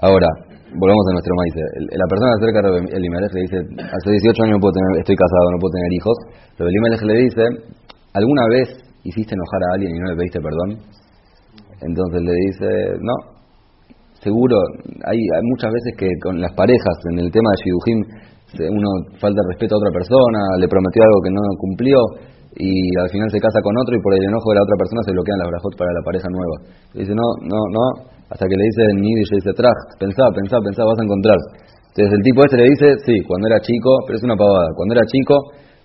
Ahora, 0.00 0.28
volvamos 0.76 1.04
a 1.08 1.12
nuestro 1.12 1.32
maíz. 1.34 1.54
La 1.96 2.06
persona 2.06 2.30
acerca 2.36 2.60
a 2.60 2.96
Elimelech 2.96 3.32
le 3.32 3.42
dice, 3.48 3.58
hace 3.82 4.08
18 4.10 4.42
años 4.44 4.54
no 4.56 4.62
puedo 4.62 4.74
tener, 4.76 5.00
estoy 5.00 5.16
casado, 5.16 5.46
no 5.50 5.58
puedo 5.58 5.72
tener 5.74 5.92
hijos. 5.96 6.16
Pero 6.56 6.66
Elimelech 6.68 7.02
le 7.02 7.16
dice, 7.24 7.44
¿alguna 8.14 8.44
vez 8.52 8.68
hiciste 9.04 9.32
enojar 9.34 9.60
a 9.64 9.68
alguien 9.74 9.96
y 9.96 9.98
no 9.98 10.06
le 10.12 10.16
pediste 10.16 10.40
perdón? 10.40 10.68
Entonces 11.80 12.20
le 12.22 12.34
dice, 12.34 12.68
no, 13.00 13.14
seguro, 14.22 14.56
hay, 15.06 15.18
hay, 15.18 15.44
muchas 15.44 15.70
veces 15.72 15.92
que 15.98 16.08
con 16.22 16.40
las 16.40 16.52
parejas, 16.54 16.96
en 17.12 17.18
el 17.20 17.30
tema 17.30 17.50
de 17.54 17.58
Shidujim, 17.62 18.00
uno 18.74 18.88
falta 19.20 19.40
respeto 19.50 19.76
a 19.76 19.78
otra 19.78 19.92
persona, 19.92 20.40
le 20.58 20.66
prometió 20.66 21.04
algo 21.04 21.20
que 21.22 21.30
no 21.30 21.42
cumplió 21.58 21.98
y 22.56 22.72
al 22.98 23.08
final 23.10 23.28
se 23.30 23.38
casa 23.38 23.60
con 23.62 23.76
otro 23.76 23.94
y 23.94 24.00
por 24.00 24.14
el 24.14 24.24
enojo 24.24 24.50
de 24.50 24.56
la 24.56 24.64
otra 24.64 24.76
persona 24.80 25.02
se 25.04 25.12
bloquean 25.12 25.38
las 25.38 25.48
brajot 25.52 25.74
para 25.76 25.92
la 25.92 26.02
pareja 26.02 26.28
nueva. 26.32 26.56
Y 26.94 26.98
dice, 27.04 27.14
no, 27.14 27.28
no, 27.44 27.60
no, 27.70 27.84
hasta 28.30 28.44
que 28.48 28.56
le 28.56 28.64
dice 28.64 28.82
en 28.88 28.98
Yiddish, 28.98 29.30
le 29.30 29.38
dice, 29.44 29.52
tracht, 29.54 29.88
pensá, 30.00 30.24
pensá, 30.34 30.56
pensá, 30.64 30.82
vas 30.82 30.98
a 30.98 31.04
encontrar. 31.04 31.38
Entonces 31.94 32.12
el 32.18 32.22
tipo 32.24 32.42
ese 32.42 32.56
le 32.56 32.66
dice, 32.72 32.86
sí, 33.04 33.14
cuando 33.28 33.46
era 33.46 33.60
chico, 33.60 33.90
pero 34.06 34.18
es 34.18 34.24
una 34.24 34.36
pavada, 34.36 34.74
cuando 34.74 34.94
era 34.96 35.04
chico 35.06 35.34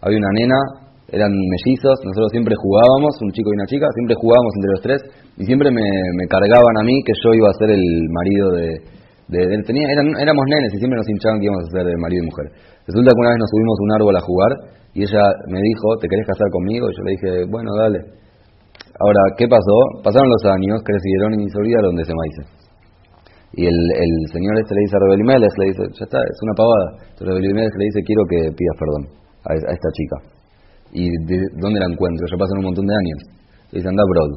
había 0.02 0.18
una 0.18 0.34
nena 0.34 0.83
eran 1.14 1.30
mellizos, 1.30 1.94
nosotros 2.02 2.34
siempre 2.34 2.58
jugábamos, 2.58 3.14
un 3.22 3.30
chico 3.30 3.54
y 3.54 3.56
una 3.62 3.70
chica, 3.70 3.86
siempre 3.94 4.18
jugábamos 4.18 4.52
entre 4.58 4.72
los 4.74 4.82
tres 4.82 5.00
y 5.38 5.46
siempre 5.46 5.70
me, 5.70 5.86
cargaban 6.26 6.74
a 6.82 6.84
mí 6.84 6.98
que 7.06 7.14
yo 7.14 7.38
iba 7.38 7.54
a 7.54 7.56
ser 7.62 7.70
el 7.70 7.86
marido 8.10 8.46
de... 8.58 8.68
de, 9.30 9.62
tenía, 9.62 9.86
eran, 9.94 10.10
éramos 10.18 10.46
nenes 10.50 10.74
y 10.74 10.78
siempre 10.82 10.98
nos 10.98 11.06
hinchaban 11.06 11.38
que 11.38 11.46
íbamos 11.46 11.70
a 11.70 11.72
ser 11.78 11.86
el 11.86 12.02
marido 12.02 12.26
y 12.26 12.28
mujer. 12.34 12.48
Resulta 12.90 13.14
que 13.14 13.22
una 13.22 13.30
vez 13.30 13.40
nos 13.46 13.52
subimos 13.54 13.78
un 13.78 13.92
árbol 13.94 14.16
a 14.18 14.24
jugar 14.26 14.52
y 14.98 15.00
ella 15.06 15.24
me 15.54 15.62
dijo, 15.62 15.86
¿te 16.02 16.10
querés 16.10 16.26
casar 16.26 16.50
conmigo? 16.50 16.90
Y 16.90 16.94
yo 16.98 17.02
le 17.06 17.12
dije, 17.14 17.30
bueno, 17.46 17.70
dale. 17.78 18.00
Ahora, 18.98 19.22
¿qué 19.38 19.46
pasó? 19.46 19.78
Pasaron 20.02 20.26
los 20.26 20.44
años, 20.50 20.82
crecieron 20.82 21.38
y 21.38 21.46
se 21.46 21.58
olvidaron 21.62 21.94
de 21.94 22.02
ese 22.02 22.14
maíz. 22.14 22.38
Y 23.54 23.70
el, 23.70 23.80
el 24.02 24.14
señor 24.34 24.58
este 24.58 24.74
le 24.74 24.82
dice 24.82 24.98
a 24.98 25.02
Rebelimeles, 25.06 25.54
le 25.62 25.66
dice, 25.70 25.84
ya 25.94 26.06
está, 26.10 26.18
es 26.18 26.40
una 26.42 26.58
pavada. 26.58 27.06
Entonces 27.06 27.38
Rebelimeles 27.38 27.70
le 27.78 27.86
dice, 27.86 28.02
quiero 28.02 28.24
que 28.26 28.40
pidas 28.58 28.78
perdón 28.82 29.04
a 29.46 29.54
esta 29.54 29.90
chica. 29.94 30.33
¿Y 30.94 31.10
de 31.10 31.38
dónde 31.58 31.82
la 31.82 31.90
encuentro? 31.90 32.24
Ya 32.30 32.38
pasan 32.38 32.62
un 32.62 32.66
montón 32.70 32.86
de 32.86 32.94
años. 32.94 33.20
Le 33.74 33.82
dice, 33.82 33.90
anda 33.90 34.04
a 34.06 34.10
Broad. 34.14 34.32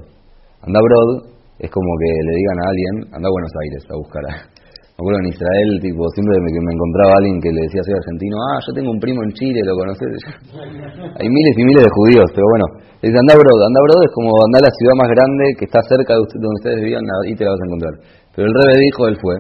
Anda 0.65 0.79
a 0.81 0.85
Broad 0.89 1.37
es 1.61 1.71
como 1.71 1.89
que 2.01 2.09
le 2.09 2.33
digan 2.37 2.59
a 2.61 2.67
alguien, 2.69 2.95
anda 3.17 3.29
a 3.29 3.33
Buenos 3.33 3.53
Aires 3.65 3.83
a 3.89 3.95
buscar. 3.97 4.25
Me 4.25 5.05
acuerdo 5.05 5.21
en 5.25 5.29
Israel, 5.29 5.69
tipo, 5.85 6.01
siempre 6.17 6.41
me, 6.41 6.49
me 6.57 6.73
encontraba 6.73 7.21
alguien 7.21 7.37
que 7.37 7.53
le 7.53 7.69
decía 7.69 7.85
soy 7.85 8.01
argentino, 8.01 8.37
ah, 8.49 8.57
yo 8.65 8.73
tengo 8.73 8.89
un 8.89 9.01
primo 9.01 9.21
en 9.29 9.33
Chile, 9.37 9.61
lo 9.61 9.77
conoces. 9.77 10.09
Hay 11.21 11.29
miles 11.29 11.53
y 11.53 11.63
miles 11.69 11.85
de 11.85 11.93
judíos, 11.93 12.29
pero 12.33 12.49
bueno, 12.49 12.65
le 13.05 13.13
dice, 13.13 13.21
anda 13.21 13.37
a 13.37 13.41
Brod, 13.41 13.61
anda 13.61 13.77
a 13.77 13.85
Brod 13.85 14.01
es 14.09 14.13
como 14.17 14.33
andar 14.49 14.65
a 14.65 14.69
la 14.69 14.73
ciudad 14.73 14.97
más 14.97 15.09
grande 15.13 15.45
que 15.61 15.65
está 15.69 15.85
cerca 15.85 16.17
de 16.17 16.21
usted, 16.25 16.41
donde 16.41 16.57
ustedes 16.65 16.81
vivían, 16.81 17.05
ahí 17.05 17.37
te 17.37 17.45
la 17.45 17.53
vas 17.53 17.61
a 17.61 17.69
encontrar. 17.69 17.95
Pero 18.33 18.45
el 18.49 18.55
rebe 18.57 18.73
dijo, 18.81 19.01
él 19.13 19.17
fue, 19.21 19.37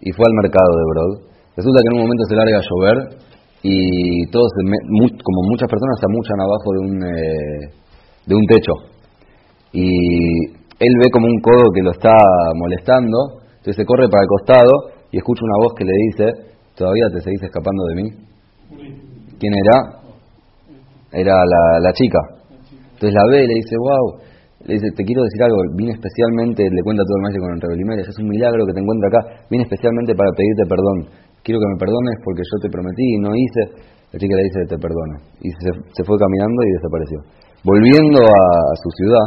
y 0.00 0.08
fue 0.16 0.24
al 0.24 0.36
mercado 0.40 0.72
de 0.80 0.84
Brod. 0.92 1.12
Resulta 1.60 1.76
que 1.84 1.88
en 1.92 1.94
un 2.00 2.02
momento 2.04 2.24
se 2.24 2.36
larga 2.36 2.56
a 2.56 2.64
llover 2.64 2.96
y 3.66 4.26
todos, 4.30 4.46
como 4.54 5.40
muchas 5.50 5.68
personas, 5.68 5.98
se 5.98 6.06
amuchan 6.06 6.38
abajo 6.40 6.68
de 6.72 6.80
un, 6.86 6.94
eh, 7.02 7.62
de 8.26 8.34
un 8.34 8.46
techo. 8.46 8.72
Y 9.72 10.56
él 10.78 10.92
ve 11.02 11.10
como 11.10 11.26
un 11.26 11.40
codo 11.40 11.72
que 11.74 11.82
lo 11.82 11.90
está 11.90 12.14
molestando, 12.54 13.42
entonces 13.58 13.76
se 13.76 13.84
corre 13.84 14.08
para 14.08 14.22
el 14.22 14.28
costado 14.28 14.72
y 15.10 15.18
escucha 15.18 15.42
una 15.42 15.58
voz 15.64 15.74
que 15.76 15.84
le 15.84 15.92
dice, 16.10 16.54
¿todavía 16.76 17.06
te 17.12 17.20
seguís 17.22 17.42
escapando 17.42 17.82
de 17.86 17.94
mí? 17.94 18.08
¿Quién 19.38 19.52
era? 19.52 19.98
Era 21.12 21.34
la, 21.34 21.80
la 21.80 21.92
chica. 21.92 22.18
Entonces 22.70 23.12
la 23.12 23.24
ve 23.30 23.44
y 23.44 23.46
le 23.48 23.54
dice, 23.54 23.76
wow, 23.76 24.20
le 24.66 24.74
dice, 24.74 24.86
te 24.96 25.04
quiero 25.04 25.22
decir 25.22 25.42
algo, 25.42 25.58
vine 25.76 25.92
especialmente, 25.92 26.62
le 26.70 26.82
cuenta 26.82 27.02
todo 27.04 27.16
el 27.18 27.22
maestro 27.22 27.42
con 27.42 27.54
el 27.54 27.60
rebelimer, 27.60 27.98
es 28.00 28.18
un 28.18 28.28
milagro 28.28 28.66
que 28.66 28.72
te 28.72 28.80
encuentre 28.80 29.08
acá, 29.08 29.46
vine 29.50 29.62
especialmente 29.64 30.14
para 30.14 30.30
pedirte 30.32 30.64
perdón. 30.68 31.26
Quiero 31.46 31.62
que 31.62 31.70
me 31.70 31.78
perdones 31.78 32.18
porque 32.26 32.42
yo 32.42 32.58
te 32.58 32.66
prometí 32.66 33.06
y 33.06 33.18
no 33.22 33.30
hice. 33.30 33.62
La 34.10 34.18
chica 34.18 34.34
le 34.34 34.42
dice, 34.50 34.66
te 34.66 34.78
perdono. 34.82 35.14
Y 35.38 35.48
se, 35.62 35.70
se 35.94 36.02
fue 36.02 36.18
caminando 36.18 36.58
y 36.66 36.70
desapareció. 36.74 37.18
Volviendo 37.62 38.18
a, 38.18 38.50
su 38.82 38.90
ciudad, 38.98 39.26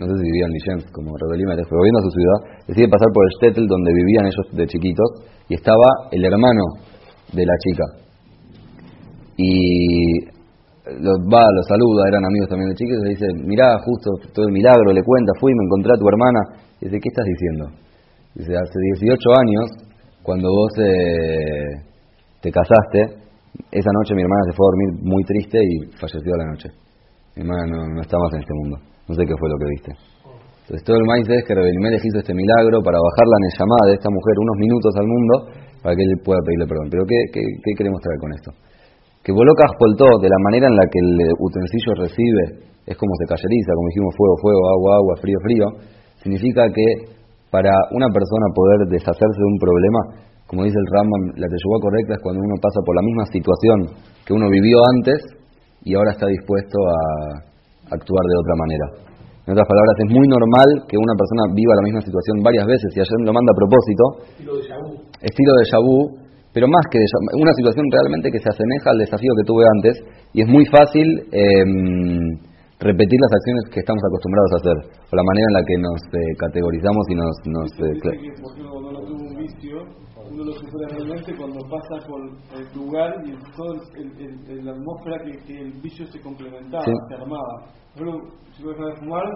no 0.00 0.04
sé 0.08 0.12
si 0.16 0.24
vivía 0.32 0.48
en 0.48 0.52
Lichens 0.56 0.84
como 0.96 1.12
Rebelimer, 1.12 1.60
pero 1.60 1.76
volviendo 1.76 2.00
a 2.00 2.08
su 2.08 2.12
ciudad, 2.16 2.38
decide 2.72 2.88
pasar 2.88 3.12
por 3.12 3.20
el 3.28 3.32
Stettel 3.36 3.68
donde 3.68 3.92
vivían 3.92 4.24
ellos 4.32 4.46
de 4.56 4.64
chiquitos 4.64 5.28
y 5.48 5.60
estaba 5.60 6.08
el 6.08 6.24
hermano 6.24 6.64
de 7.36 7.44
la 7.44 7.56
chica. 7.60 7.84
Y 9.36 10.32
los 10.88 11.16
va, 11.28 11.44
los 11.52 11.66
saluda, 11.68 12.08
eran 12.08 12.24
amigos 12.24 12.48
también 12.48 12.72
de 12.72 12.76
chicos, 12.76 12.96
y 12.96 13.04
le 13.04 13.10
dice, 13.12 13.28
mirá, 13.44 13.76
justo 13.84 14.08
todo 14.32 14.48
el 14.48 14.52
milagro, 14.52 14.88
le 14.92 15.04
cuenta, 15.04 15.32
fui, 15.38 15.52
me 15.52 15.64
encontré 15.68 15.92
a 15.92 16.00
tu 16.00 16.08
hermana. 16.08 16.40
Y 16.80 16.88
dice, 16.88 16.96
¿qué 16.96 17.08
estás 17.12 17.26
diciendo? 17.28 17.64
Dice, 18.40 18.56
hace 18.56 18.78
18 19.00 19.16
años, 19.36 19.91
cuando 20.22 20.48
vos 20.48 20.72
eh, 20.78 21.82
te 22.40 22.50
casaste, 22.50 23.22
esa 23.70 23.90
noche 23.92 24.14
mi 24.14 24.22
hermana 24.22 24.42
se 24.48 24.56
fue 24.56 24.64
a 24.64 24.70
dormir 24.70 24.90
muy 25.02 25.22
triste 25.24 25.58
y 25.58 25.90
falleció 25.98 26.34
a 26.34 26.38
la 26.38 26.48
noche. 26.52 26.68
Mi 27.36 27.42
hermana 27.42 27.64
no, 27.66 27.78
no 27.94 28.00
está 28.00 28.16
más 28.18 28.32
en 28.34 28.40
este 28.40 28.54
mundo. 28.54 28.76
No 29.08 29.14
sé 29.14 29.26
qué 29.26 29.34
fue 29.36 29.48
lo 29.50 29.58
que 29.58 29.68
viste. 29.68 29.92
Entonces 30.62 30.82
todo 30.86 30.96
el 30.96 31.04
maíz 31.04 31.26
es 31.26 31.42
que 31.42 31.54
Rebelimelech 31.54 32.04
hizo 32.06 32.18
este 32.22 32.32
milagro 32.32 32.80
para 32.86 32.96
bajar 32.96 33.26
la 33.26 33.38
llamada 33.50 33.84
de 33.90 33.94
esta 33.98 34.08
mujer 34.08 34.34
unos 34.38 34.56
minutos 34.62 34.92
al 34.94 35.06
mundo 35.10 35.34
para 35.82 35.96
que 35.98 36.02
él 36.06 36.14
pueda 36.22 36.38
pedirle 36.46 36.66
perdón. 36.70 36.86
Pero 36.86 37.02
¿qué, 37.02 37.18
qué, 37.34 37.42
qué 37.42 37.70
queremos 37.74 37.98
traer 38.00 38.18
con 38.22 38.30
esto? 38.32 38.50
Que 39.26 39.30
Bolocas 39.34 39.74
poltó, 39.78 40.06
de 40.22 40.30
la 40.30 40.40
manera 40.46 40.66
en 40.70 40.76
la 40.78 40.86
que 40.86 40.98
el 40.98 41.18
utensilio 41.38 41.94
recibe, 41.98 42.72
es 42.86 42.96
como 42.98 43.12
se 43.18 43.26
cayeriza, 43.26 43.70
como 43.74 43.86
dijimos, 43.90 44.14
fuego, 44.18 44.34
fuego, 44.42 44.62
agua, 44.70 44.90
agua, 44.98 45.14
frío, 45.22 45.38
frío, 45.42 45.66
significa 46.22 46.66
que 46.70 46.86
para 47.52 47.68
una 47.92 48.08
persona 48.08 48.48
poder 48.56 48.88
deshacerse 48.88 49.36
de 49.36 49.44
un 49.44 49.60
problema, 49.60 50.00
como 50.48 50.64
dice 50.64 50.80
el 50.80 50.88
Rambam, 50.88 51.36
la 51.36 51.48
teyubá 51.52 51.76
correcta 51.84 52.16
es 52.16 52.20
cuando 52.24 52.40
uno 52.40 52.56
pasa 52.56 52.80
por 52.80 52.96
la 52.96 53.04
misma 53.04 53.28
situación 53.28 53.92
que 54.24 54.32
uno 54.32 54.48
vivió 54.48 54.80
antes 54.96 55.20
y 55.84 55.92
ahora 55.92 56.16
está 56.16 56.24
dispuesto 56.32 56.80
a 56.80 56.98
actuar 57.92 58.24
de 58.24 58.36
otra 58.40 58.56
manera. 58.56 58.86
En 59.44 59.52
otras 59.52 59.68
palabras, 59.68 59.94
es 60.00 60.10
muy 60.16 60.26
normal 60.32 60.68
que 60.88 60.96
una 60.96 61.12
persona 61.12 61.52
viva 61.52 61.76
la 61.76 61.84
misma 61.84 62.00
situación 62.00 62.40
varias 62.40 62.64
veces 62.64 62.88
y 62.96 63.04
ayer 63.04 63.18
lo 63.20 63.36
manda 63.36 63.52
a 63.52 63.58
propósito. 63.60 64.04
Estilo 64.32 64.54
de 64.56 64.64
Yabú. 64.64 64.90
Estilo 65.20 65.52
de 65.60 65.64
Yabú, 65.68 65.98
pero 66.56 66.66
más 66.72 66.84
que 66.88 67.00
una 67.36 67.52
situación 67.52 67.84
realmente 67.92 68.32
que 68.32 68.40
se 68.40 68.48
asemeja 68.48 68.96
al 68.96 69.02
desafío 69.02 69.32
que 69.36 69.44
tuve 69.44 69.64
antes 69.76 69.94
y 70.32 70.40
es 70.40 70.48
muy 70.48 70.64
fácil 70.72 71.04
em, 71.36 72.32
repetir 72.82 73.18
las 73.22 73.32
acciones 73.32 73.62
que 73.70 73.80
estamos 73.80 74.02
acostumbrados 74.02 74.50
a 74.52 74.58
hacer 74.58 74.76
o 75.06 75.12
la 75.14 75.22
manera 75.22 75.46
en 75.46 75.54
la 75.54 75.64
que 75.64 75.76
nos 75.78 76.00
eh, 76.10 76.18
categorizamos 76.38 77.04
y 77.08 77.14
nos... 77.14 77.34
nos 77.46 77.70
eh, 77.78 77.94
que, 78.02 78.10
por 78.42 78.50
ejemplo, 78.52 78.70
cuando 78.74 78.88
uno 78.90 79.00
tuvo 79.06 79.22
un 79.22 79.36
vicio, 79.38 79.76
uno 80.18 80.44
lo 80.44 80.52
sufre 80.52 80.84
realmente 80.90 81.36
cuando 81.36 81.58
pasa 81.70 81.94
por 82.06 82.20
el 82.58 82.64
lugar 82.74 83.10
y 83.24 83.32
toda 83.54 83.78
la 84.66 84.72
atmósfera 84.72 85.16
que, 85.24 85.32
que, 85.46 85.54
el 85.62 85.72
vicio 85.80 86.06
se 86.06 86.20
complementaba, 86.20 86.84
se 86.84 87.14
armaba. 87.14 87.54
Por 87.94 88.08
ejemplo, 88.08 88.30
si 88.56 88.62
vos 88.62 88.74
dejas 88.76 88.94
de 88.94 89.00
fumar, 89.00 89.26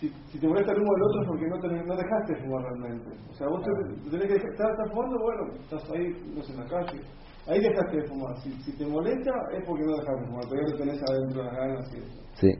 si, 0.00 0.08
si 0.32 0.38
te 0.40 0.48
molesta 0.48 0.72
el 0.72 0.80
humo 0.80 0.92
del 0.94 1.02
otro 1.02 1.20
es 1.20 1.28
porque 1.28 1.46
no, 1.46 1.58
te, 1.60 1.68
no 1.68 1.94
dejaste 1.94 2.42
fumar 2.42 2.62
realmente. 2.64 3.10
O 3.30 3.34
sea, 3.34 3.48
vos 3.48 3.62
te, 3.62 4.10
tenés 4.10 4.26
que 4.26 4.34
dejar, 4.34 4.50
estás, 4.50 4.90
fumando, 4.90 5.16
bueno, 5.20 5.42
estás 5.60 5.90
ahí, 5.90 6.08
no 6.34 6.42
sé, 6.42 6.52
en 6.52 6.60
la 6.60 6.66
calle. 6.66 7.00
Ahí 7.46 7.60
dejaste 7.60 7.96
de 7.96 8.08
fumar. 8.08 8.36
Si, 8.42 8.50
si 8.62 8.76
te 8.76 8.86
molesta 8.86 9.30
es 9.52 9.64
porque 9.66 9.84
no 9.84 9.92
dejaste 9.92 10.20
de 10.20 10.26
fumar, 10.26 10.44
todavía 10.44 10.70
lo 10.70 10.78
tenés 10.78 11.00
adentro 11.04 11.42
de 11.42 11.46
las 11.46 11.56
ganas 11.56 11.92
y 11.92 11.98
eso. 11.98 12.20
Sí. 12.40 12.50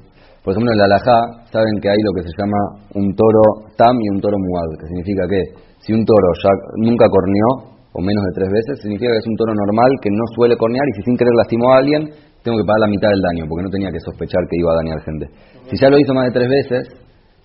Por 0.45 0.53
ejemplo, 0.53 0.73
en 0.73 0.79
la 0.79 0.87
alajá 0.89 1.19
saben 1.53 1.75
que 1.81 1.89
hay 1.89 2.01
lo 2.01 2.13
que 2.17 2.25
se 2.25 2.33
llama 2.33 2.61
un 2.97 3.13
toro 3.13 3.71
tam 3.77 3.93
y 4.01 4.09
un 4.09 4.21
toro 4.21 4.37
muad, 4.41 4.69
que 4.81 4.87
significa 4.89 5.29
que 5.29 5.41
si 5.85 5.93
un 5.93 6.05
toro 6.05 6.29
ya 6.41 6.53
nunca 6.81 7.05
corneó, 7.09 7.71
o 7.93 8.01
menos 8.01 8.23
de 8.31 8.33
tres 8.39 8.49
veces, 8.49 8.81
significa 8.81 9.11
que 9.11 9.19
es 9.19 9.29
un 9.29 9.37
toro 9.37 9.53
normal 9.53 9.91
que 10.01 10.11
no 10.11 10.25
suele 10.35 10.57
cornear 10.57 10.87
y 10.87 10.93
si 10.97 11.03
sin 11.03 11.17
querer 11.19 11.35
lastimó 11.35 11.75
a 11.75 11.83
alguien, 11.83 12.09
tengo 12.41 12.57
que 12.57 12.65
pagar 12.65 12.87
la 12.87 12.93
mitad 12.93 13.11
del 13.11 13.21
daño, 13.21 13.45
porque 13.51 13.67
no 13.67 13.71
tenía 13.71 13.91
que 13.91 14.01
sospechar 14.01 14.41
que 14.49 14.57
iba 14.57 14.73
a 14.73 14.81
dañar 14.81 14.99
gente. 15.05 15.25
Si 15.69 15.77
ya 15.77 15.91
lo 15.91 15.99
hizo 15.99 16.15
más 16.15 16.25
de 16.31 16.33
tres 16.33 16.49
veces, 16.49 16.83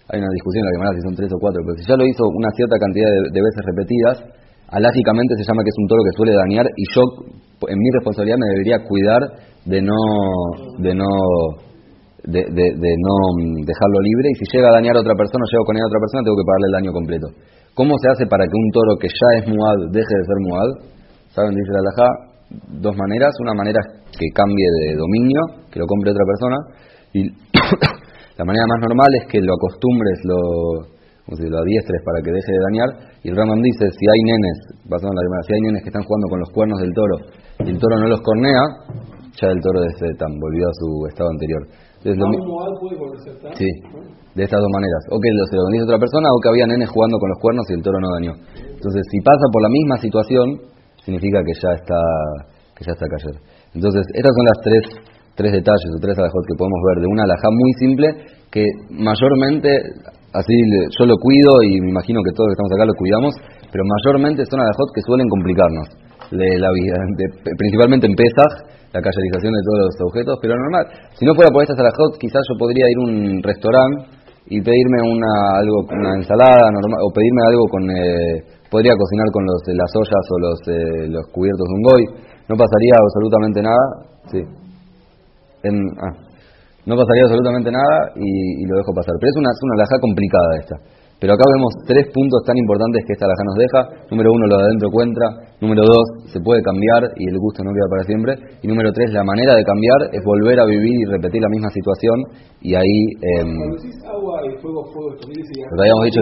hay 0.07 0.21
una 0.21 0.31
discusión 0.31 0.63
en 0.63 0.85
la 0.85 0.93
que 0.93 1.01
si 1.01 1.03
son 1.03 1.15
tres 1.17 1.31
o 1.33 1.39
cuatro, 1.41 1.59
pero 1.65 1.75
si 1.81 1.83
ya 1.83 1.97
lo 1.97 2.05
hizo 2.05 2.23
una 2.29 2.49
cierta 2.53 2.77
cantidad 2.77 3.09
de, 3.09 3.41
veces 3.41 3.61
repetidas, 3.65 4.15
alágicamente 4.69 5.33
se 5.35 5.43
llama 5.43 5.65
que 5.65 5.73
es 5.73 5.79
un 5.81 5.87
toro 5.89 6.01
que 6.05 6.13
suele 6.15 6.33
dañar 6.37 6.65
y 6.69 6.85
yo, 6.93 7.01
en 7.67 7.79
mi 7.81 7.89
responsabilidad, 7.91 8.37
me 8.37 8.49
debería 8.53 8.77
cuidar 8.85 9.21
de 9.65 9.81
no, 9.81 9.99
de 10.77 10.93
no, 10.93 11.09
de, 12.25 12.41
de, 12.49 12.91
no 13.01 13.15
dejarlo 13.65 13.99
libre 14.01 14.33
y 14.33 14.35
si 14.41 14.45
llega 14.57 14.69
a 14.69 14.77
dañar 14.77 14.97
a 14.97 15.01
otra 15.01 15.13
persona 15.13 15.45
o 15.45 15.49
llega 15.49 15.63
a 15.63 15.69
poner 15.69 15.81
a 15.83 15.89
otra 15.89 16.01
persona, 16.01 16.21
tengo 16.25 16.37
que 16.37 16.47
pagarle 16.47 16.67
el 16.69 16.75
daño 16.77 16.91
completo. 16.91 17.27
¿Cómo 17.75 17.93
se 18.01 18.07
hace 18.09 18.25
para 18.25 18.45
que 18.45 18.55
un 18.55 18.69
toro 18.71 18.97
que 18.97 19.07
ya 19.07 19.29
es 19.39 19.43
muad 19.47 19.77
deje 19.91 20.13
de 20.15 20.23
ser 20.25 20.39
muad? 20.41 20.69
¿Saben? 21.35 21.53
Dice 21.53 21.71
la 21.75 21.83
alajá, 21.83 22.07
dos 22.81 22.95
maneras. 22.95 23.35
Una 23.43 23.53
manera 23.53 23.79
que 24.15 24.27
cambie 24.33 24.69
de 24.79 24.95
dominio, 24.95 25.67
que 25.69 25.79
lo 25.79 25.85
compre 25.85 26.11
otra 26.11 26.23
persona, 26.23 26.57
y 27.11 27.21
La 28.37 28.43
manera 28.43 28.65
más 28.67 28.79
normal 28.83 29.07
es 29.15 29.31
que 29.31 29.39
lo 29.39 29.55
acostumbres, 29.55 30.19
lo, 30.27 30.39
como 31.23 31.35
si 31.39 31.47
lo 31.47 31.55
adiestres 31.55 32.03
para 32.03 32.19
que 32.19 32.35
deje 32.35 32.51
de 32.51 32.61
dañar. 32.67 32.89
Y 33.23 33.29
el 33.31 33.35
Rambam 33.35 33.61
dice, 33.63 33.87
si 33.95 34.03
hay 34.11 34.21
nenes, 34.27 34.57
basado 34.91 35.07
en 35.07 35.15
la 35.15 35.39
si 35.47 35.53
hay 35.55 35.61
nenes 35.63 35.81
que 35.83 35.89
están 35.89 36.03
jugando 36.03 36.27
con 36.27 36.39
los 36.43 36.51
cuernos 36.51 36.79
del 36.83 36.91
toro 36.91 37.15
y 37.63 37.69
el 37.71 37.79
toro 37.79 37.95
no 37.95 38.07
los 38.11 38.19
cornea, 38.19 38.59
ya 39.39 39.47
el 39.47 39.61
toro 39.63 39.79
de 39.79 39.87
tan 40.19 40.35
volvió 40.35 40.67
a 40.67 40.73
su 40.75 41.07
estado 41.07 41.29
anterior. 41.31 41.63
Entonces, 42.05 42.21
lo 42.21 42.29
puede 42.29 43.57
Sí, 43.57 43.69
de 44.37 44.43
estas 44.45 44.61
dos 44.61 44.69
maneras. 44.69 45.01
O 45.09 45.17
que 45.17 45.25
se 45.25 45.57
lo 45.57 45.65
bendice 45.65 45.83
a 45.83 45.89
otra 45.89 46.01
persona 46.05 46.29
o 46.29 46.37
que 46.37 46.49
había 46.53 46.69
nenes 46.69 46.89
jugando 46.93 47.17
con 47.17 47.33
los 47.33 47.39
cuernos 47.41 47.65
y 47.69 47.73
el 47.73 47.81
toro 47.81 47.97
no 47.97 48.13
dañó. 48.13 48.33
Entonces, 48.53 49.01
si 49.09 49.17
pasa 49.25 49.45
por 49.49 49.61
la 49.65 49.69
misma 49.73 49.97
situación, 49.97 50.47
significa 51.01 51.41
que 51.41 51.53
ya 51.57 51.73
está, 51.73 51.99
que 52.77 52.85
ya 52.85 52.93
está 52.93 53.09
cayendo. 53.09 53.41
Entonces, 53.73 54.05
estas 54.13 54.33
son 54.37 54.45
las 54.45 54.59
tres 54.61 54.83
tres 55.35 55.51
detalles 55.51 55.91
o 55.91 55.99
tres 55.99 56.15
alajot 56.17 56.43
que 56.47 56.55
podemos 56.55 56.79
ver 56.91 57.03
de 57.03 57.07
una 57.11 57.23
alajá 57.27 57.51
muy 57.51 57.71
simple 57.75 58.07
que 58.51 58.63
mayormente, 58.89 59.67
así 60.31 60.55
yo 60.95 61.03
lo 61.05 61.19
cuido 61.19 61.59
y 61.61 61.75
me 61.83 61.91
imagino 61.91 62.23
que 62.23 62.31
todos 62.31 62.47
que 62.47 62.55
estamos 62.55 62.71
acá 62.71 62.85
lo 62.87 62.95
cuidamos, 62.95 63.35
pero 63.67 63.83
mayormente 63.83 64.47
son 64.47 64.63
alajot 64.63 64.89
que 64.95 65.03
suelen 65.03 65.27
complicarnos 65.27 65.87
la 66.31 66.71
vida, 66.71 66.95
principalmente 67.57 68.07
en 68.07 68.15
Pesach, 68.15 68.53
la 68.95 69.03
callerización 69.03 69.51
de 69.51 69.63
todos 69.67 69.79
los 69.91 69.95
objetos, 70.07 70.39
pero 70.39 70.55
normal. 70.55 70.87
Si 71.19 71.27
no 71.27 71.35
fuera 71.35 71.51
por 71.51 71.67
estas 71.67 71.75
alajot, 71.75 72.15
quizás 72.15 72.39
yo 72.47 72.55
podría 72.55 72.87
ir 72.87 72.97
a 72.97 73.03
un 73.03 73.43
restaurante 73.43 74.07
y 74.47 74.63
pedirme 74.63 74.99
una 75.11 75.59
algo 75.59 75.83
una 75.91 76.15
ensalada 76.15 76.71
normal, 76.71 77.03
o 77.03 77.11
pedirme 77.11 77.41
algo 77.51 77.63
con 77.67 77.83
eh, 77.91 78.35
podría 78.71 78.93
cocinar 78.95 79.27
con 79.33 79.43
los 79.43 79.59
las 79.73 79.91
ollas 79.99 80.25
o 80.31 80.35
los 80.39 80.57
eh, 80.69 81.07
los 81.09 81.25
cubiertos 81.33 81.65
de 81.65 81.73
un 81.73 81.83
goy 81.83 82.03
no 82.47 82.55
pasaría 82.55 82.93
absolutamente 83.01 83.59
nada 83.65 83.85
sí 84.29 84.65
Ah, 85.65 86.13
no 86.85 86.93
pasaría 86.95 87.23
absolutamente 87.23 87.71
nada 87.71 88.13
y, 88.15 88.65
lo 88.65 88.77
dejo 88.77 88.93
pasar. 88.93 89.13
Pero 89.19 89.29
es 89.33 89.37
una, 89.37 89.49
es 89.49 89.59
una 89.63 89.73
alhaja 89.73 89.97
complicada 89.99 90.49
esta. 90.59 90.75
Pero 91.19 91.31
acá 91.31 91.43
vemos 91.47 91.71
tres 91.87 92.11
puntos 92.11 92.43
tan 92.43 92.57
importantes 92.59 93.03
que 93.07 93.13
esta 93.15 93.25
alhaja 93.25 93.43
nos 93.47 93.55
deja. 93.55 93.79
Número 94.11 94.29
uno, 94.35 94.47
lo 94.51 94.57
de 94.59 94.63
adentro 94.67 94.91
cuenta. 94.91 95.25
Número 95.63 95.81
dos, 95.87 96.05
se 96.27 96.39
puede 96.43 96.61
cambiar 96.61 97.07
y 97.15 97.31
el 97.31 97.39
gusto 97.39 97.63
no 97.63 97.71
queda 97.71 97.87
para 97.87 98.03
siempre. 98.03 98.31
Y 98.61 98.67
número 98.67 98.91
tres, 98.91 99.15
la 99.15 99.23
manera 99.23 99.55
de 99.55 99.63
cambiar 99.63 100.11
es 100.11 100.21
volver 100.23 100.59
a 100.59 100.65
vivir 100.65 100.91
y 100.91 101.05
repetir 101.07 101.41
la 101.41 101.47
misma 101.47 101.71
situación. 101.71 102.17
Y 102.59 102.75
ahí... 102.75 102.99
Eh, 103.15 103.47
lo 105.71 105.81
habíamos 105.81 106.03
dicho, 106.05 106.21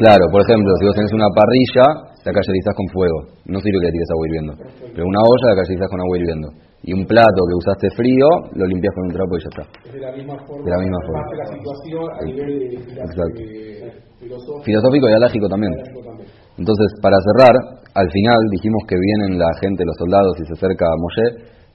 claro, 0.00 0.24
por 0.32 0.40
ejemplo, 0.40 0.72
si 0.80 0.86
vos 0.88 0.96
tenés 0.96 1.12
una 1.12 1.28
parrilla, 1.28 1.84
la 2.24 2.32
callerizás 2.32 2.74
con 2.74 2.88
fuego. 2.88 3.18
No 3.44 3.60
sirve 3.60 3.78
que 3.80 3.86
le 3.86 3.92
tires 3.92 4.08
agua 4.08 4.24
hirviendo. 4.26 4.52
Pero 4.88 5.04
una 5.04 5.20
olla 5.20 5.46
la 5.52 5.56
callerizás 5.60 5.88
con 5.92 6.00
agua 6.00 6.16
hirviendo. 6.16 6.48
Y 6.82 6.94
un 6.94 7.04
plato 7.06 7.40
que 7.48 7.56
usaste 7.58 7.88
frío, 7.96 8.26
lo 8.54 8.64
limpias 8.66 8.94
con 8.94 9.04
un 9.06 9.12
trapo 9.12 9.32
y 9.34 9.40
ya 9.42 9.50
está. 9.50 9.64
Es 9.88 9.92
de 9.92 10.00
la 10.00 10.12
misma 10.14 10.36
forma. 10.46 10.64
De 10.64 10.70
la 10.70 10.78
misma 10.78 11.00
forma. 11.06 11.20
Más 11.20 11.30
de 11.30 11.38
la 11.38 11.48
situación 11.58 12.04
a 12.06 12.22
nivel 12.24 12.50
de, 12.58 12.66
Exacto. 12.78 13.40
de 13.42 13.92
filosófico. 14.18 14.62
Filosófico 14.62 15.06
y 15.08 15.12
alágico 15.12 15.46
también. 15.48 15.72
también. 15.74 16.28
Entonces, 16.58 16.88
para 17.02 17.18
cerrar, 17.34 17.54
al 17.94 18.08
final 18.10 18.38
dijimos 18.50 18.82
que 18.86 18.94
vienen 18.94 19.38
la 19.38 19.50
gente, 19.60 19.84
los 19.84 19.96
soldados, 19.98 20.34
y 20.38 20.46
se 20.46 20.54
acerca 20.54 20.86
a 20.86 20.96
Moshe, 20.98 21.26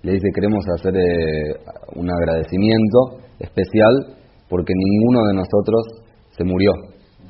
le 0.03 0.11
dice, 0.13 0.27
queremos 0.35 0.63
hacer 0.75 0.95
eh, 0.95 1.55
un 1.95 2.07
agradecimiento 2.11 3.23
especial 3.39 4.19
porque 4.49 4.73
ninguno 4.75 5.27
de 5.27 5.33
nosotros 5.35 5.83
se 6.31 6.43
murió. 6.43 6.71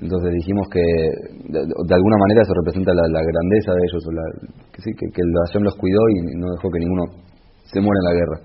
Entonces 0.02 0.34
dijimos 0.34 0.68
que 0.74 0.82
de, 0.82 1.60
de 1.62 1.94
alguna 1.96 2.18
manera 2.18 2.42
eso 2.42 2.54
representa 2.54 2.94
la, 2.94 3.06
la 3.08 3.22
grandeza 3.22 3.72
de 3.74 3.82
ellos, 3.86 4.02
o 4.06 4.12
la, 4.12 4.26
que, 4.74 4.82
sí, 4.82 4.90
que, 4.98 5.06
que 5.14 5.22
el 5.22 5.32
Hashem 5.46 5.64
los 5.64 5.76
cuidó 5.78 6.02
y 6.10 6.38
no 6.38 6.50
dejó 6.50 6.70
que 6.70 6.80
ninguno 6.80 7.04
se 7.74 7.82
muera 7.82 7.98
en 8.00 8.08
la 8.10 8.16
guerra. 8.20 8.38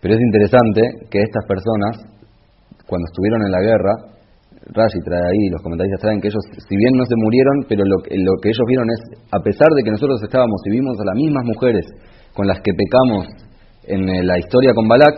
Pero 0.00 0.14
es 0.16 0.20
interesante 0.20 0.80
que 1.12 1.20
estas 1.20 1.44
personas, 1.44 1.92
cuando 2.88 3.04
estuvieron 3.12 3.44
en 3.44 3.52
la 3.52 3.60
guerra, 3.60 3.92
Rashi 4.72 5.00
trae 5.04 5.24
ahí, 5.24 5.48
los 5.52 5.62
comentaristas 5.62 6.00
traen 6.00 6.20
que 6.20 6.28
ellos, 6.28 6.44
si 6.56 6.74
bien 6.76 6.92
no 6.96 7.04
se 7.04 7.16
murieron, 7.16 7.56
pero 7.68 7.82
lo, 7.84 7.96
lo 8.00 8.32
que 8.40 8.48
ellos 8.48 8.66
vieron 8.68 8.86
es, 8.90 9.00
a 9.32 9.40
pesar 9.40 9.68
de 9.76 9.82
que 9.82 9.90
nosotros 9.90 10.20
estábamos 10.22 10.60
y 10.66 10.70
vimos 10.78 10.94
a 11.00 11.04
las 11.04 11.16
mismas 11.16 11.44
mujeres 11.44 11.84
con 12.34 12.46
las 12.46 12.60
que 12.60 12.72
pecamos 12.72 13.26
en 13.88 14.08
eh, 14.08 14.22
la 14.22 14.38
historia 14.38 14.72
con 14.74 14.86
Balak, 14.88 15.16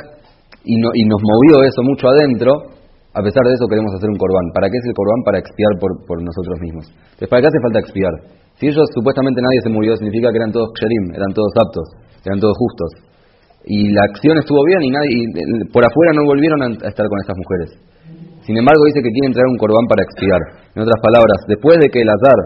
y, 0.64 0.78
no- 0.78 0.94
y 0.94 1.02
nos 1.10 1.18
movió 1.20 1.62
eso 1.66 1.82
mucho 1.82 2.06
adentro, 2.08 2.52
a 3.12 3.20
pesar 3.20 3.42
de 3.44 3.52
eso 3.58 3.66
queremos 3.68 3.92
hacer 3.98 4.08
un 4.08 4.16
corbán. 4.16 4.46
¿Para 4.54 4.70
qué 4.70 4.78
es 4.78 4.86
el 4.88 4.94
corbán? 4.94 5.20
Para 5.26 5.38
expiar 5.42 5.72
por, 5.82 5.90
por 6.06 6.16
nosotros 6.22 6.56
mismos. 6.62 6.86
Entonces, 6.88 7.28
¿para 7.28 7.42
qué 7.42 7.48
hace 7.50 7.60
falta 7.60 7.78
expiar? 7.82 8.14
Si 8.56 8.70
ellos 8.70 8.86
supuestamente 8.94 9.42
nadie 9.42 9.60
se 9.60 9.68
murió, 9.74 9.92
significa 9.98 10.30
que 10.32 10.38
eran 10.38 10.52
todos 10.54 10.70
ksherim, 10.78 11.12
eran 11.18 11.28
todos 11.34 11.52
aptos, 11.60 11.86
eran 12.24 12.38
todos 12.40 12.56
justos. 12.56 12.90
Y 13.64 13.92
la 13.92 14.02
acción 14.10 14.38
estuvo 14.38 14.64
bien 14.66 14.82
y 14.82 14.90
nadie, 14.90 15.10
y, 15.12 15.24
por 15.70 15.84
afuera 15.84 16.12
no 16.14 16.26
volvieron 16.26 16.62
a 16.62 16.66
estar 16.88 17.06
con 17.06 17.18
estas 17.20 17.36
mujeres. 17.38 17.68
Sin 18.42 18.58
embargo, 18.58 18.82
dice 18.90 18.98
que 19.02 19.14
quieren 19.14 19.30
traer 19.30 19.46
un 19.46 19.58
corbán 19.58 19.86
para 19.86 20.02
expiar. 20.02 20.40
En 20.74 20.82
otras 20.82 20.98
palabras, 20.98 21.38
después 21.46 21.78
de 21.78 21.86
que 21.88 22.02
el 22.02 22.10
azar, 22.10 22.38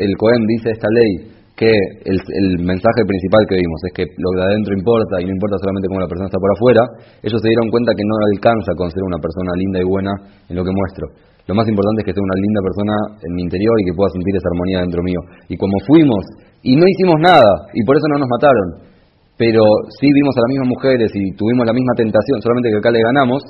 el 0.00 0.16
Cohen, 0.16 0.40
dice 0.48 0.72
esta 0.72 0.88
ley, 0.88 1.34
que 1.54 1.70
el, 1.70 2.18
el 2.18 2.48
mensaje 2.64 3.06
principal 3.06 3.46
que 3.46 3.60
vimos 3.62 3.78
es 3.86 3.92
que 3.94 4.04
lo 4.18 4.30
de 4.34 4.42
adentro 4.42 4.74
importa 4.74 5.22
y 5.22 5.24
no 5.28 5.32
importa 5.38 5.54
solamente 5.62 5.86
cómo 5.86 6.02
la 6.02 6.10
persona 6.10 6.26
está 6.26 6.40
por 6.42 6.50
afuera, 6.50 6.82
ellos 7.22 7.38
se 7.38 7.46
dieron 7.46 7.70
cuenta 7.70 7.94
que 7.94 8.02
no 8.02 8.14
alcanza 8.34 8.74
con 8.74 8.90
ser 8.90 9.04
una 9.06 9.22
persona 9.22 9.54
linda 9.54 9.78
y 9.78 9.86
buena 9.86 10.12
en 10.50 10.56
lo 10.58 10.66
que 10.66 10.74
muestro. 10.74 11.14
Lo 11.46 11.54
más 11.54 11.68
importante 11.68 12.02
es 12.02 12.06
que 12.08 12.14
sea 12.16 12.24
una 12.24 12.40
linda 12.40 12.60
persona 12.64 12.94
en 13.20 13.30
mi 13.36 13.42
interior 13.44 13.76
y 13.78 13.84
que 13.84 13.94
pueda 13.94 14.10
sentir 14.10 14.32
esa 14.34 14.48
armonía 14.48 14.80
dentro 14.80 15.00
mío. 15.04 15.20
Y 15.46 15.54
como 15.60 15.76
fuimos 15.86 16.24
y 16.64 16.74
no 16.74 16.88
hicimos 16.88 17.20
nada 17.20 17.52
y 17.70 17.84
por 17.84 17.94
eso 18.00 18.06
no 18.10 18.18
nos 18.18 18.28
mataron, 18.32 18.93
pero 19.36 19.62
sí 19.98 20.06
vimos 20.06 20.34
a 20.38 20.40
las 20.46 20.50
mismas 20.50 20.70
mujeres 20.70 21.10
y 21.14 21.34
tuvimos 21.34 21.66
la 21.66 21.74
misma 21.74 21.94
tentación, 21.96 22.38
solamente 22.42 22.70
que 22.70 22.78
acá 22.78 22.90
le 22.90 23.02
ganamos, 23.02 23.42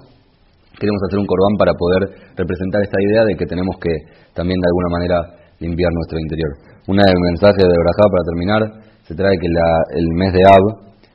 queremos 0.81 1.01
hacer 1.07 1.19
un 1.21 1.29
corbán 1.29 1.55
para 1.61 1.73
poder 1.77 2.03
representar 2.37 2.83
esta 2.83 2.99
idea 3.01 3.23
de 3.25 3.37
que 3.37 3.47
tenemos 3.47 3.77
que 3.79 3.93
también 4.33 4.57
de 4.59 4.69
alguna 4.69 4.91
manera 4.91 5.17
limpiar 5.61 5.93
nuestro 5.93 6.19
interior. 6.19 6.51
Una 6.89 7.05
del 7.05 7.21
mensaje 7.21 7.61
de 7.61 7.77
Brajá 7.77 8.05
para 8.11 8.25
terminar, 8.25 8.61
se 9.05 9.15
trae 9.15 9.37
que 9.37 9.49
la, 9.49 9.69
el 9.97 10.09
mes 10.17 10.33
de 10.33 10.43
Ab, 10.49 10.65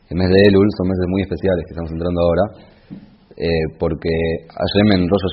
el 0.09 0.17
mes 0.17 0.29
de 0.29 0.39
Elul, 0.49 0.69
son 0.77 0.87
meses 0.87 1.05
muy 1.09 1.21
especiales 1.25 1.61
que 1.65 1.73
estamos 1.73 1.91
entrando 1.91 2.19
ahora, 2.21 2.45
eh, 3.37 3.65
porque 3.77 4.09
Hashem 4.53 4.87
en 5.01 5.09
Rosh 5.09 5.25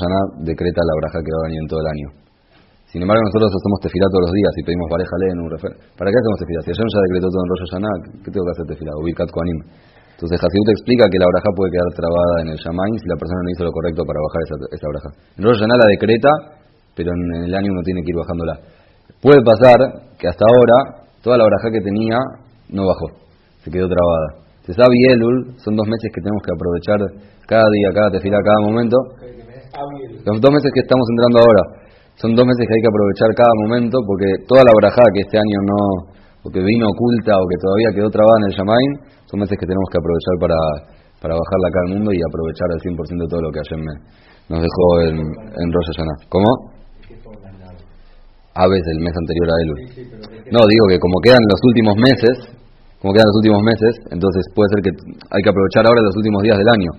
decreta 0.44 0.80
la 0.80 0.94
Brajá 1.00 1.20
que 1.20 1.32
va 1.32 1.40
a 1.44 1.48
venir 1.48 1.60
en 1.60 1.68
todo 1.68 1.80
el 1.80 1.88
año. 1.92 2.25
Sin 2.86 3.02
embargo, 3.02 3.18
nosotros 3.18 3.50
hacemos 3.50 3.78
tefilá 3.82 4.06
todos 4.14 4.30
los 4.30 4.32
días 4.32 4.52
y 4.56 4.62
pedimos 4.62 4.86
pareja 4.86 5.14
en 5.26 5.40
un 5.42 5.50
refer. 5.50 5.72
¿Para 5.98 6.08
qué 6.14 6.16
hacemos 6.22 6.38
tefilá? 6.38 6.60
Si 6.62 6.70
Hashem 6.70 6.86
ya 6.86 7.00
decretó 7.10 7.26
todo 7.34 7.42
en 7.42 7.48
Rosh 7.50 7.64
Hashanah, 7.66 7.94
¿qué 8.22 8.28
tengo 8.30 8.44
que 8.46 8.54
hacer 8.54 8.66
tefilá? 8.70 8.92
O 8.94 9.02
Birkat 9.02 9.30
Kohanim. 9.34 9.58
Entonces 10.16 10.38
Hasidut 10.38 10.68
explica 10.70 11.04
que 11.10 11.18
la 11.18 11.28
braja 11.28 11.50
puede 11.52 11.76
quedar 11.76 11.90
trabada 11.92 12.34
en 12.40 12.48
el 12.54 12.58
Shamain 12.62 12.94
si 12.96 13.04
la 13.04 13.18
persona 13.20 13.36
no 13.42 13.50
hizo 13.52 13.62
lo 13.68 13.72
correcto 13.74 14.00
para 14.06 14.16
bajar 14.16 14.40
esa, 14.48 14.56
esa 14.70 14.86
braja. 14.86 15.10
En 15.36 15.42
Rosh 15.44 15.58
Hashanah 15.60 15.76
la 15.76 15.88
decreta, 15.92 16.30
pero 16.94 17.10
en 17.10 17.50
el 17.50 17.52
año 17.52 17.68
uno 17.74 17.82
tiene 17.82 18.00
que 18.06 18.10
ir 18.14 18.18
bajándola. 18.22 18.54
Puede 19.20 19.42
pasar 19.42 19.76
que 20.16 20.26
hasta 20.30 20.44
ahora 20.46 21.10
toda 21.20 21.36
la 21.36 21.44
braja 21.44 21.68
que 21.74 21.82
tenía 21.82 22.16
no 22.70 22.86
bajó, 22.86 23.12
se 23.60 23.68
quedó 23.68 23.90
trabada. 23.90 24.46
Se 24.62 24.72
sabe 24.72 24.94
y 24.94 25.12
Elul 25.12 25.58
son 25.58 25.74
dos 25.74 25.86
meses 25.90 26.06
que 26.14 26.22
tenemos 26.22 26.40
que 26.40 26.54
aprovechar 26.54 26.98
cada 27.50 27.66
día, 27.66 27.88
cada 27.92 28.10
tefilá, 28.14 28.38
cada 28.40 28.60
momento. 28.62 28.96
Los 30.24 30.40
dos 30.40 30.50
meses 30.54 30.70
que 30.72 30.80
estamos 30.80 31.04
entrando 31.12 31.44
ahora 31.44 31.85
son 32.16 32.32
dos 32.34 32.44
meses 32.48 32.64
que 32.64 32.74
hay 32.76 32.82
que 32.84 32.92
aprovechar 32.92 33.28
cada 33.36 33.54
momento 33.64 33.96
porque 34.08 34.28
toda 34.48 34.62
la 34.64 34.72
braja 34.76 35.04
que 35.12 35.20
este 35.24 35.36
año 35.36 35.58
no, 35.68 35.80
o 36.44 36.46
que 36.48 36.60
vino 36.64 36.84
oculta 36.88 37.32
o 37.36 37.44
que 37.44 37.58
todavía 37.60 37.90
quedó 37.92 38.08
trabada 38.08 38.36
en 38.40 38.46
el 38.48 38.54
Shamain, 38.56 38.90
son 39.28 39.38
meses 39.44 39.56
que 39.60 39.66
tenemos 39.68 39.88
que 39.92 39.98
aprovechar 40.00 40.34
para, 40.40 40.58
para 41.20 41.34
bajarla 41.36 41.66
acá 41.68 41.80
al 41.86 41.90
mundo 41.98 42.08
y 42.14 42.18
aprovechar 42.24 42.68
al 42.72 42.80
100% 42.80 42.96
de 42.96 43.28
todo 43.28 43.40
lo 43.44 43.50
que 43.52 43.60
Hashem 43.60 43.80
me- 43.84 44.00
nos 44.48 44.60
dejó 44.62 44.84
en, 45.10 45.16
en 45.20 45.66
Rosh 45.74 45.88
Hashanah. 45.90 46.18
¿Cómo? 46.30 46.48
Aves 48.56 48.82
del 48.88 48.98
mes 49.04 49.12
anterior 49.12 49.48
a 49.52 49.56
Elul. 49.60 49.80
No, 50.54 50.60
digo 50.64 50.84
que 50.88 50.98
como 51.02 51.16
quedan 51.20 51.42
los 51.44 51.60
últimos 51.68 51.94
meses, 52.00 52.34
como 53.02 53.12
quedan 53.12 53.28
los 53.28 53.38
últimos 53.44 53.60
meses, 53.60 53.92
entonces 54.14 54.40
puede 54.56 54.68
ser 54.72 54.80
que 54.86 54.92
hay 55.34 55.40
que 55.44 55.50
aprovechar 55.52 55.84
ahora 55.84 56.00
los 56.00 56.16
últimos 56.16 56.40
días 56.46 56.56
del 56.56 56.70
año. 56.72 56.90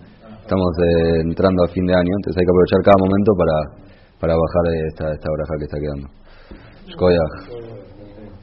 Estamos 0.46 0.70
eh, 0.78 1.26
entrando 1.26 1.64
a 1.66 1.68
fin 1.74 1.82
de 1.90 1.96
año, 1.98 2.14
entonces 2.22 2.38
hay 2.38 2.46
que 2.46 2.54
aprovechar 2.54 2.80
cada 2.86 3.00
momento 3.02 3.30
para, 3.34 3.56
para 4.20 4.34
bajar 4.34 4.76
esta, 4.88 5.14
esta 5.14 5.30
braja 5.32 5.54
que 5.58 5.66
está 5.66 5.78
quedando. 5.80 6.08
Shkoyach. 6.88 7.77